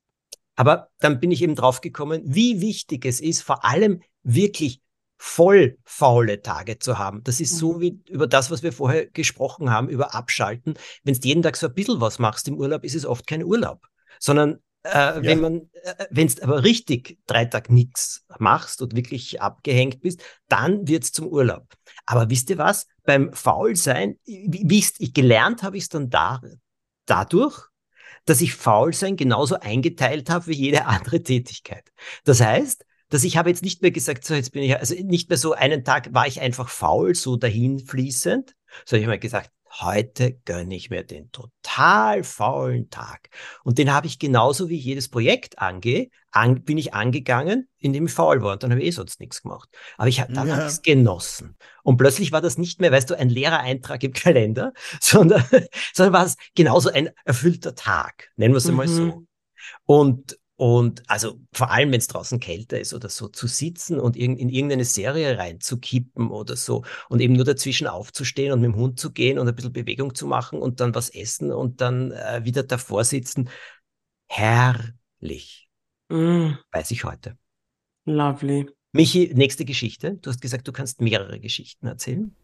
Aber 0.55 0.89
dann 0.99 1.19
bin 1.19 1.31
ich 1.31 1.41
eben 1.41 1.55
drauf 1.55 1.81
gekommen, 1.81 2.21
wie 2.25 2.59
wichtig 2.59 3.05
es 3.05 3.21
ist, 3.21 3.41
vor 3.41 3.63
allem 3.63 4.01
wirklich 4.23 4.81
voll 5.17 5.77
faule 5.83 6.41
Tage 6.41 6.79
zu 6.79 6.97
haben. 6.97 7.23
Das 7.23 7.39
ist 7.39 7.57
so 7.57 7.73
mhm. 7.73 7.81
wie 7.81 7.99
über 8.09 8.25
das, 8.27 8.49
was 8.51 8.63
wir 8.63 8.73
vorher 8.73 9.05
gesprochen 9.05 9.69
haben, 9.69 9.89
über 9.89 10.15
Abschalten. 10.15 10.75
Wenn 11.03 11.13
du 11.13 11.27
jeden 11.27 11.43
Tag 11.43 11.57
so 11.57 11.67
ein 11.67 11.73
bisschen 11.73 12.01
was 12.01 12.19
machst 12.19 12.47
im 12.47 12.57
Urlaub, 12.57 12.83
ist 12.83 12.95
es 12.95 13.05
oft 13.05 13.27
kein 13.27 13.43
Urlaub, 13.43 13.85
sondern 14.19 14.59
äh, 14.91 14.95
ja. 14.97 15.23
wenn 15.23 15.41
man, 15.41 15.61
äh, 15.83 16.05
wenn 16.09 16.27
du 16.27 16.43
aber 16.43 16.63
richtig 16.63 17.19
drei 17.25 17.45
Tage 17.45 17.73
nichts 17.73 18.25
machst 18.39 18.81
und 18.81 18.95
wirklich 18.95 19.41
abgehängt 19.41 20.01
bist, 20.01 20.21
dann 20.47 20.87
wird's 20.87 21.11
zum 21.11 21.27
Urlaub. 21.27 21.67
Aber 22.05 22.29
wisst 22.29 22.49
ihr 22.49 22.57
was? 22.57 22.87
Beim 23.03 23.33
Faulsein, 23.33 24.17
wie, 24.25 24.63
wie 24.65 24.83
ich 24.99 25.13
gelernt 25.13 25.63
habe, 25.63 25.77
ist 25.77 25.93
dann 25.93 26.09
da, 26.09 26.41
dadurch, 27.05 27.69
dass 28.25 28.41
ich 28.41 28.53
Faulsein 28.53 29.15
genauso 29.15 29.59
eingeteilt 29.59 30.29
habe 30.29 30.47
wie 30.47 30.53
jede 30.53 30.85
andere 30.85 31.23
Tätigkeit. 31.23 31.89
Das 32.23 32.41
heißt, 32.41 32.85
dass 33.09 33.23
ich 33.23 33.37
habe 33.37 33.49
jetzt 33.49 33.63
nicht 33.63 33.81
mehr 33.81 33.91
gesagt, 33.91 34.23
so 34.23 34.35
jetzt 34.35 34.51
bin 34.51 34.63
ich, 34.63 34.77
also 34.77 34.93
nicht 34.95 35.29
mehr 35.29 35.37
so 35.37 35.53
einen 35.53 35.83
Tag 35.83 36.13
war 36.13 36.27
ich 36.27 36.41
einfach 36.41 36.69
faul, 36.69 37.15
so 37.15 37.37
dahinfließend, 37.37 38.55
sondern 38.85 39.01
ich 39.01 39.07
habe 39.07 39.15
mir 39.15 39.19
gesagt, 39.19 39.51
heute 39.71 40.33
gönne 40.45 40.75
ich 40.75 40.89
mir 40.89 41.03
den 41.03 41.31
total 41.31 42.23
faulen 42.23 42.89
Tag. 42.89 43.29
Und 43.63 43.77
den 43.77 43.93
habe 43.93 44.07
ich 44.07 44.19
genauso 44.19 44.69
wie 44.69 44.77
ich 44.77 44.83
jedes 44.83 45.09
Projekt 45.09 45.59
angehe, 45.59 46.09
an, 46.31 46.63
bin 46.63 46.77
ich 46.77 46.93
angegangen, 46.93 47.67
indem 47.77 48.07
ich 48.07 48.13
faul 48.13 48.41
war. 48.41 48.53
Und 48.53 48.63
dann 48.63 48.71
habe 48.71 48.81
ich 48.81 48.87
eh 48.87 48.91
sonst 48.91 49.19
nichts 49.19 49.41
gemacht. 49.41 49.69
Aber 49.97 50.07
ich 50.07 50.19
habe 50.19 50.33
dann 50.33 50.47
ja. 50.47 50.65
es 50.65 50.81
genossen. 50.81 51.57
Und 51.83 51.97
plötzlich 51.97 52.31
war 52.31 52.41
das 52.41 52.57
nicht 52.57 52.81
mehr, 52.81 52.91
weißt 52.91 53.09
du, 53.09 53.17
ein 53.17 53.29
leerer 53.29 53.59
Eintrag 53.59 54.03
im 54.03 54.13
Kalender, 54.13 54.73
sondern, 54.99 55.43
sondern 55.93 56.13
war 56.13 56.25
es 56.25 56.35
genauso 56.55 56.89
ein 56.89 57.09
erfüllter 57.25 57.75
Tag. 57.75 58.29
Nennen 58.35 58.53
wir 58.53 58.59
es 58.59 58.67
einmal 58.67 58.87
mhm. 58.87 58.91
so. 58.91 59.23
Und, 59.85 60.37
und 60.59 61.09
also 61.09 61.39
vor 61.53 61.71
allem, 61.71 61.93
wenn 61.93 61.99
es 61.99 62.07
draußen 62.07 62.41
kälter 62.41 62.81
ist 62.81 62.93
oder 62.93 63.07
so, 63.07 63.29
zu 63.29 63.47
sitzen 63.47 63.97
und 63.97 64.17
in, 64.17 64.35
in 64.35 64.49
irgendeine 64.49 64.83
Serie 64.83 65.37
reinzukippen 65.37 66.29
oder 66.29 66.57
so 66.57 66.83
und 67.07 67.21
eben 67.21 67.33
nur 67.33 67.45
dazwischen 67.45 67.87
aufzustehen 67.87 68.51
und 68.51 68.59
mit 68.59 68.73
dem 68.73 68.75
Hund 68.75 68.99
zu 68.99 69.13
gehen 69.13 69.39
und 69.39 69.47
ein 69.47 69.55
bisschen 69.55 69.71
Bewegung 69.71 70.15
zu 70.15 70.27
machen 70.27 70.59
und 70.59 70.81
dann 70.81 70.93
was 70.93 71.11
essen 71.11 71.53
und 71.53 71.79
dann 71.79 72.11
äh, 72.11 72.41
wieder 72.43 72.63
davor 72.63 73.05
sitzen. 73.05 73.49
Herrlich. 74.27 75.69
Mm. 76.09 76.55
Weiß 76.73 76.91
ich 76.91 77.05
heute. 77.05 77.37
Lovely. 78.03 78.69
Michi, 78.91 79.31
nächste 79.33 79.63
Geschichte. 79.63 80.15
Du 80.15 80.29
hast 80.29 80.41
gesagt, 80.41 80.67
du 80.67 80.73
kannst 80.73 80.99
mehrere 80.99 81.39
Geschichten 81.39 81.87
erzählen. 81.87 82.35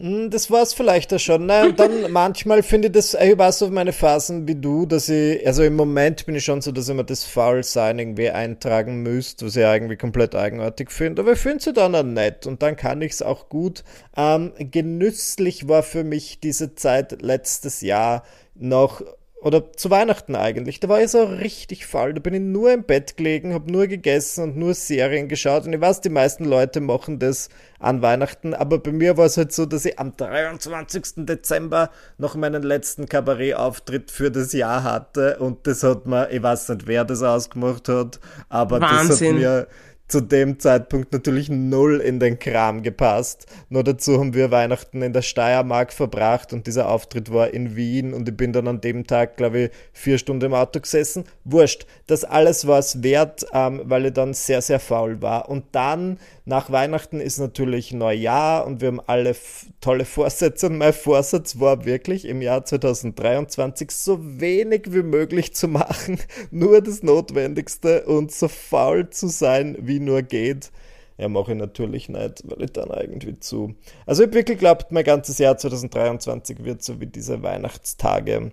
Hm, 0.00 0.30
das 0.30 0.50
war's 0.50 0.72
vielleicht 0.72 1.12
auch 1.12 1.18
schon. 1.18 1.44
Ne? 1.44 1.66
Und 1.66 1.78
dann 1.78 2.10
manchmal 2.10 2.62
finde 2.62 2.88
ich 2.88 2.92
das, 2.92 3.12
ich 3.12 3.36
weiß 3.36 3.62
auf 3.64 3.70
meine 3.70 3.92
Phasen 3.92 4.48
wie 4.48 4.54
du, 4.54 4.86
dass 4.86 5.10
ich, 5.10 5.46
also 5.46 5.62
im 5.62 5.76
Moment 5.76 6.24
bin 6.24 6.34
ich 6.34 6.44
schon 6.44 6.62
so, 6.62 6.72
dass 6.72 6.88
ich 6.88 6.94
mir 6.94 7.04
das 7.04 7.24
Foul-Sein 7.24 7.98
irgendwie 7.98 8.30
eintragen 8.30 9.02
müsste, 9.02 9.44
was 9.44 9.56
ich 9.56 9.62
irgendwie 9.62 9.96
komplett 9.96 10.34
eigenartig 10.34 10.90
finde. 10.90 11.20
Aber 11.20 11.32
ich 11.32 11.38
finde 11.38 11.58
es 11.58 11.74
dann 11.74 11.94
auch 11.94 12.02
nett 12.02 12.46
und 12.46 12.62
dann 12.62 12.76
kann 12.76 13.02
ich 13.02 13.12
es 13.12 13.22
auch 13.22 13.50
gut. 13.50 13.84
Ähm, 14.16 14.52
genüsslich 14.58 15.68
war 15.68 15.82
für 15.82 16.02
mich 16.02 16.40
diese 16.40 16.74
Zeit 16.74 17.20
letztes 17.20 17.82
Jahr 17.82 18.24
noch 18.54 19.02
oder 19.42 19.72
zu 19.72 19.90
Weihnachten 19.90 20.36
eigentlich, 20.36 20.80
da 20.80 20.88
war 20.88 21.00
ich 21.00 21.10
so 21.10 21.24
richtig 21.24 21.86
faul. 21.86 22.12
Da 22.12 22.20
bin 22.20 22.34
ich 22.34 22.40
nur 22.42 22.72
im 22.72 22.84
Bett 22.84 23.16
gelegen, 23.16 23.54
habe 23.54 23.72
nur 23.72 23.86
gegessen 23.86 24.44
und 24.44 24.56
nur 24.56 24.74
Serien 24.74 25.28
geschaut. 25.28 25.64
Und 25.64 25.72
ich 25.72 25.80
weiß, 25.80 26.02
die 26.02 26.10
meisten 26.10 26.44
Leute 26.44 26.80
machen 26.80 27.18
das 27.18 27.48
an 27.78 28.02
Weihnachten, 28.02 28.52
aber 28.52 28.78
bei 28.78 28.92
mir 28.92 29.16
war 29.16 29.24
es 29.24 29.38
halt 29.38 29.52
so, 29.52 29.64
dass 29.64 29.86
ich 29.86 29.98
am 29.98 30.14
23. 30.14 31.24
Dezember 31.24 31.90
noch 32.18 32.34
meinen 32.34 32.62
letzten 32.62 33.06
Kabarettauftritt 33.06 34.10
für 34.10 34.30
das 34.30 34.52
Jahr 34.52 34.82
hatte. 34.82 35.38
Und 35.38 35.66
das 35.66 35.82
hat 35.82 36.04
mir, 36.04 36.30
ich 36.30 36.42
weiß 36.42 36.68
nicht, 36.68 36.86
wer 36.86 37.06
das 37.06 37.22
ausgemacht 37.22 37.88
hat, 37.88 38.20
aber 38.50 38.82
Wahnsinn. 38.82 39.08
das 39.08 39.20
hat 39.20 39.34
mir 39.34 39.66
zu 40.10 40.20
dem 40.20 40.58
Zeitpunkt 40.58 41.12
natürlich 41.12 41.48
null 41.48 42.00
in 42.00 42.18
den 42.18 42.38
Kram 42.38 42.82
gepasst. 42.82 43.46
Nur 43.68 43.84
dazu 43.84 44.18
haben 44.18 44.34
wir 44.34 44.50
Weihnachten 44.50 45.02
in 45.02 45.12
der 45.12 45.22
Steiermark 45.22 45.92
verbracht 45.92 46.52
und 46.52 46.66
dieser 46.66 46.88
Auftritt 46.88 47.32
war 47.32 47.54
in 47.54 47.76
Wien 47.76 48.12
und 48.12 48.28
ich 48.28 48.36
bin 48.36 48.52
dann 48.52 48.66
an 48.66 48.80
dem 48.80 49.06
Tag, 49.06 49.36
glaube 49.36 49.60
ich, 49.60 49.70
vier 49.92 50.18
Stunden 50.18 50.46
im 50.46 50.54
Auto 50.54 50.80
gesessen. 50.80 51.24
Wurscht, 51.44 51.86
das 52.08 52.24
alles 52.24 52.66
war 52.66 52.80
es 52.80 53.02
wert, 53.02 53.46
ähm, 53.52 53.82
weil 53.84 54.06
ich 54.06 54.12
dann 54.12 54.34
sehr, 54.34 54.62
sehr 54.62 54.80
faul 54.80 55.22
war. 55.22 55.48
Und 55.48 55.64
dann 55.72 56.18
Nach 56.50 56.68
Weihnachten 56.72 57.20
ist 57.20 57.38
natürlich 57.38 57.92
Neujahr 57.92 58.66
und 58.66 58.80
wir 58.80 58.88
haben 58.88 59.00
alle 59.06 59.36
tolle 59.80 60.04
Vorsätze. 60.04 60.66
Und 60.66 60.78
mein 60.78 60.92
Vorsatz 60.92 61.60
war 61.60 61.84
wirklich 61.84 62.24
im 62.24 62.42
Jahr 62.42 62.64
2023 62.64 63.92
so 63.92 64.18
wenig 64.20 64.92
wie 64.92 65.04
möglich 65.04 65.54
zu 65.54 65.68
machen, 65.68 66.18
nur 66.50 66.80
das 66.82 67.04
Notwendigste 67.04 68.04
und 68.04 68.32
so 68.32 68.48
faul 68.48 69.10
zu 69.10 69.28
sein, 69.28 69.76
wie 69.80 70.00
nur 70.00 70.22
geht. 70.22 70.72
Ja, 71.18 71.28
mache 71.28 71.52
ich 71.52 71.58
natürlich 71.58 72.08
nicht, 72.08 72.42
weil 72.44 72.64
ich 72.64 72.72
dann 72.72 72.90
irgendwie 72.90 73.38
zu. 73.38 73.76
Also 74.04 74.24
ich 74.24 74.26
habe 74.26 74.38
wirklich 74.38 74.58
geglaubt, 74.58 74.90
mein 74.90 75.04
ganzes 75.04 75.38
Jahr 75.38 75.56
2023 75.56 76.64
wird 76.64 76.82
so 76.82 77.00
wie 77.00 77.06
diese 77.06 77.44
Weihnachtstage. 77.44 78.50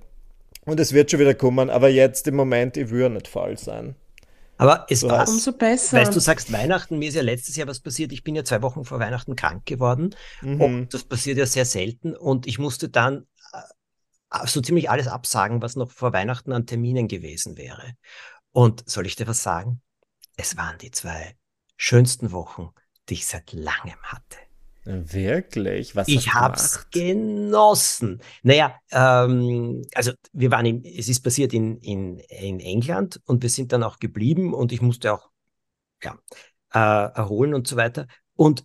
Und 0.68 0.80
es 0.80 0.94
wird 0.94 1.10
schon 1.10 1.20
wieder 1.20 1.34
kommen, 1.34 1.72
aber 1.72 1.90
jetzt 1.90 2.28
im 2.28 2.36
Moment, 2.36 2.78
ich 2.78 2.92
würde 2.92 3.16
nicht 3.16 3.28
faul 3.28 3.58
sein. 3.58 3.96
Aber 4.58 4.86
es 4.89 5.04
war 5.04 5.28
umso 5.28 5.54
besser. 5.54 5.98
Weißt 5.98 6.15
du, 6.15 6.20
sagst 6.20 6.52
Weihnachten, 6.52 6.98
mir 6.98 7.10
ist 7.10 7.15
ja 7.15 7.22
letztes 7.22 7.56
Jahr 7.56 7.67
was 7.67 7.80
passiert. 7.80 8.12
Ich 8.12 8.24
bin 8.24 8.36
ja 8.36 8.43
zwei 8.43 8.62
Wochen 8.62 8.86
vor 8.86 9.00
Weihnachten 9.00 9.36
krank 9.36 9.65
geworden. 9.65 10.15
Mhm. 10.41 10.62
Und 10.62 10.93
das 10.93 11.04
passiert 11.04 11.38
ja 11.38 11.46
sehr 11.46 11.65
selten. 11.65 12.15
Und 12.15 12.48
ich 12.48 12.58
musste 12.58 12.89
dann 12.89 13.28
äh, 13.54 14.48
so 14.48 14.62
ziemlich 14.62 14.89
alles 14.89 15.08
absagen, 15.08 15.62
was 15.62 15.76
noch 15.76 15.91
vor 15.91 16.12
Weihnachten 16.13 16.52
an 16.52 16.65
Terminen 16.65 17.08
gewesen 17.08 17.58
wäre. 17.58 17.93
Und 18.52 18.89
soll 18.89 19.06
ich 19.06 19.15
dir 19.15 19.28
was 19.28 19.43
sagen? 19.43 19.82
Es 20.36 20.58
waren 20.58 20.78
die 20.80 20.91
zwei 20.91 21.36
schönsten 21.76 22.32
Wochen, 22.32 22.70
die 23.10 23.15
ich 23.15 23.28
seit 23.28 23.54
langem 23.54 24.02
hatte. 24.02 24.38
Wirklich? 24.89 25.97
Was 25.97 26.08
ich 26.08 26.34
hab's 26.34 26.89
genossen. 26.91 28.21
Naja, 28.41 28.73
ähm, 28.91 29.82
also 29.93 30.13
wir 30.32 30.50
waren 30.50 30.65
in, 30.65 30.86
es 30.86 31.10
ist 31.10 31.19
passiert 31.19 31.54
in, 31.54 31.78
in, 31.80 32.19
in 32.19 32.62
England 32.62 33.19
und 33.26 33.43
wir 33.43 33.50
sind 33.50 33.73
dann 33.73 33.84
auch 33.84 34.00
geblieben 34.00 34.54
und 34.54 34.71
ich 34.71 34.82
musste 34.82 35.13
auch 35.13 35.30
ja, 36.02 36.17
äh, 36.73 37.12
erholen 37.13 37.54
und 37.54 37.67
so 37.67 37.76
weiter. 37.76 38.08
Und 38.36 38.63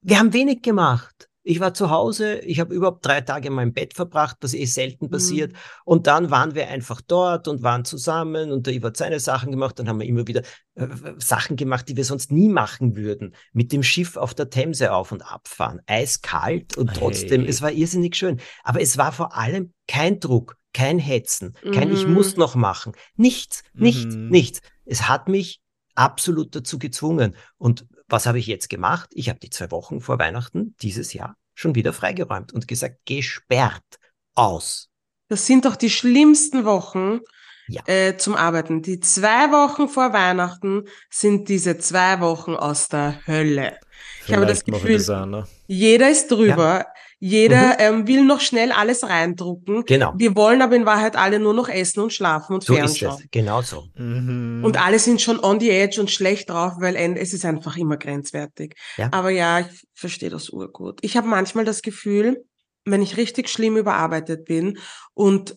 wir 0.00 0.18
haben 0.18 0.32
wenig 0.32 0.62
gemacht. 0.62 1.28
Ich 1.46 1.60
war 1.60 1.74
zu 1.74 1.90
Hause, 1.90 2.38
ich 2.38 2.58
habe 2.58 2.74
überhaupt 2.74 3.04
drei 3.04 3.20
Tage 3.20 3.48
in 3.48 3.54
meinem 3.54 3.74
Bett 3.74 3.92
verbracht, 3.92 4.38
was 4.40 4.54
eh 4.54 4.64
selten 4.64 5.10
passiert. 5.10 5.52
Mhm. 5.52 5.56
Und 5.84 6.06
dann 6.06 6.30
waren 6.30 6.54
wir 6.54 6.68
einfach 6.68 7.02
dort 7.02 7.48
und 7.48 7.62
waren 7.62 7.84
zusammen 7.84 8.50
und 8.50 8.66
der 8.66 8.72
Ivo 8.72 8.86
hat 8.86 8.96
seine 8.96 9.20
Sachen 9.20 9.50
gemacht. 9.50 9.78
Dann 9.78 9.86
haben 9.86 10.00
wir 10.00 10.06
immer 10.06 10.26
wieder 10.26 10.40
äh, 10.74 10.86
Sachen 11.18 11.56
gemacht, 11.56 11.86
die 11.88 11.96
wir 11.96 12.04
sonst 12.04 12.32
nie 12.32 12.48
machen 12.48 12.96
würden. 12.96 13.34
Mit 13.52 13.72
dem 13.72 13.82
Schiff 13.82 14.16
auf 14.16 14.32
der 14.32 14.48
Themse 14.48 14.92
auf 14.92 15.12
und 15.12 15.20
abfahren. 15.20 15.82
Eiskalt 15.86 16.78
und 16.78 16.94
trotzdem, 16.94 17.42
hey. 17.42 17.50
es 17.50 17.60
war 17.60 17.70
irrsinnig 17.70 18.16
schön. 18.16 18.40
Aber 18.62 18.80
es 18.80 18.96
war 18.96 19.12
vor 19.12 19.36
allem 19.36 19.74
kein 19.86 20.20
Druck, 20.20 20.56
kein 20.72 20.98
Hetzen, 20.98 21.54
kein 21.72 21.88
mhm. 21.88 21.94
Ich 21.94 22.06
muss 22.06 22.36
noch 22.36 22.54
machen. 22.54 22.92
Nichts, 23.16 23.62
nichts, 23.74 24.16
mhm. 24.16 24.28
nichts. 24.28 24.60
Es 24.86 25.08
hat 25.08 25.28
mich 25.28 25.60
absolut 25.94 26.54
dazu 26.56 26.78
gezwungen. 26.78 27.36
Und 27.58 27.86
was 28.08 28.26
habe 28.26 28.38
ich 28.38 28.46
jetzt 28.46 28.68
gemacht? 28.68 29.10
Ich 29.12 29.28
habe 29.28 29.38
die 29.40 29.50
zwei 29.50 29.70
Wochen 29.70 30.00
vor 30.00 30.18
Weihnachten 30.18 30.74
dieses 30.80 31.12
Jahr 31.12 31.36
schon 31.54 31.74
wieder 31.74 31.92
freigeräumt 31.92 32.52
und 32.52 32.68
gesagt, 32.68 32.98
gesperrt 33.06 33.98
aus. 34.34 34.88
Das 35.28 35.46
sind 35.46 35.64
doch 35.64 35.76
die 35.76 35.90
schlimmsten 35.90 36.64
Wochen 36.64 37.20
ja. 37.68 37.82
äh, 37.86 38.16
zum 38.16 38.34
Arbeiten. 38.34 38.82
Die 38.82 39.00
zwei 39.00 39.50
Wochen 39.52 39.88
vor 39.88 40.12
Weihnachten 40.12 40.84
sind 41.10 41.48
diese 41.48 41.78
zwei 41.78 42.20
Wochen 42.20 42.54
aus 42.54 42.88
der 42.88 43.26
Hölle. 43.26 43.78
Vielleicht 44.20 44.28
ich 44.28 44.34
habe 44.34 44.46
das 44.46 44.64
Gefühl, 44.64 44.98
das 44.98 45.48
jeder 45.66 46.10
ist 46.10 46.30
drüber. 46.30 46.78
Ja. 46.78 46.86
Jeder 47.26 47.68
mhm. 47.68 47.74
ähm, 47.78 48.06
will 48.06 48.22
noch 48.22 48.42
schnell 48.42 48.70
alles 48.70 49.02
reindrucken. 49.02 49.86
Genau. 49.86 50.12
Wir 50.14 50.36
wollen 50.36 50.60
aber 50.60 50.76
in 50.76 50.84
Wahrheit 50.84 51.16
alle 51.16 51.38
nur 51.38 51.54
noch 51.54 51.70
essen 51.70 52.00
und 52.00 52.12
schlafen 52.12 52.52
und 52.52 52.64
so 52.64 52.74
fernschauen. 52.74 53.14
Ist 53.14 53.24
es. 53.24 53.30
Genau 53.30 53.62
so. 53.62 53.88
Mhm. 53.94 54.62
Und 54.62 54.78
alle 54.78 54.98
sind 54.98 55.22
schon 55.22 55.40
on 55.42 55.58
the 55.58 55.70
edge 55.70 56.02
und 56.02 56.10
schlecht 56.10 56.50
drauf, 56.50 56.74
weil 56.80 56.96
es 57.16 57.32
ist 57.32 57.46
einfach 57.46 57.78
immer 57.78 57.96
grenzwertig. 57.96 58.74
Ja. 58.98 59.08
Aber 59.10 59.30
ja, 59.30 59.60
ich 59.60 59.86
verstehe 59.94 60.28
das 60.28 60.50
urgut. 60.50 60.98
Ich 61.00 61.16
habe 61.16 61.26
manchmal 61.26 61.64
das 61.64 61.80
Gefühl, 61.80 62.44
wenn 62.84 63.00
ich 63.00 63.16
richtig 63.16 63.48
schlimm 63.48 63.78
überarbeitet 63.78 64.44
bin 64.44 64.76
und 65.14 65.56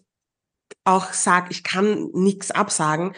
auch 0.86 1.12
sag, 1.12 1.52
ich 1.52 1.64
kann 1.64 2.08
nichts 2.14 2.50
absagen, 2.50 3.12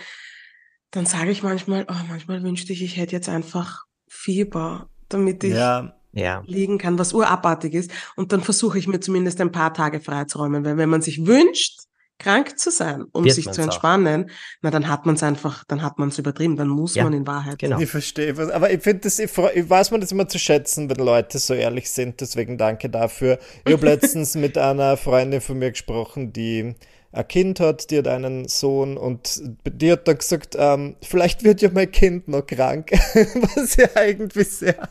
dann 0.89 1.05
sage 1.05 1.29
ich 1.29 1.43
manchmal, 1.43 1.85
oh, 1.87 2.03
manchmal 2.07 2.41
wünschte 2.41 2.73
ich, 2.73 2.81
ich 2.81 2.97
hätte 2.97 3.15
jetzt 3.15 3.29
einfach 3.29 3.83
Fieber, 4.07 4.89
damit 5.07 5.43
ich 5.43 5.53
ja 5.53 5.98
ja. 6.13 6.43
liegen 6.45 6.77
kann, 6.77 6.99
was 6.99 7.13
urabartig 7.13 7.73
ist. 7.73 7.91
Und 8.15 8.31
dann 8.31 8.41
versuche 8.41 8.79
ich 8.79 8.87
mir 8.87 8.99
zumindest 8.99 9.39
ein 9.41 9.51
paar 9.51 9.73
Tage 9.73 9.99
freizuräumen, 9.99 10.65
weil 10.65 10.77
wenn 10.77 10.89
man 10.89 11.01
sich 11.01 11.25
wünscht, 11.25 11.79
krank 12.19 12.59
zu 12.59 12.69
sein, 12.69 13.05
um 13.13 13.23
Wird 13.23 13.35
sich 13.35 13.49
zu 13.49 13.61
entspannen, 13.61 14.25
auch. 14.25 14.59
na 14.61 14.71
dann 14.71 14.89
hat 14.89 15.05
man 15.05 15.15
es 15.15 15.23
einfach, 15.23 15.63
dann 15.63 15.81
hat 15.81 15.97
man 15.97 16.09
es 16.09 16.19
übertrieben, 16.19 16.57
dann 16.57 16.67
muss 16.67 16.95
ja, 16.95 17.05
man 17.05 17.13
in 17.13 17.25
Wahrheit. 17.25 17.59
Genau. 17.59 17.79
Ich 17.79 17.89
verstehe 17.89 18.37
was, 18.37 18.49
aber 18.49 18.71
ich 18.71 18.83
finde 18.83 19.01
das, 19.03 19.19
ich, 19.19 19.31
ich, 19.55 19.69
weiß 19.69 19.91
man 19.91 20.01
das 20.01 20.11
immer 20.11 20.27
zu 20.27 20.37
schätzen, 20.37 20.89
wenn 20.89 20.97
Leute 20.97 21.39
so 21.39 21.53
ehrlich 21.53 21.89
sind, 21.89 22.19
deswegen 22.19 22.57
danke 22.57 22.89
dafür. 22.89 23.39
Ich 23.65 23.73
habe 23.73 23.85
letztens 23.85 24.35
mit 24.35 24.57
einer 24.57 24.97
Freundin 24.97 25.39
von 25.41 25.57
mir 25.57 25.71
gesprochen, 25.71 26.33
die 26.33 26.75
ein 27.11 27.27
Kind 27.27 27.59
hat, 27.59 27.89
die 27.89 27.97
hat 27.97 28.07
einen 28.07 28.47
Sohn 28.47 28.97
und 28.97 29.41
die 29.65 29.91
hat 29.91 30.07
dann 30.07 30.17
gesagt, 30.17 30.55
ähm, 30.57 30.95
vielleicht 31.01 31.43
wird 31.43 31.61
ja 31.61 31.69
mein 31.73 31.91
Kind 31.91 32.27
noch 32.27 32.45
krank, 32.45 32.91
was 33.55 33.75
ja 33.77 33.87
eigentlich 33.95 34.49
sehr, 34.49 34.87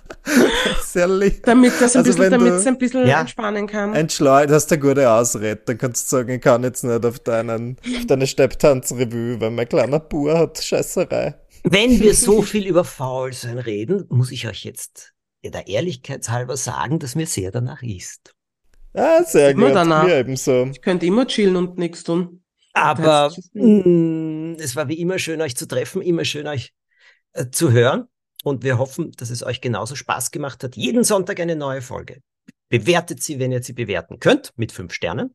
sehr 0.82 1.06
lieb. 1.06 1.44
Damit 1.44 1.74
das 1.80 1.94
ein 1.94 2.00
also 2.00 2.12
bisschen, 2.16 2.30
damit 2.32 2.52
es 2.54 2.66
ein 2.66 2.78
bisschen 2.78 3.06
ja, 3.06 3.20
entspannen 3.20 3.66
kann. 3.66 3.94
Entschleunigt, 3.94 4.52
hast 4.52 4.70
du 4.70 4.74
eine 4.74 4.82
gute 4.82 5.10
Ausrede, 5.10 5.60
dann 5.64 5.78
kannst 5.78 6.10
du 6.10 6.16
sagen, 6.16 6.30
ich 6.30 6.40
kann 6.40 6.64
jetzt 6.64 6.82
nicht 6.82 7.04
auf 7.04 7.20
deinen, 7.20 7.76
auf 7.98 8.06
deine 8.06 8.26
Stepptanzrevue, 8.26 9.40
weil 9.40 9.50
mein 9.50 9.68
kleiner 9.68 10.00
Bub 10.00 10.28
hat 10.30 10.58
Scheißerei. 10.62 11.34
Wenn 11.62 12.00
wir 12.00 12.14
so 12.14 12.42
viel 12.42 12.66
über 12.66 12.84
Faulsein 12.84 13.58
reden, 13.58 14.06
muss 14.08 14.32
ich 14.32 14.48
euch 14.48 14.64
jetzt 14.64 15.14
der 15.44 15.68
Ehrlichkeitshalber 15.68 16.56
sagen, 16.56 16.98
dass 16.98 17.14
mir 17.14 17.26
sehr 17.26 17.50
danach 17.50 17.82
ist. 17.82 18.34
Ah, 18.94 19.22
sehr 19.22 19.50
immer 19.50 19.66
gut. 19.66 19.76
Danach. 19.76 20.04
Mir 20.04 20.18
ebenso. 20.18 20.66
Ich 20.66 20.80
könnte 20.80 21.06
immer 21.06 21.26
chillen 21.26 21.56
und 21.56 21.78
nichts 21.78 22.04
tun. 22.04 22.42
Aber 22.72 23.32
mh, 23.54 23.88
mm, 23.88 24.56
es 24.60 24.76
war 24.76 24.88
wie 24.88 24.98
immer 25.00 25.18
schön, 25.18 25.40
euch 25.40 25.56
zu 25.56 25.66
treffen, 25.66 26.02
immer 26.02 26.24
schön, 26.24 26.46
euch 26.46 26.72
äh, 27.32 27.46
zu 27.50 27.72
hören. 27.72 28.08
Und 28.44 28.62
wir 28.62 28.78
hoffen, 28.78 29.12
dass 29.12 29.30
es 29.30 29.42
euch 29.42 29.60
genauso 29.60 29.96
Spaß 29.96 30.30
gemacht 30.30 30.62
hat. 30.62 30.76
Jeden 30.76 31.04
Sonntag 31.04 31.40
eine 31.40 31.56
neue 31.56 31.82
Folge. 31.82 32.22
Bewertet 32.68 33.22
sie, 33.22 33.38
wenn 33.38 33.50
ihr 33.50 33.62
sie 33.62 33.72
bewerten 33.72 34.20
könnt, 34.20 34.52
mit 34.56 34.72
fünf 34.72 34.92
Sternen. 34.92 35.34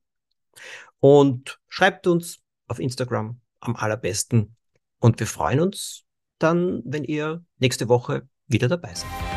Und 0.99 1.59
schreibt 1.67 2.07
uns 2.07 2.39
auf 2.67 2.79
Instagram 2.79 3.41
am 3.59 3.75
allerbesten. 3.75 4.55
Und 4.99 5.19
wir 5.19 5.27
freuen 5.27 5.59
uns 5.59 6.03
dann, 6.39 6.81
wenn 6.85 7.03
ihr 7.03 7.43
nächste 7.59 7.89
Woche 7.89 8.27
wieder 8.47 8.67
dabei 8.67 8.93
seid. 8.93 9.32